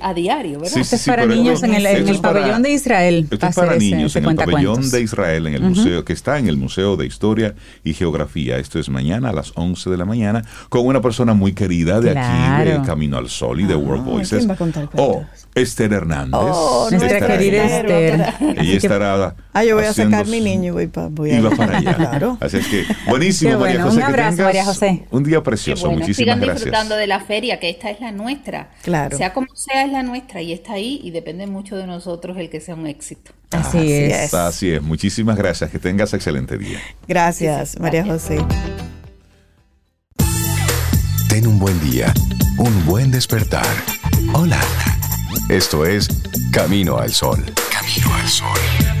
[0.00, 0.78] a diario, ¿verdad?
[0.78, 3.28] esto es para niños en el, en el pabellón de Israel.
[3.30, 6.48] Esto es para niños en el pabellón de Israel, en el museo, que está en
[6.48, 7.54] el Museo de Historia
[7.84, 8.58] y Geografía.
[8.58, 12.10] Esto es mañana a las 11 de la mañana, con una persona muy querida de
[12.10, 14.38] aquí, de Camino al Sol y de World ah, Voices.
[14.38, 16.34] ¿Quién va a contar oh, Esther Hernández.
[16.34, 18.34] Oh, nuestra querida Esther.
[18.58, 21.50] Ella estará Ah, yo voy a sacar mi niño y voy, pa, voy a, va
[21.50, 21.94] para allá.
[21.94, 22.38] claro.
[22.40, 23.96] Así es que, buenísimo, María José.
[23.96, 25.04] Un abrazo, María José.
[25.10, 25.86] Un día precioso.
[25.86, 26.56] Bueno, Muchísimas sigan gracias.
[26.56, 28.70] disfrutando de la feria, que esta es la nuestra.
[28.82, 29.16] Claro.
[29.16, 32.50] Sea como sea, es la nuestra y está ahí y depende mucho de nosotros el
[32.50, 33.32] que sea un éxito.
[33.50, 34.34] Así, Así es.
[34.34, 34.82] Así es.
[34.82, 35.70] Muchísimas gracias.
[35.70, 36.78] Que tengas excelente día.
[37.08, 38.44] Gracias, María José.
[41.28, 42.12] Ten un buen día,
[42.58, 43.66] un buen despertar.
[44.34, 44.60] Hola.
[45.48, 46.08] Esto es
[46.52, 47.42] Camino al Sol.
[47.72, 48.97] Camino al Sol.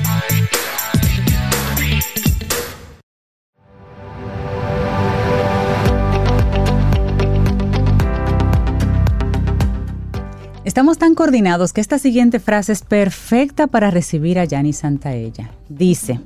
[10.78, 15.50] Estamos tan coordinados que esta siguiente frase es perfecta para recibir a Yani Santaella.
[15.68, 16.20] Dice,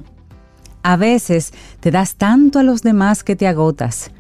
[0.83, 4.11] a veces te das tanto a los demás que te agotas.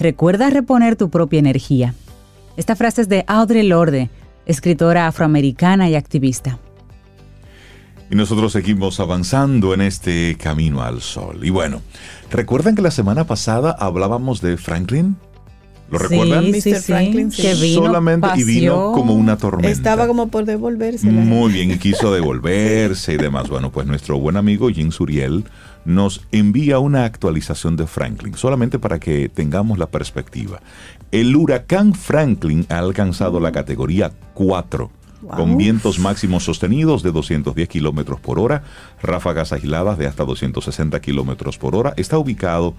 [0.00, 1.94] Recuerda reponer tu propia energía.
[2.56, 4.10] Esta frase es de Audre Lorde,
[4.44, 6.58] escritora afroamericana y activista.
[8.10, 11.44] Y nosotros seguimos avanzando en este camino al sol.
[11.44, 11.80] Y bueno,
[12.32, 15.16] ¿recuerdan que la semana pasada hablábamos de Franklin?
[15.90, 16.52] ¿Lo recuerdan?
[16.52, 16.80] Sí, Mr.
[16.80, 19.68] Franklin, Que vino, Solamente y vino como una tormenta.
[19.68, 21.08] Estaba como por devolverse.
[21.08, 23.48] Muy bien, y quiso devolverse y demás.
[23.48, 25.44] Bueno, pues nuestro buen amigo Jim Suriel
[25.84, 30.60] nos envía una actualización de Franklin, solamente para que tengamos la perspectiva.
[31.12, 34.90] El huracán Franklin ha alcanzado la categoría 4
[35.20, 38.64] con vientos máximos sostenidos de 210 kilómetros por hora,
[39.02, 41.94] ráfagas aisladas de hasta 260 kilómetros por hora.
[41.96, 42.74] Está ubicado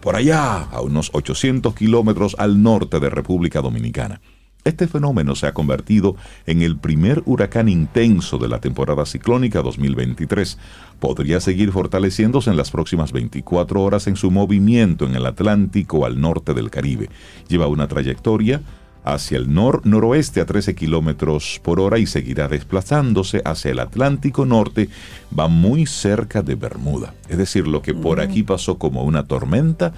[0.00, 4.20] por allá, a unos 800 kilómetros al norte de República Dominicana.
[4.64, 6.14] Este fenómeno se ha convertido
[6.46, 10.56] en el primer huracán intenso de la temporada ciclónica 2023.
[11.00, 16.20] Podría seguir fortaleciéndose en las próximas 24 horas en su movimiento en el Atlántico al
[16.20, 17.10] norte del Caribe.
[17.48, 18.62] Lleva una trayectoria
[19.04, 24.88] hacia el nor-noroeste a 13 kilómetros por hora y seguirá desplazándose hacia el Atlántico Norte.
[25.36, 27.14] Va muy cerca de Bermuda.
[27.28, 29.92] Es decir, lo que por aquí pasó como una tormenta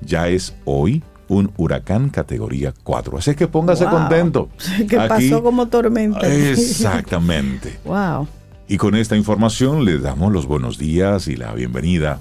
[0.00, 3.18] ya es hoy un huracán categoría 4.
[3.18, 4.48] Así que póngase contento.
[4.88, 6.26] Que pasó como tormenta.
[6.26, 7.78] Exactamente.
[7.84, 8.26] wow.
[8.66, 12.20] Y con esta información le damos los buenos días y la bienvenida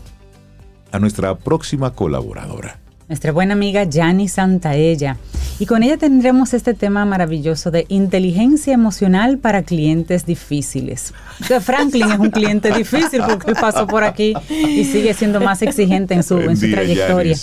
[0.92, 2.80] a nuestra próxima colaboradora.
[3.10, 5.18] Nuestra buena amiga Yani Santaella.
[5.58, 11.12] Y con ella tendremos este tema maravilloso de inteligencia emocional para clientes difíciles.
[11.60, 16.22] Franklin es un cliente difícil porque pasó por aquí y sigue siendo más exigente en
[16.22, 17.34] su, en su trayectoria.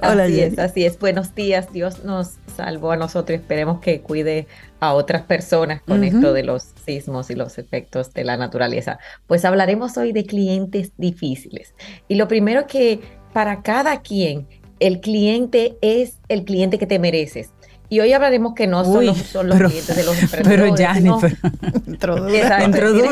[0.00, 0.96] así es, así es.
[0.96, 1.72] Buenos días.
[1.72, 3.40] Dios nos salvó a nosotros.
[3.40, 4.46] Esperemos que cuide
[4.78, 9.00] a otras personas con esto de los sismos y los efectos de la naturaleza.
[9.26, 11.74] Pues hablaremos hoy de clientes difíciles.
[12.06, 13.00] Y lo primero que
[13.32, 14.46] para cada quien,
[14.80, 17.50] el cliente es el cliente que te mereces.
[17.88, 19.18] Y hoy hablaremos que no son, los,
[19.58, 20.72] clientes de los emprendedores.
[20.72, 21.20] Pero ya, no,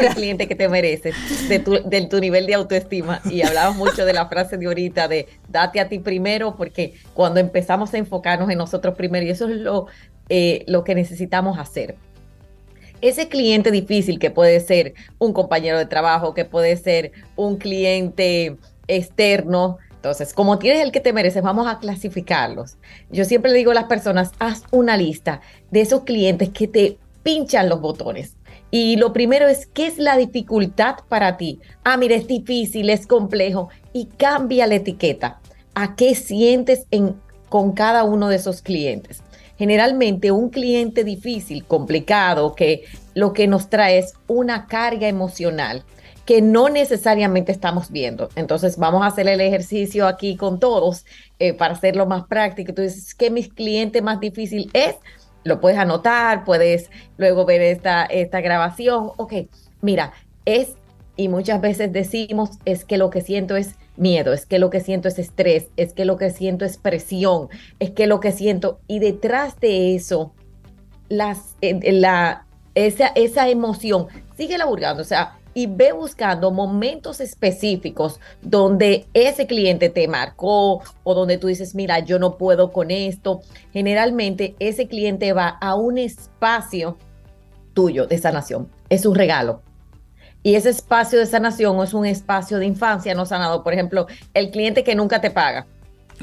[0.01, 1.15] el cliente que te mereces,
[1.51, 1.77] de tu,
[2.09, 3.21] tu nivel de autoestima.
[3.31, 7.41] Y hablamos mucho de la frase de ahorita de date a ti primero, porque cuando
[7.41, 9.87] empezamos a enfocarnos en nosotros primero, y eso es lo,
[10.31, 11.97] eh, lo que necesitamos hacer.
[13.03, 18.57] Ese cliente difícil que puede ser un compañero de trabajo, que puede ser un cliente
[18.89, 22.79] externo, entonces, como tienes el que te mereces, vamos a clasificarlos.
[23.11, 26.97] Yo siempre le digo a las personas, haz una lista de esos clientes que te
[27.23, 28.35] pinchan los botones.
[28.71, 31.61] Y lo primero es, ¿qué es la dificultad para ti?
[31.85, 33.69] Ah, mira, es difícil, es complejo.
[33.93, 35.39] Y cambia la etiqueta.
[35.75, 37.17] ¿A qué sientes en,
[37.51, 39.23] con cada uno de esos clientes?
[39.59, 45.85] Generalmente un cliente difícil, complicado, que lo que nos trae es una carga emocional
[46.31, 48.29] que no necesariamente estamos viendo.
[48.37, 51.05] Entonces vamos a hacer el ejercicio aquí con todos
[51.41, 52.73] eh, para hacerlo más práctico.
[52.73, 54.95] Tú dices, ¿qué mi cliente más difícil es?
[55.43, 59.11] Lo puedes anotar, puedes luego ver esta, esta grabación.
[59.17, 59.33] Ok,
[59.81, 60.13] mira,
[60.45, 60.75] es,
[61.17, 64.79] y muchas veces decimos, es que lo que siento es miedo, es que lo que
[64.79, 67.49] siento es estrés, es que lo que siento es presión,
[67.81, 70.33] es que lo que siento, y detrás de eso,
[71.09, 72.47] las, eh, la,
[72.77, 79.89] esa, esa emoción, sigue laburando, o sea, y ve buscando momentos específicos donde ese cliente
[79.89, 83.41] te marcó o donde tú dices, mira, yo no puedo con esto.
[83.73, 86.97] Generalmente ese cliente va a un espacio
[87.75, 88.69] tuyo de sanación.
[88.89, 89.63] Es un regalo.
[90.43, 93.63] Y ese espacio de sanación es un espacio de infancia no sanado.
[93.63, 95.67] Por ejemplo, el cliente que nunca te paga,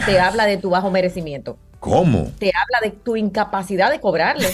[0.06, 1.58] te habla de tu bajo merecimiento.
[1.80, 2.32] ¿Cómo?
[2.40, 4.48] Te habla de tu incapacidad de cobrarle.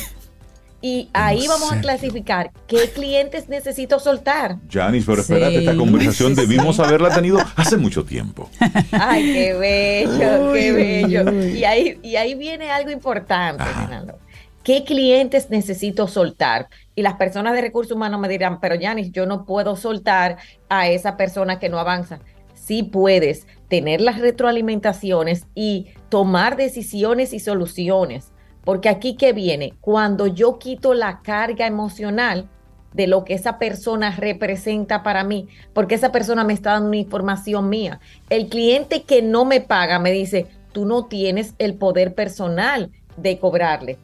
[0.86, 4.58] Y ahí vamos a clasificar qué clientes necesito soltar.
[4.70, 8.50] Janice, pero espérate, esta conversación debimos haberla tenido hace mucho tiempo.
[8.92, 11.32] Ay, qué bello, qué bello.
[11.56, 14.20] Y ahí, y ahí viene algo importante, Fernando.
[14.62, 16.68] ¿Qué clientes necesito soltar?
[16.96, 20.36] Y las personas de recursos humanos me dirán, pero Janice, yo no puedo soltar
[20.68, 22.20] a esa persona que no avanza.
[22.56, 28.33] Sí puedes tener las retroalimentaciones y tomar decisiones y soluciones
[28.64, 32.48] porque aquí que viene, cuando yo quito la carga emocional
[32.94, 36.98] de lo que esa persona representa para mí, porque esa persona me está dando una
[36.98, 38.00] información mía.
[38.30, 43.40] El cliente que no me paga me dice, tú no tienes el poder personal de
[43.40, 43.98] cobrarle.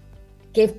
[0.53, 0.75] ¿Qué,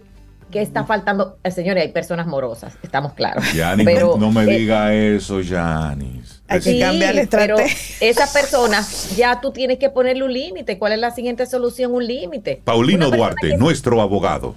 [0.50, 1.38] qué está faltando?
[1.44, 3.44] Eh, señores, hay personas morosas, estamos claros.
[3.54, 6.39] Yanis, pero, no, me diga eso, Yanis.
[6.50, 7.56] Hay que cambiar la Pero
[8.00, 8.84] esa persona,
[9.16, 10.78] ya tú tienes que ponerle un límite.
[10.78, 11.94] ¿Cuál es la siguiente solución?
[11.94, 12.60] Un límite.
[12.64, 14.56] Paulino Duarte, nuestro abogado.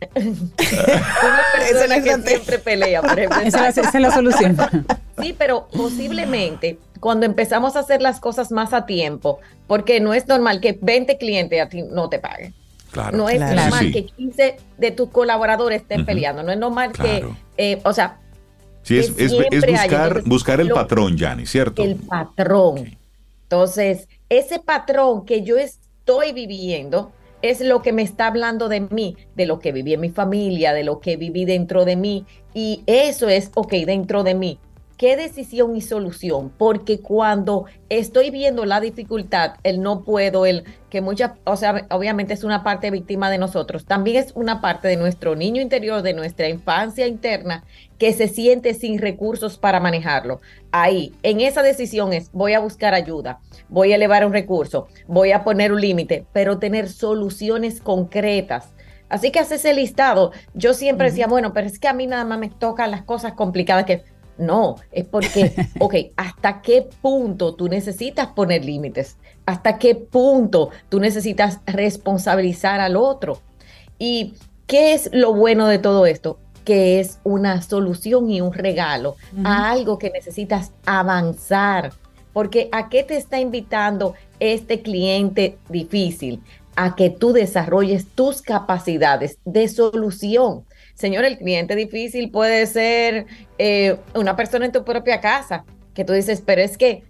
[0.16, 3.42] Una persona que siempre pelea, por ejemplo.
[3.42, 4.56] Esa, es la solución.
[5.20, 10.26] Sí, pero posiblemente cuando empezamos a hacer las cosas más a tiempo, porque no es
[10.26, 12.54] normal que 20 clientes a ti no te paguen.
[12.92, 16.42] Claro, no es normal que 15 de tus colaboradores estén peleando.
[16.42, 17.24] No es normal que,
[17.56, 18.18] eh, o sea,
[18.82, 19.14] Sí, es,
[19.66, 21.82] buscar, buscar el patrón, Yanni, ¿cierto?
[21.82, 22.96] El patrón.
[23.42, 27.12] Entonces, ese patrón que yo estoy viviendo
[27.42, 30.72] es lo que me está hablando de mí, de lo que viví en mi familia,
[30.72, 32.26] de lo que viví dentro de mí.
[32.54, 34.58] Y eso es, ok, dentro de mí
[35.00, 41.00] qué decisión y solución, porque cuando estoy viendo la dificultad, el no puedo, el que
[41.00, 44.98] muchas, o sea, obviamente es una parte víctima de nosotros, también es una parte de
[44.98, 47.64] nuestro niño interior, de nuestra infancia interna,
[47.96, 50.42] que se siente sin recursos para manejarlo.
[50.70, 53.40] Ahí, en esa decisión es, voy a buscar ayuda,
[53.70, 58.74] voy a elevar un recurso, voy a poner un límite, pero tener soluciones concretas
[59.10, 60.30] Así que haces ese listado.
[60.54, 63.34] Yo siempre decía, bueno, pero es que a mí nada más me tocan las cosas
[63.34, 64.04] complicadas que...
[64.40, 69.18] No, es porque, ok, ¿hasta qué punto tú necesitas poner límites?
[69.44, 73.40] ¿Hasta qué punto tú necesitas responsabilizar al otro?
[73.98, 74.34] ¿Y
[74.66, 76.38] qué es lo bueno de todo esto?
[76.64, 81.92] Que es una solución y un regalo a algo que necesitas avanzar.
[82.32, 86.42] Porque ¿a qué te está invitando este cliente difícil?
[86.76, 90.64] A que tú desarrolles tus capacidades de solución
[91.00, 93.24] Señor, el cliente difícil puede ser
[93.56, 95.64] eh, una persona en tu propia casa,
[95.94, 97.04] que tú dices, pero es que,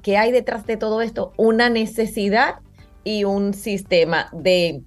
[0.00, 1.34] ¿qué hay detrás de todo esto?
[1.36, 2.54] Una necesidad
[3.04, 4.80] y un sistema de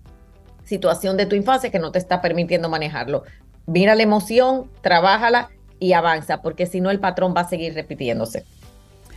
[0.64, 3.26] situación de tu infancia que no te está permitiendo manejarlo.
[3.68, 8.44] Mira la emoción, trabájala y avanza, porque si no el patrón va a seguir repitiéndose.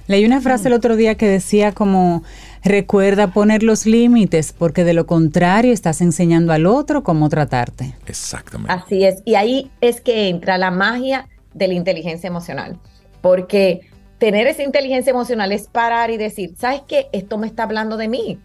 [0.06, 2.22] Leí una frase el otro día que decía como,
[2.62, 7.94] recuerda poner los límites, porque de lo contrario estás enseñando al otro cómo tratarte.
[8.06, 8.72] Exactamente.
[8.72, 12.78] Así es, y ahí es que entra la magia de la inteligencia emocional,
[13.22, 13.81] porque
[14.18, 17.09] tener esa inteligencia emocional es parar y decir, ¿sabes qué?
[17.12, 18.39] Esto me está hablando de mí.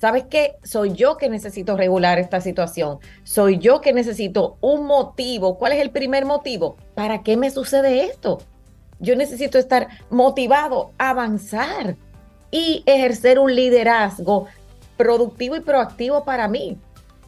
[0.00, 0.52] ¿Sabes qué?
[0.62, 2.98] Soy yo que necesito regular esta situación.
[3.24, 5.58] Soy yo que necesito un motivo.
[5.58, 6.76] ¿Cuál es el primer motivo?
[6.94, 8.38] ¿Para qué me sucede esto?
[9.00, 11.96] Yo necesito estar motivado a avanzar
[12.50, 14.46] y ejercer un liderazgo
[14.96, 16.78] productivo y proactivo para mí.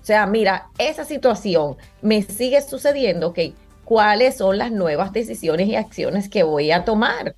[0.00, 3.38] O sea, mira, esa situación me sigue sucediendo, ¿ok?
[3.84, 7.36] ¿Cuáles son las nuevas decisiones y acciones que voy a tomar?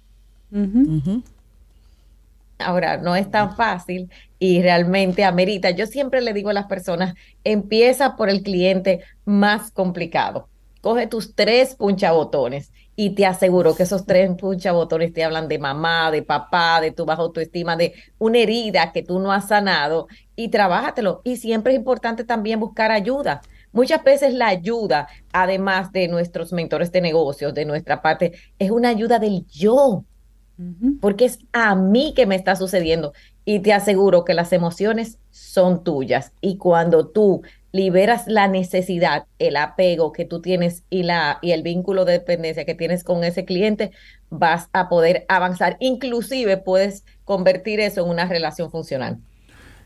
[2.58, 5.70] Ahora, no es tan fácil y realmente amerita.
[5.70, 10.48] Yo siempre le digo a las personas, empieza por el cliente más complicado.
[10.80, 12.72] Coge tus tres punchabotones
[13.04, 17.04] y te aseguro que esos tres punchabotones te hablan de mamá, de papá, de tu
[17.04, 20.06] baja autoestima, de una herida que tú no has sanado
[20.36, 21.20] y trabájatelo.
[21.24, 23.42] Y siempre es importante también buscar ayuda.
[23.72, 28.90] Muchas veces la ayuda, además de nuestros mentores de negocios, de nuestra parte, es una
[28.90, 30.04] ayuda del yo,
[31.00, 33.14] porque es a mí que me está sucediendo.
[33.44, 36.30] Y te aseguro que las emociones son tuyas.
[36.40, 37.42] Y cuando tú
[37.72, 42.64] liberas la necesidad, el apego que tú tienes y, la, y el vínculo de dependencia
[42.64, 43.90] que tienes con ese cliente,
[44.28, 45.78] vas a poder avanzar.
[45.80, 49.18] Inclusive puedes convertir eso en una relación funcional.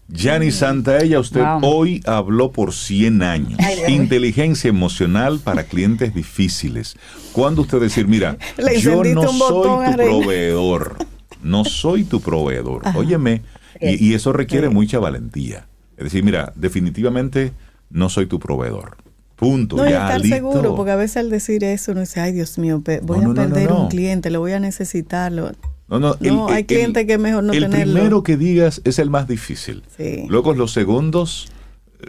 [0.08, 3.58] Santa Santaella, usted hoy habló por 100 años.
[3.88, 6.96] Inteligencia emocional para clientes difíciles.
[7.32, 8.36] ¿Cuándo usted decir, mira,
[8.78, 10.96] yo no soy tu proveedor,
[11.42, 12.82] no soy tu proveedor?
[12.94, 13.42] Óyeme,
[13.80, 15.66] y, eso requiere mucha valentía.
[15.96, 17.52] Es decir, mira, definitivamente
[17.90, 18.96] no soy tu proveedor.
[19.36, 19.76] Punto.
[19.76, 22.82] No, ya, estar seguro, porque a veces al decir eso uno dice, ay Dios mío,
[23.02, 25.52] voy a perder un cliente, lo voy a necesitarlo.
[25.88, 27.76] No, no, no hay clientes que es mejor no tenerlo.
[27.76, 29.82] El primero que digas es el más difícil.
[30.28, 31.48] Luego los segundos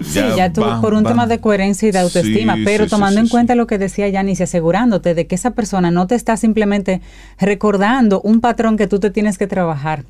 [0.02, 3.56] Sí, ya, tú, por un tema de coherencia y de autoestima, pero tomando en cuenta
[3.56, 7.02] lo que decía Janice, asegurándote de que esa persona no te está simplemente
[7.40, 10.04] recordando un patrón que tú te tienes que trabajar,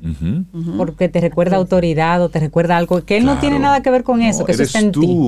[0.76, 4.04] porque te recuerda autoridad o te recuerda algo que él no tiene nada que ver
[4.04, 5.18] con eso, que eso está en ti.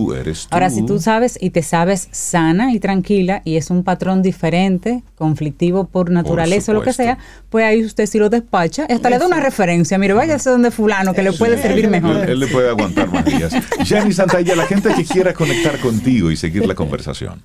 [0.50, 5.02] Ahora, si tú sabes y te sabes sana y tranquila y es un patrón diferente,
[5.16, 7.18] conflictivo por naturaleza o lo que sea,
[7.48, 11.14] pues ahí usted sí lo despacha, hasta le da una referencia, mire, váyase donde fulano
[11.14, 12.28] que le puede servir mejor.
[12.28, 13.52] Él, le puede aguantar más días.
[13.86, 17.42] Janice Santa y a la gente que quiera conectar contigo y seguir la conversación.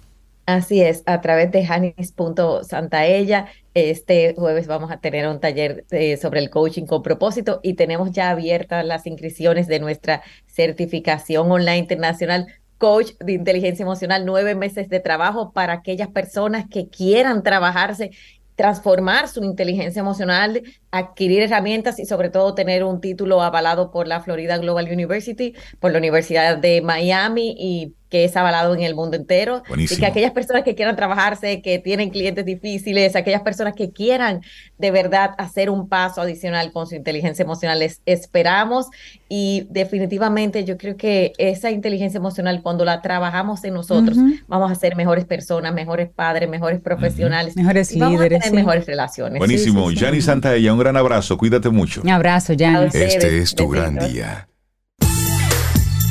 [0.48, 3.46] Así es, a través de janis.santaella.
[3.74, 8.12] Este jueves vamos a tener un taller eh, sobre el coaching con propósito y tenemos
[8.12, 14.90] ya abiertas las inscripciones de nuestra certificación online internacional coach de inteligencia emocional, nueve meses
[14.90, 18.12] de trabajo para aquellas personas que quieran trabajarse
[18.56, 20.64] transformar su inteligencia emocional,
[20.96, 25.92] adquirir herramientas y sobre todo tener un título avalado por la Florida Global University, por
[25.92, 29.64] la Universidad de Miami y que es avalado en el mundo entero.
[29.76, 34.42] Y que aquellas personas que quieran trabajarse, que tienen clientes difíciles, aquellas personas que quieran
[34.78, 38.88] de verdad hacer un paso adicional con su inteligencia emocional, les esperamos.
[39.28, 44.18] Y definitivamente yo creo que esa inteligencia emocional, cuando la trabajamos en nosotros,
[44.48, 49.40] vamos a ser mejores personas, mejores padres, mejores profesionales, mejores líderes, tener mejores relaciones.
[49.40, 49.90] Buenísimo.
[49.90, 51.36] Sí, sí, Santaella, un gran abrazo.
[51.36, 52.02] Cuídate mucho.
[52.04, 52.94] Un abrazo, Yanis.
[52.94, 54.48] Este es tu gran día.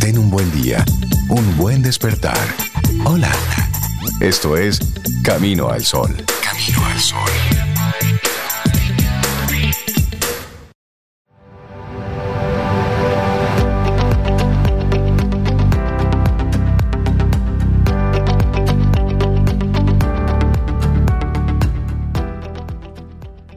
[0.00, 0.84] Ten un buen día,
[1.28, 2.36] un buen despertar.
[3.04, 3.30] Hola.
[4.20, 4.80] Esto es
[5.22, 6.10] Camino al Sol.
[6.42, 7.73] Camino al Sol.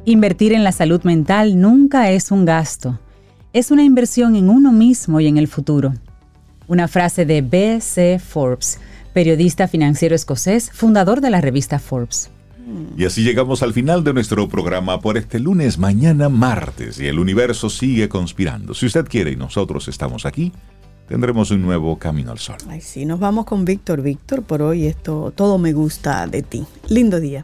[0.08, 2.98] Invertir en la salud mental nunca es un gasto,
[3.52, 5.96] es una inversión en uno mismo y en el futuro.
[6.70, 8.18] Una frase de B.C.
[8.18, 8.80] Forbes,
[9.12, 12.30] periodista financiero escocés, fundador de la revista Forbes.
[12.96, 17.20] Y así llegamos al final de nuestro programa por este lunes, mañana martes, y el
[17.20, 18.74] universo sigue conspirando.
[18.74, 20.54] Si usted quiere y nosotros estamos aquí,
[21.10, 22.56] tendremos un nuevo Camino al Sol.
[22.70, 24.02] Ay, sí, nos vamos con Víctor.
[24.02, 26.64] Víctor, por hoy esto, todo me gusta de ti.
[26.88, 27.44] Lindo día.